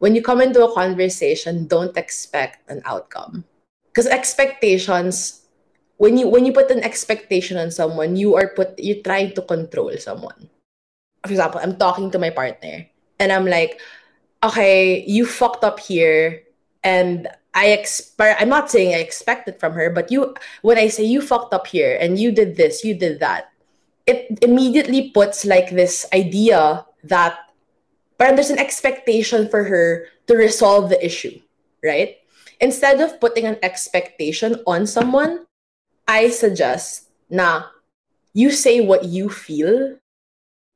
when 0.01 0.17
you 0.17 0.23
come 0.23 0.41
into 0.41 0.65
a 0.65 0.73
conversation, 0.73 1.69
don't 1.69 1.97
expect 1.97 2.69
an 2.71 2.81
outcome. 2.85 3.45
Because 3.93 4.07
expectations, 4.07 5.43
when 5.99 6.17
you 6.17 6.27
when 6.29 6.47
you 6.47 6.53
put 6.53 6.71
an 6.71 6.83
expectation 6.83 7.59
on 7.59 7.71
someone, 7.71 8.17
you 8.17 8.35
are 8.35 8.49
put 8.57 8.79
you're 8.81 9.05
trying 9.05 9.37
to 9.37 9.43
control 9.43 9.93
someone. 9.99 10.49
For 11.25 11.33
example, 11.33 11.61
I'm 11.63 11.77
talking 11.77 12.11
to 12.13 12.19
my 12.19 12.31
partner 12.31 12.89
and 13.21 13.31
I'm 13.31 13.45
like, 13.45 13.79
okay, 14.43 15.05
you 15.05 15.27
fucked 15.27 15.65
up 15.65 15.79
here 15.79 16.43
and 16.83 17.29
I 17.55 17.73
expect 17.73 18.41
I'm 18.41 18.49
not 18.49 18.71
saying 18.71 18.95
I 18.95 18.99
expect 18.99 19.49
it 19.49 19.61
from 19.61 19.73
her, 19.75 19.91
but 19.91 20.11
you 20.11 20.35
when 20.63 20.79
I 20.79 20.89
say 20.89 21.05
you 21.05 21.21
fucked 21.21 21.55
up 21.55 21.67
here 21.67 21.99
and 22.01 22.19
you 22.19 22.33
did 22.33 22.57
this, 22.57 22.85
you 22.85 22.95
did 22.95 23.21
that, 23.21 23.53
it 24.07 24.39
immediately 24.43 25.11
puts 25.11 25.45
like 25.45 25.71
this 25.71 26.07
idea 26.13 26.87
that 27.05 27.39
but 28.19 28.37
there's 28.37 28.51
an 28.51 28.59
expectation 28.59 29.49
for 29.49 29.65
her 29.65 30.07
to 30.27 30.37
resolve 30.37 30.91
the 30.91 31.01
issue, 31.05 31.41
right? 31.83 32.21
instead 32.61 33.01
of 33.01 33.19
putting 33.19 33.47
an 33.47 33.57
expectation 33.63 34.61
on 34.67 34.87
someone, 34.87 35.49
I 36.07 36.29
suggest 36.29 37.09
na 37.29 37.73
you 38.33 38.53
say 38.53 38.81
what 38.81 39.05
you 39.05 39.29
feel 39.29 39.97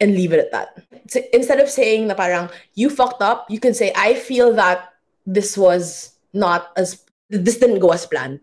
and 0.01 0.17
leave 0.17 0.33
it 0.33 0.41
at 0.41 0.53
that. 0.53 0.69
So 1.07 1.21
instead 1.33 1.61
of 1.61 1.69
saying 1.69 2.09
na 2.09 2.15
parang 2.15 2.51
you 2.75 2.89
fucked 2.91 3.23
up, 3.23 3.47
you 3.49 3.61
can 3.61 3.75
say 3.75 3.93
I 3.95 4.15
feel 4.15 4.53
that 4.57 4.94
this 5.27 5.57
was 5.57 6.13
not 6.33 6.73
as 6.77 7.05
this 7.31 7.59
didn't 7.59 7.81
go 7.81 7.91
as 7.91 8.07
planned. 8.07 8.41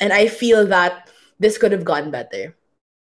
And 0.00 0.12
I 0.12 0.28
feel 0.28 0.66
that 0.66 1.10
this 1.38 1.58
could 1.58 1.72
have 1.72 1.84
gone 1.84 2.10
better. 2.10 2.56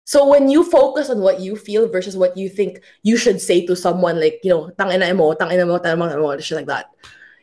So 0.06 0.28
when 0.28 0.50
you 0.50 0.70
focus 0.70 1.10
on 1.10 1.20
what 1.20 1.40
you 1.40 1.56
feel 1.56 1.88
versus 1.88 2.18
what 2.18 2.36
you 2.36 2.50
think 2.50 2.82
you 3.04 3.16
should 3.16 3.40
say 3.40 3.66
to 3.66 3.76
someone 3.76 4.20
like, 4.20 4.40
you 4.44 4.50
know, 4.50 4.72
tangina 4.78 5.16
mo, 5.16 5.34
tangina 5.34 5.66
mo, 5.66 5.80
tangina 5.80 6.20
mo, 6.20 6.38
shit 6.40 6.58
like 6.58 6.68
that. 6.68 6.92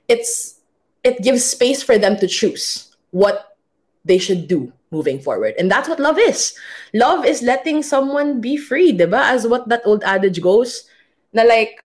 It's 0.09 0.61
it 1.03 1.23
gives 1.23 1.45
space 1.45 1.83
for 1.83 1.97
them 1.97 2.17
to 2.19 2.27
choose 2.27 2.95
what 3.11 3.57
they 4.05 4.19
should 4.19 4.49
do 4.49 4.73
moving 4.91 5.21
forward. 5.21 5.55
And 5.59 5.71
that's 5.71 5.89
what 5.89 6.01
love 6.01 6.19
is. 6.19 6.55
Love 6.93 7.25
is 7.25 7.43
letting 7.43 7.83
someone 7.83 8.41
be 8.41 8.57
free, 8.57 8.93
diba? 8.93 9.23
As 9.23 9.47
what 9.47 9.69
that 9.69 9.83
old 9.85 10.03
adage 10.05 10.43
goes, 10.43 10.85
na 11.33 11.43
like, 11.43 11.81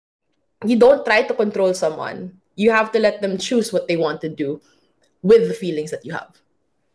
you 0.66 0.78
don't 0.78 1.06
try 1.06 1.24
to 1.24 1.34
control 1.34 1.74
someone. 1.74 2.42
You 2.56 2.72
have 2.72 2.92
to 2.94 3.00
let 3.00 3.22
them 3.22 3.38
choose 3.38 3.74
what 3.74 3.88
they 3.88 3.98
want 3.98 4.22
to 4.22 4.30
do 4.30 4.62
with 5.22 5.48
the 5.48 5.54
feelings 5.54 5.92
that 5.92 6.06
you 6.06 6.14
have. 6.14 6.36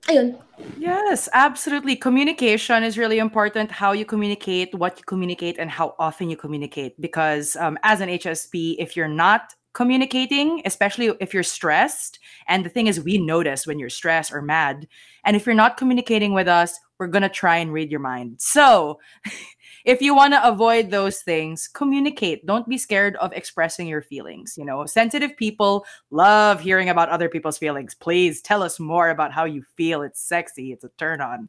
Ayun. 0.08 0.38
Yes, 0.78 1.28
absolutely. 1.32 1.96
Communication 1.96 2.82
is 2.82 2.96
really 2.96 3.18
important. 3.18 3.70
How 3.70 3.92
you 3.92 4.04
communicate, 4.04 4.74
what 4.74 4.98
you 4.98 5.04
communicate, 5.04 5.58
and 5.58 5.70
how 5.70 5.94
often 5.98 6.30
you 6.30 6.36
communicate. 6.36 7.00
Because 7.00 7.56
um, 7.56 7.78
as 7.82 8.00
an 8.00 8.08
HSP, 8.08 8.76
if 8.78 8.96
you're 8.96 9.08
not 9.08 9.54
communicating, 9.72 10.62
especially 10.64 11.12
if 11.20 11.32
you're 11.32 11.42
stressed, 11.42 12.18
and 12.48 12.64
the 12.64 12.68
thing 12.68 12.86
is, 12.86 13.00
we 13.00 13.18
notice 13.18 13.66
when 13.66 13.78
you're 13.78 13.90
stressed 13.90 14.32
or 14.32 14.42
mad. 14.42 14.88
And 15.24 15.36
if 15.36 15.46
you're 15.46 15.54
not 15.54 15.76
communicating 15.76 16.32
with 16.32 16.48
us, 16.48 16.78
we're 16.98 17.06
going 17.06 17.22
to 17.22 17.28
try 17.28 17.56
and 17.56 17.72
read 17.72 17.90
your 17.90 18.00
mind. 18.00 18.36
So, 18.38 18.98
if 19.84 20.02
you 20.02 20.14
want 20.14 20.34
to 20.34 20.46
avoid 20.46 20.90
those 20.90 21.22
things, 21.22 21.68
communicate. 21.68 22.46
Don't 22.46 22.68
be 22.68 22.78
scared 22.78 23.16
of 23.16 23.32
expressing 23.32 23.86
your 23.86 24.02
feelings. 24.02 24.54
You 24.56 24.64
know, 24.64 24.84
sensitive 24.86 25.36
people 25.36 25.84
love 26.10 26.60
hearing 26.60 26.88
about 26.88 27.08
other 27.08 27.28
people's 27.28 27.58
feelings. 27.58 27.94
Please 27.94 28.40
tell 28.40 28.62
us 28.62 28.78
more 28.78 29.10
about 29.10 29.32
how 29.32 29.44
you 29.44 29.64
feel. 29.76 30.02
It's 30.02 30.20
sexy, 30.20 30.72
it's 30.72 30.84
a 30.84 30.90
turn 30.98 31.20
on. 31.20 31.48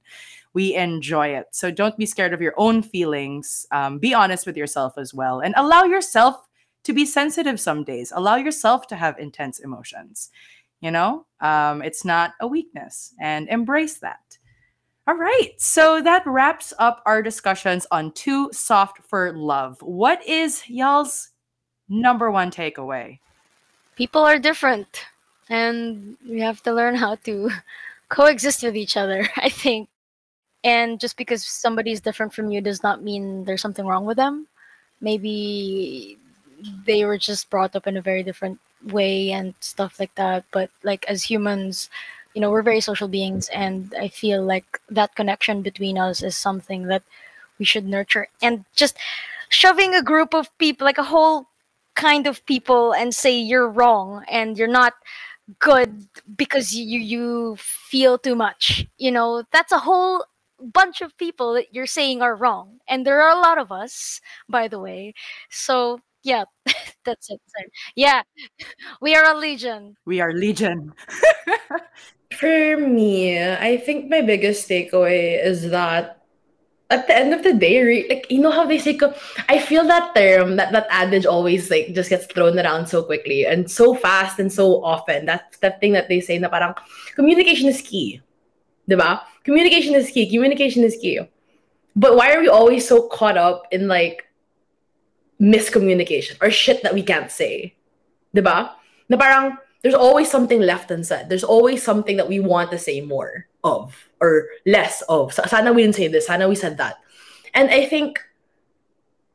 We 0.54 0.76
enjoy 0.76 1.30
it. 1.30 1.48
So 1.52 1.72
don't 1.72 1.98
be 1.98 2.06
scared 2.06 2.34
of 2.34 2.42
your 2.42 2.54
own 2.58 2.82
feelings. 2.82 3.66
Um, 3.72 4.00
be 4.00 4.14
honest 4.14 4.46
with 4.46 4.58
yourself 4.58 4.98
as 4.98 5.14
well 5.14 5.40
and 5.40 5.54
allow 5.58 5.84
yourself 5.84 6.48
to 6.84 6.94
be 6.94 7.06
sensitive 7.06 7.60
some 7.60 7.84
days. 7.84 8.12
Allow 8.16 8.38
yourself 8.38 8.88
to 8.88 8.96
have 8.96 9.20
intense 9.20 9.60
emotions. 9.60 10.32
You 10.82 10.90
know, 10.90 11.28
um, 11.42 11.84
it's 11.84 12.04
not 12.04 12.34
a 12.40 12.48
weakness 12.48 13.14
and 13.20 13.48
embrace 13.50 14.00
that. 14.00 14.31
All 15.08 15.16
right. 15.16 15.52
So 15.58 16.02
that 16.02 16.24
wraps 16.26 16.74
up 16.78 17.02
our 17.06 17.22
discussions 17.24 17.88
on 17.92 18.12
Too 18.12 18.50
Soft 18.54 19.00
for 19.04 19.34
Love. 19.34 19.82
What 19.82 20.26
is 20.28 20.64
y'all's 20.70 21.30
number 21.90 22.30
one 22.30 22.52
takeaway? 22.52 23.20
People 23.96 24.22
are 24.22 24.40
different, 24.40 25.06
and 25.50 26.18
we 26.28 26.40
have 26.40 26.62
to 26.64 26.74
learn 26.74 26.96
how 26.96 27.16
to 27.26 27.50
coexist 28.10 28.64
with 28.64 28.76
each 28.76 28.96
other, 28.96 29.28
I 29.38 29.50
think. 29.50 29.90
And 30.64 31.00
just 31.00 31.18
because 31.18 31.44
somebody 31.44 31.92
is 31.92 32.02
different 32.02 32.34
from 32.34 32.52
you 32.52 32.62
does 32.62 32.84
not 32.84 33.04
mean 33.04 33.46
there's 33.46 33.62
something 33.62 33.86
wrong 33.86 34.06
with 34.06 34.18
them. 34.18 34.48
Maybe 35.02 36.20
they 36.86 37.06
were 37.06 37.18
just 37.18 37.50
brought 37.50 37.76
up 37.76 37.88
in 37.88 37.98
a 37.98 38.02
very 38.02 38.22
different 38.22 38.60
way 38.84 39.32
and 39.32 39.56
stuff 39.60 40.00
like 40.00 40.14
that. 40.16 40.46
But 40.52 40.70
like 40.84 41.06
as 41.08 41.24
humans, 41.24 41.90
you 42.34 42.42
know, 42.42 42.50
we're 42.50 42.62
very 42.62 42.82
social 42.82 43.08
beings, 43.08 43.50
and 43.50 43.94
I 44.00 44.08
feel 44.08 44.44
like 44.44 44.80
that 44.90 45.16
connection 45.16 45.62
between 45.62 45.98
us 45.98 46.24
is 46.24 46.36
something 46.36 46.88
that 46.88 47.04
we 47.60 47.66
should 47.66 47.86
nurture. 47.86 48.28
And 48.42 48.66
just 48.76 48.98
shoving 49.50 49.94
a 49.94 50.02
group 50.02 50.34
of 50.34 50.56
people, 50.58 50.86
like 50.86 50.98
a 50.98 51.04
whole 51.04 51.48
kind 51.96 52.28
of 52.28 52.46
people, 52.46 52.94
and 52.94 53.14
say 53.14 53.38
you're 53.38 53.70
wrong 53.70 54.24
and 54.30 54.58
you're 54.58 54.68
not 54.68 54.94
good 55.60 56.08
because 56.38 56.74
you 56.74 57.00
you 57.00 57.56
feel 57.58 58.18
too 58.18 58.36
much. 58.36 58.88
You 58.98 59.12
know, 59.12 59.44
that's 59.52 59.72
a 59.72 59.80
whole 59.80 60.26
bunch 60.62 61.02
of 61.02 61.18
people 61.18 61.54
that 61.54 61.74
you're 61.74 61.88
saying 61.88 62.22
are 62.22 62.36
wrong 62.36 62.80
and 62.88 63.06
there 63.06 63.22
are 63.22 63.36
a 63.36 63.42
lot 63.42 63.58
of 63.58 63.72
us 63.72 64.22
by 64.48 64.68
the 64.68 64.80
way 64.80 65.14
so 65.50 66.00
yeah 66.24 66.44
that's 67.06 67.30
it 67.32 67.42
yeah 67.96 68.22
we 69.02 69.16
are 69.16 69.26
a 69.26 69.38
legion 69.38 69.96
We 70.06 70.22
are 70.22 70.34
Legion. 70.34 70.94
For 72.32 72.78
me, 72.78 73.42
I 73.42 73.78
think 73.78 74.10
my 74.10 74.22
biggest 74.22 74.70
takeaway 74.70 75.44
is 75.44 75.70
that 75.70 76.22
at 76.92 77.08
the 77.08 77.16
end 77.16 77.34
of 77.34 77.44
the 77.44 77.54
day, 77.54 77.82
re- 77.84 78.08
like 78.10 78.28
you 78.30 78.40
know 78.40 78.52
how 78.52 78.66
they 78.66 78.78
say, 78.78 79.00
I 79.48 79.60
feel 79.60 79.88
that 79.88 80.14
term, 80.14 80.58
that 80.58 80.72
that 80.74 80.88
adage 80.92 81.26
always 81.26 81.72
like 81.72 81.96
just 81.96 82.10
gets 82.10 82.28
thrown 82.28 82.60
around 82.60 82.88
so 82.88 83.02
quickly 83.04 83.46
and 83.46 83.72
so 83.72 83.96
fast 83.96 84.40
and 84.40 84.52
so 84.52 84.84
often. 84.84 85.26
That's 85.26 85.58
that 85.60 85.80
thing 85.80 85.94
that 85.94 86.10
they 86.10 86.20
say 86.20 86.38
na 86.38 86.50
parang 86.50 86.76
communication 87.16 87.70
is 87.70 87.82
key, 87.82 88.22
diba? 88.90 89.22
Communication 89.44 89.96
is 89.96 90.12
key. 90.12 90.30
Communication 90.30 90.84
is 90.84 91.00
key. 91.00 91.20
But 91.96 92.16
why 92.16 92.34
are 92.36 92.42
we 92.42 92.48
always 92.48 92.88
so 92.88 93.08
caught 93.08 93.38
up 93.38 93.68
in 93.72 93.88
like 93.88 94.28
miscommunication 95.40 96.36
or 96.42 96.52
shit 96.52 96.84
that 96.84 96.94
we 96.94 97.04
can't 97.04 97.32
say? 97.32 97.76
Diba? 98.36 98.72
Na 99.08 99.18
parang 99.18 99.58
there's 99.82 99.96
always 99.96 100.30
something 100.30 100.62
left 100.62 100.92
unsaid. 100.92 101.30
There's 101.30 101.44
always 101.44 101.82
something 101.82 102.18
that 102.18 102.30
we 102.30 102.40
want 102.40 102.72
to 102.72 102.78
say 102.78 103.02
more 103.02 103.48
of 103.64 103.96
or 104.20 104.48
less 104.66 105.02
of. 105.10 105.34
Sa- 105.34 105.46
Sana 105.46 105.74
we 105.74 105.82
didn't 105.82 105.96
say 105.96 106.08
this. 106.08 106.28
Sana 106.28 106.48
we 106.48 106.56
said 106.56 106.78
that. 106.78 106.98
And 107.54 107.70
I 107.70 107.86
think 107.86 108.20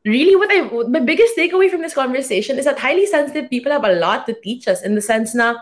really 0.05 0.35
what 0.35 0.49
I 0.51 0.61
my 0.87 1.01
biggest 1.01 1.35
takeaway 1.35 1.69
from 1.69 1.81
this 1.81 1.93
conversation 1.93 2.57
is 2.57 2.65
that 2.65 2.79
highly 2.79 3.05
sensitive 3.05 3.49
people 3.49 3.71
have 3.71 3.83
a 3.83 3.99
lot 3.99 4.25
to 4.27 4.33
teach 4.33 4.67
us 4.67 4.81
in 4.81 4.95
the 4.95 5.01
sense 5.01 5.35
na 5.35 5.59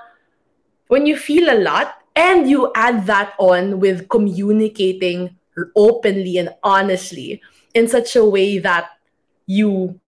when 0.87 1.05
you 1.05 1.17
feel 1.17 1.49
a 1.49 1.57
lot 1.57 1.97
and 2.15 2.49
you 2.49 2.71
add 2.75 3.07
that 3.07 3.33
on 3.39 3.79
with 3.79 4.07
communicating 4.07 5.35
openly 5.75 6.37
and 6.37 6.49
honestly 6.63 7.41
in 7.73 7.87
such 7.87 8.15
a 8.15 8.23
way 8.23 8.59
that 8.59 8.89
you 9.47 9.99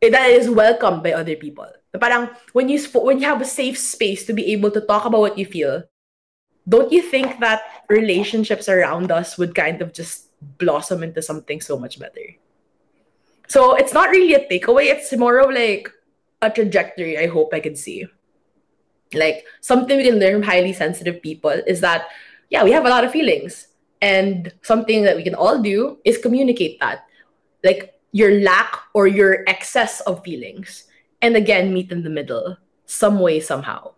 that 0.00 0.30
is 0.30 0.48
welcomed 0.48 1.02
by 1.02 1.12
other 1.12 1.36
people. 1.36 1.66
Parang 1.98 2.30
when 2.52 2.68
you 2.68 2.82
when 2.94 3.20
you 3.20 3.26
have 3.26 3.40
a 3.40 3.48
safe 3.48 3.78
space 3.78 4.24
to 4.26 4.32
be 4.32 4.52
able 4.52 4.70
to 4.70 4.80
talk 4.80 5.04
about 5.04 5.20
what 5.20 5.38
you 5.38 5.46
feel, 5.46 5.84
don't 6.68 6.92
you 6.92 7.02
think 7.02 7.40
that 7.40 7.84
relationships 7.88 8.68
around 8.68 9.12
us 9.12 9.38
would 9.38 9.54
kind 9.54 9.82
of 9.82 9.92
just 9.92 10.30
blossom 10.58 11.02
into 11.02 11.22
something 11.22 11.60
so 11.60 11.78
much 11.78 11.98
better? 11.98 12.34
So 13.48 13.76
it's 13.76 13.94
not 13.94 14.10
really 14.10 14.34
a 14.34 14.42
takeaway, 14.48 14.90
it's 14.90 15.14
more 15.16 15.38
of 15.38 15.54
like 15.54 15.90
a 16.42 16.50
trajectory 16.50 17.18
I 17.18 17.26
hope 17.26 17.54
I 17.54 17.60
can 17.60 17.76
see. 17.76 18.06
Like 19.14 19.44
something 19.60 19.96
we 19.96 20.04
can 20.04 20.18
learn 20.18 20.34
from 20.34 20.42
highly 20.42 20.72
sensitive 20.72 21.22
people 21.22 21.54
is 21.66 21.80
that 21.80 22.08
yeah, 22.50 22.64
we 22.64 22.72
have 22.72 22.86
a 22.86 22.90
lot 22.90 23.04
of 23.04 23.12
feelings. 23.12 23.68
And 24.02 24.52
something 24.62 25.02
that 25.04 25.16
we 25.16 25.22
can 25.22 25.34
all 25.34 25.60
do 25.62 25.98
is 26.04 26.18
communicate 26.18 26.78
that. 26.80 27.06
Like 27.64 27.94
your 28.12 28.40
lack 28.40 28.76
or 28.94 29.06
your 29.06 29.44
excess 29.46 30.00
of 30.02 30.22
feelings. 30.22 30.84
And 31.22 31.36
again, 31.36 31.72
meet 31.72 31.90
in 31.90 32.02
the 32.02 32.10
middle, 32.10 32.56
some 32.84 33.20
way, 33.20 33.40
somehow. 33.40 33.92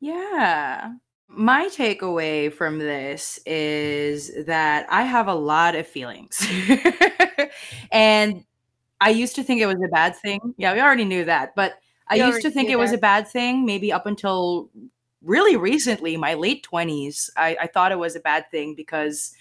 Yeah. 0.00 0.92
My 1.28 1.68
takeaway 1.68 2.52
from 2.52 2.78
this 2.78 3.40
is 3.46 4.44
that 4.46 4.86
I 4.90 5.02
have 5.02 5.28
a 5.28 5.34
lot 5.34 5.74
of 5.74 5.86
feelings. 5.86 6.46
and 7.92 8.44
I 9.00 9.10
used 9.10 9.34
to 9.36 9.42
think 9.42 9.60
it 9.60 9.66
was 9.66 9.82
a 9.82 9.88
bad 9.88 10.14
thing. 10.16 10.54
Yeah, 10.58 10.74
we 10.74 10.80
already 10.80 11.04
knew 11.04 11.24
that. 11.24 11.54
But 11.54 11.74
I 12.08 12.16
We 12.16 12.26
used 12.26 12.42
to 12.42 12.50
think 12.50 12.68
it 12.68 12.78
was 12.78 12.92
a 12.92 12.98
bad 12.98 13.26
thing, 13.26 13.64
maybe 13.64 13.92
up 13.92 14.06
until 14.06 14.70
really 15.22 15.56
recently, 15.56 16.16
my 16.16 16.34
late 16.34 16.66
20s. 16.70 17.30
I, 17.36 17.56
I 17.62 17.66
thought 17.66 17.92
it 17.92 17.98
was 17.98 18.16
a 18.16 18.20
bad 18.20 18.50
thing 18.50 18.74
because, 18.74 19.34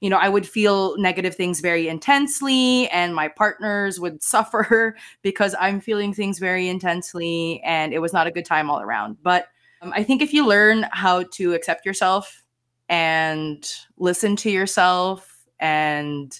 you 0.00 0.08
know, 0.10 0.16
I 0.16 0.28
would 0.28 0.46
feel 0.46 0.96
negative 0.98 1.34
things 1.34 1.60
very 1.60 1.88
intensely, 1.88 2.88
and 2.90 3.14
my 3.14 3.28
partners 3.28 3.98
would 3.98 4.22
suffer 4.22 4.96
because 5.22 5.54
I'm 5.58 5.80
feeling 5.80 6.14
things 6.14 6.38
very 6.38 6.68
intensely, 6.68 7.60
and 7.64 7.92
it 7.92 7.98
was 7.98 8.12
not 8.12 8.26
a 8.26 8.30
good 8.30 8.44
time 8.44 8.70
all 8.70 8.80
around. 8.80 9.16
But 9.22 9.48
um, 9.82 9.92
I 9.94 10.02
think 10.02 10.22
if 10.22 10.32
you 10.32 10.46
learn 10.46 10.86
how 10.92 11.24
to 11.34 11.54
accept 11.54 11.84
yourself 11.84 12.42
and 12.88 13.68
listen 13.96 14.36
to 14.36 14.50
yourself 14.50 15.46
and 15.60 16.38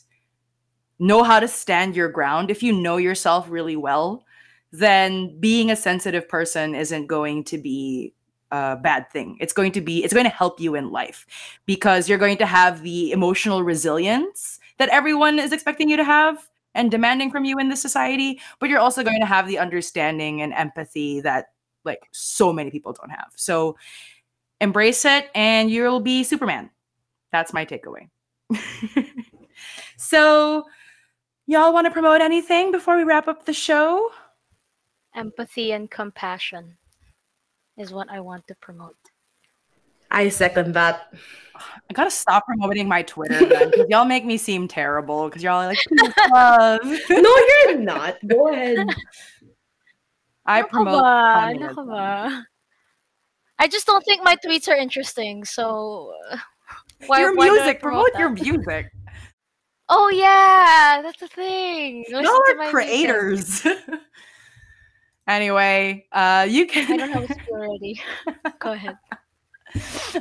know 0.98 1.22
how 1.22 1.40
to 1.40 1.48
stand 1.48 1.96
your 1.96 2.08
ground, 2.08 2.50
if 2.50 2.62
you 2.62 2.72
know 2.72 2.96
yourself 2.96 3.48
really 3.48 3.76
well, 3.76 4.24
then 4.72 5.38
being 5.40 5.70
a 5.70 5.76
sensitive 5.76 6.28
person 6.28 6.74
isn't 6.74 7.06
going 7.06 7.44
to 7.44 7.58
be 7.58 8.14
a 8.50 8.76
bad 8.76 9.10
thing. 9.10 9.36
It's 9.40 9.52
going 9.52 9.72
to 9.72 9.80
be, 9.80 10.04
it's 10.04 10.14
going 10.14 10.24
to 10.24 10.30
help 10.30 10.60
you 10.60 10.74
in 10.74 10.90
life 10.90 11.26
because 11.66 12.08
you're 12.08 12.18
going 12.18 12.38
to 12.38 12.46
have 12.46 12.82
the 12.82 13.12
emotional 13.12 13.62
resilience 13.62 14.58
that 14.78 14.88
everyone 14.90 15.38
is 15.38 15.52
expecting 15.52 15.88
you 15.88 15.96
to 15.96 16.04
have 16.04 16.48
and 16.74 16.90
demanding 16.90 17.30
from 17.30 17.44
you 17.44 17.58
in 17.58 17.68
this 17.68 17.82
society, 17.82 18.40
but 18.60 18.68
you're 18.68 18.78
also 18.78 19.02
going 19.02 19.20
to 19.20 19.26
have 19.26 19.48
the 19.48 19.58
understanding 19.58 20.42
and 20.42 20.52
empathy 20.52 21.20
that 21.20 21.46
like 21.84 22.08
so 22.12 22.52
many 22.52 22.70
people 22.70 22.92
don't 22.92 23.10
have. 23.10 23.32
So 23.36 23.76
embrace 24.60 25.04
it, 25.04 25.30
and 25.34 25.70
you'll 25.70 26.00
be 26.00 26.24
Superman. 26.24 26.70
That's 27.32 27.52
my 27.52 27.64
takeaway. 27.64 28.08
so, 29.96 30.64
y'all 31.46 31.72
want 31.72 31.86
to 31.86 31.90
promote 31.90 32.20
anything 32.20 32.72
before 32.72 32.96
we 32.96 33.04
wrap 33.04 33.28
up 33.28 33.44
the 33.44 33.52
show? 33.52 34.10
Empathy 35.14 35.72
and 35.72 35.90
compassion 35.90 36.76
is 37.78 37.92
what 37.92 38.10
I 38.10 38.20
want 38.20 38.46
to 38.48 38.54
promote. 38.56 38.96
I 40.10 40.28
second 40.30 40.72
that. 40.74 41.12
I 41.54 41.92
gotta 41.92 42.10
stop 42.10 42.46
promoting 42.46 42.88
my 42.88 43.02
Twitter 43.02 43.44
then, 43.46 43.70
'cause 43.72 43.86
y'all 43.88 44.04
make 44.04 44.24
me 44.24 44.36
seem 44.38 44.68
terrible 44.68 45.28
because 45.28 45.42
y'all 45.42 45.62
are 45.62 45.66
like 45.66 45.84
love. 46.30 46.80
No, 47.10 47.36
you're 47.48 47.78
not. 47.78 48.16
Go 48.26 48.52
ahead. 48.52 48.86
I 50.46 50.62
promote 50.62 51.02
ba? 51.02 51.30
communism. 51.34 52.46
I 53.58 53.66
just 53.68 53.86
don't 53.86 54.04
think 54.04 54.22
my 54.22 54.36
tweets 54.36 54.68
are 54.68 54.76
interesting. 54.76 55.44
So 55.44 56.14
uh, 56.30 56.36
why, 57.06 57.20
your 57.20 57.34
why 57.34 57.48
do 57.48 57.54
music, 57.54 57.80
promote 57.82 58.10
your 58.18 58.30
music. 58.30 58.86
Oh 59.90 60.08
yeah, 60.10 61.00
that's 61.02 61.20
the 61.20 61.28
thing. 61.28 62.04
Listen 62.08 62.24
y'all 62.24 62.40
are 62.48 62.70
creators. 62.70 63.66
anyway, 65.28 66.06
uh, 66.12 66.46
you 66.48 66.66
can. 66.66 66.92
I 66.92 66.96
don't 66.96 67.28
have 67.28 67.30
a 67.30 67.52
already. 67.52 68.00
Go 68.58 68.72
ahead. 68.72 68.96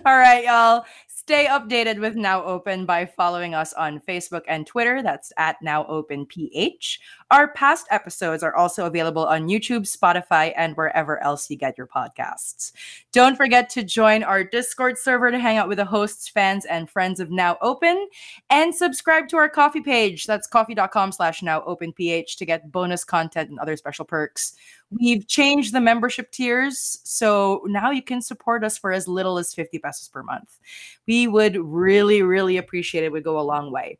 All 0.05 0.17
right, 0.17 0.43
y'all. 0.43 0.85
Stay 1.27 1.45
updated 1.47 1.99
with 1.99 2.15
Now 2.15 2.41
Open 2.45 2.85
by 2.85 3.05
following 3.05 3.53
us 3.53 3.73
on 3.73 3.99
Facebook 3.99 4.43
and 4.47 4.65
Twitter. 4.65 5.03
That's 5.03 5.33
at 5.35 5.61
Now 5.61 5.85
Open 5.87 6.25
PH. 6.25 7.01
Our 7.31 7.49
past 7.49 7.85
episodes 7.91 8.43
are 8.43 8.55
also 8.55 8.85
available 8.85 9.25
on 9.25 9.49
YouTube, 9.49 9.81
Spotify, 9.81 10.53
and 10.55 10.77
wherever 10.77 11.21
else 11.21 11.49
you 11.49 11.57
get 11.57 11.77
your 11.77 11.85
podcasts. 11.85 12.71
Don't 13.11 13.35
forget 13.35 13.69
to 13.71 13.83
join 13.83 14.23
our 14.23 14.41
Discord 14.41 14.97
server 14.97 15.29
to 15.29 15.37
hang 15.37 15.57
out 15.57 15.67
with 15.67 15.79
the 15.79 15.83
hosts, 15.83 16.29
fans, 16.29 16.63
and 16.63 16.89
friends 16.89 17.19
of 17.19 17.29
Now 17.29 17.57
Open. 17.61 18.07
And 18.49 18.73
subscribe 18.73 19.27
to 19.27 19.35
our 19.35 19.49
ko-fi 19.49 19.81
page. 19.81 20.27
That's 20.27 20.47
ko-fi.com 20.47 21.11
slash 21.11 21.43
now 21.43 21.61
open 21.65 21.91
ph 21.91 22.37
to 22.37 22.45
get 22.45 22.71
bonus 22.71 23.03
content 23.03 23.49
and 23.49 23.59
other 23.59 23.75
special 23.75 24.05
perks. 24.05 24.53
We've 24.89 25.27
changed 25.27 25.73
the 25.73 25.81
membership 25.81 26.31
tiers, 26.31 26.99
so 27.03 27.61
now 27.65 27.91
you 27.91 28.01
can 28.01 28.21
support 28.21 28.63
us 28.63 28.77
for 28.77 28.93
as 28.93 29.05
little 29.05 29.37
as 29.37 29.53
50 29.53 29.79
pesos 29.79 30.07
per 30.07 30.23
month. 30.23 30.59
We 31.07 31.27
would 31.27 31.57
really, 31.57 32.21
really 32.21 32.55
appreciate 32.55 33.03
it. 33.03 33.07
It 33.07 33.11
would 33.11 33.25
go 33.25 33.37
a 33.37 33.41
long 33.41 33.71
way. 33.71 33.97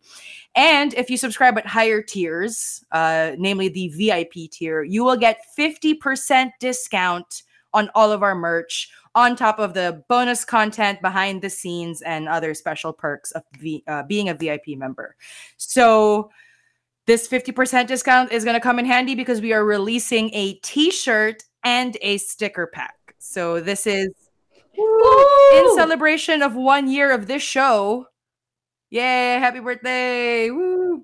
And 0.56 0.94
if 0.94 1.10
you 1.10 1.18
subscribe 1.18 1.58
at 1.58 1.66
higher 1.66 2.02
tiers, 2.02 2.86
uh, 2.94 3.32
namely 3.38 3.68
the 3.68 3.90
VIP 3.90 4.50
tier, 4.50 4.82
you 4.82 5.04
will 5.04 5.18
get 5.18 5.42
50% 5.58 6.52
discount 6.60 7.44
on 7.74 7.90
all 7.94 8.12
of 8.14 8.24
our 8.24 8.36
merch, 8.36 8.90
on 9.14 9.36
top 9.36 9.60
of 9.60 9.74
the 9.74 10.04
bonus 10.08 10.46
content 10.46 11.02
behind 11.02 11.42
the 11.42 11.50
scenes 11.50 12.02
and 12.02 12.30
other 12.30 12.54
special 12.54 12.94
perks 12.94 13.32
of 13.32 13.44
v- 13.60 13.84
uh, 13.88 14.04
being 14.04 14.30
a 14.30 14.34
VIP 14.34 14.70
member. 14.70 15.16
So, 15.58 16.32
this 17.08 17.28
50% 17.28 17.88
discount 17.88 18.32
is 18.32 18.44
going 18.44 18.54
to 18.54 18.60
come 18.60 18.80
in 18.80 18.86
handy 18.86 19.16
because 19.16 19.42
we 19.42 19.54
are 19.54 19.66
releasing 19.66 20.30
a 20.34 20.56
t 20.56 20.92
shirt 20.92 21.44
and 21.64 21.98
a 22.02 22.18
sticker 22.18 22.68
pack. 22.68 23.16
So, 23.18 23.60
this 23.60 23.88
is 23.88 24.10
in 24.78 25.76
celebration 25.76 26.44
of 26.44 26.54
one 26.56 26.88
year 26.90 27.12
of 27.12 27.28
this 27.28 27.42
show. 27.42 28.08
Yay, 28.90 29.40
happy 29.40 29.60
birthday! 29.60 30.52
Woo! 30.52 31.04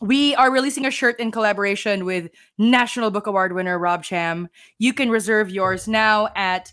We 0.00 0.34
are 0.36 0.50
releasing 0.50 0.86
a 0.86 0.90
shirt 0.90 1.18
in 1.18 1.30
collaboration 1.30 2.04
with 2.04 2.30
National 2.56 3.10
Book 3.10 3.26
Award 3.26 3.52
winner 3.52 3.78
Rob 3.78 4.04
Cham. 4.04 4.48
You 4.78 4.92
can 4.92 5.10
reserve 5.10 5.50
yours 5.50 5.88
now 5.88 6.28
at 6.36 6.72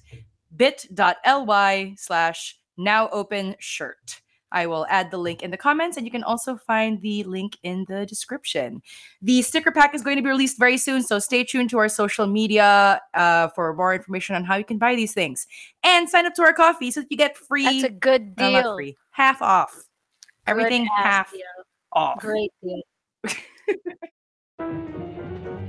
bit.ly 0.56 1.96
slash 1.98 2.58
now 2.78 3.10
open 3.10 3.56
shirt. 3.60 4.22
I 4.56 4.66
will 4.68 4.88
add 4.90 5.12
the 5.12 5.18
link 5.18 5.44
in 5.44 5.52
the 5.52 5.58
comments, 5.58 5.98
and 5.98 6.06
you 6.06 6.12
can 6.12 6.24
also 6.24 6.56
find 6.56 7.02
the 7.02 7.24
link 7.26 7.58
in 7.62 7.86
the 7.90 8.06
description. 8.06 8.82
The 9.22 9.42
sticker 9.42 9.72
pack 9.72 9.94
is 9.94 10.02
going 10.02 10.16
to 10.16 10.24
be 10.24 10.30
released 10.30 10.58
very 10.58 10.78
soon, 10.78 11.04
so 11.04 11.20
stay 11.20 11.44
tuned 11.44 11.70
to 11.72 11.78
our 11.78 11.90
social 11.90 12.26
media 12.26 13.02
uh, 13.14 13.50
for 13.50 13.76
more 13.76 13.94
information 13.94 14.34
on 14.36 14.46
how 14.46 14.56
you 14.56 14.64
can 14.64 14.78
buy 14.78 14.96
these 14.96 15.14
things. 15.14 15.46
And 15.84 16.10
sign 16.10 16.26
up 16.26 16.34
to 16.36 16.42
our 16.44 16.54
ko-fi 16.54 16.90
so 16.90 17.02
that 17.02 17.12
you 17.12 17.18
get 17.18 17.38
free, 17.38 17.66
That's 17.66 17.84
a 17.84 17.90
good 17.90 18.34
well, 18.38 18.52
not 18.52 18.76
free, 18.76 18.96
half 19.12 19.42
off. 19.42 19.76
Good 19.76 20.52
Everything 20.52 20.86
half 20.86 21.32
deal. 21.32 21.42
off. 21.92 22.20
Great 22.20 22.52
deal. 22.64 22.82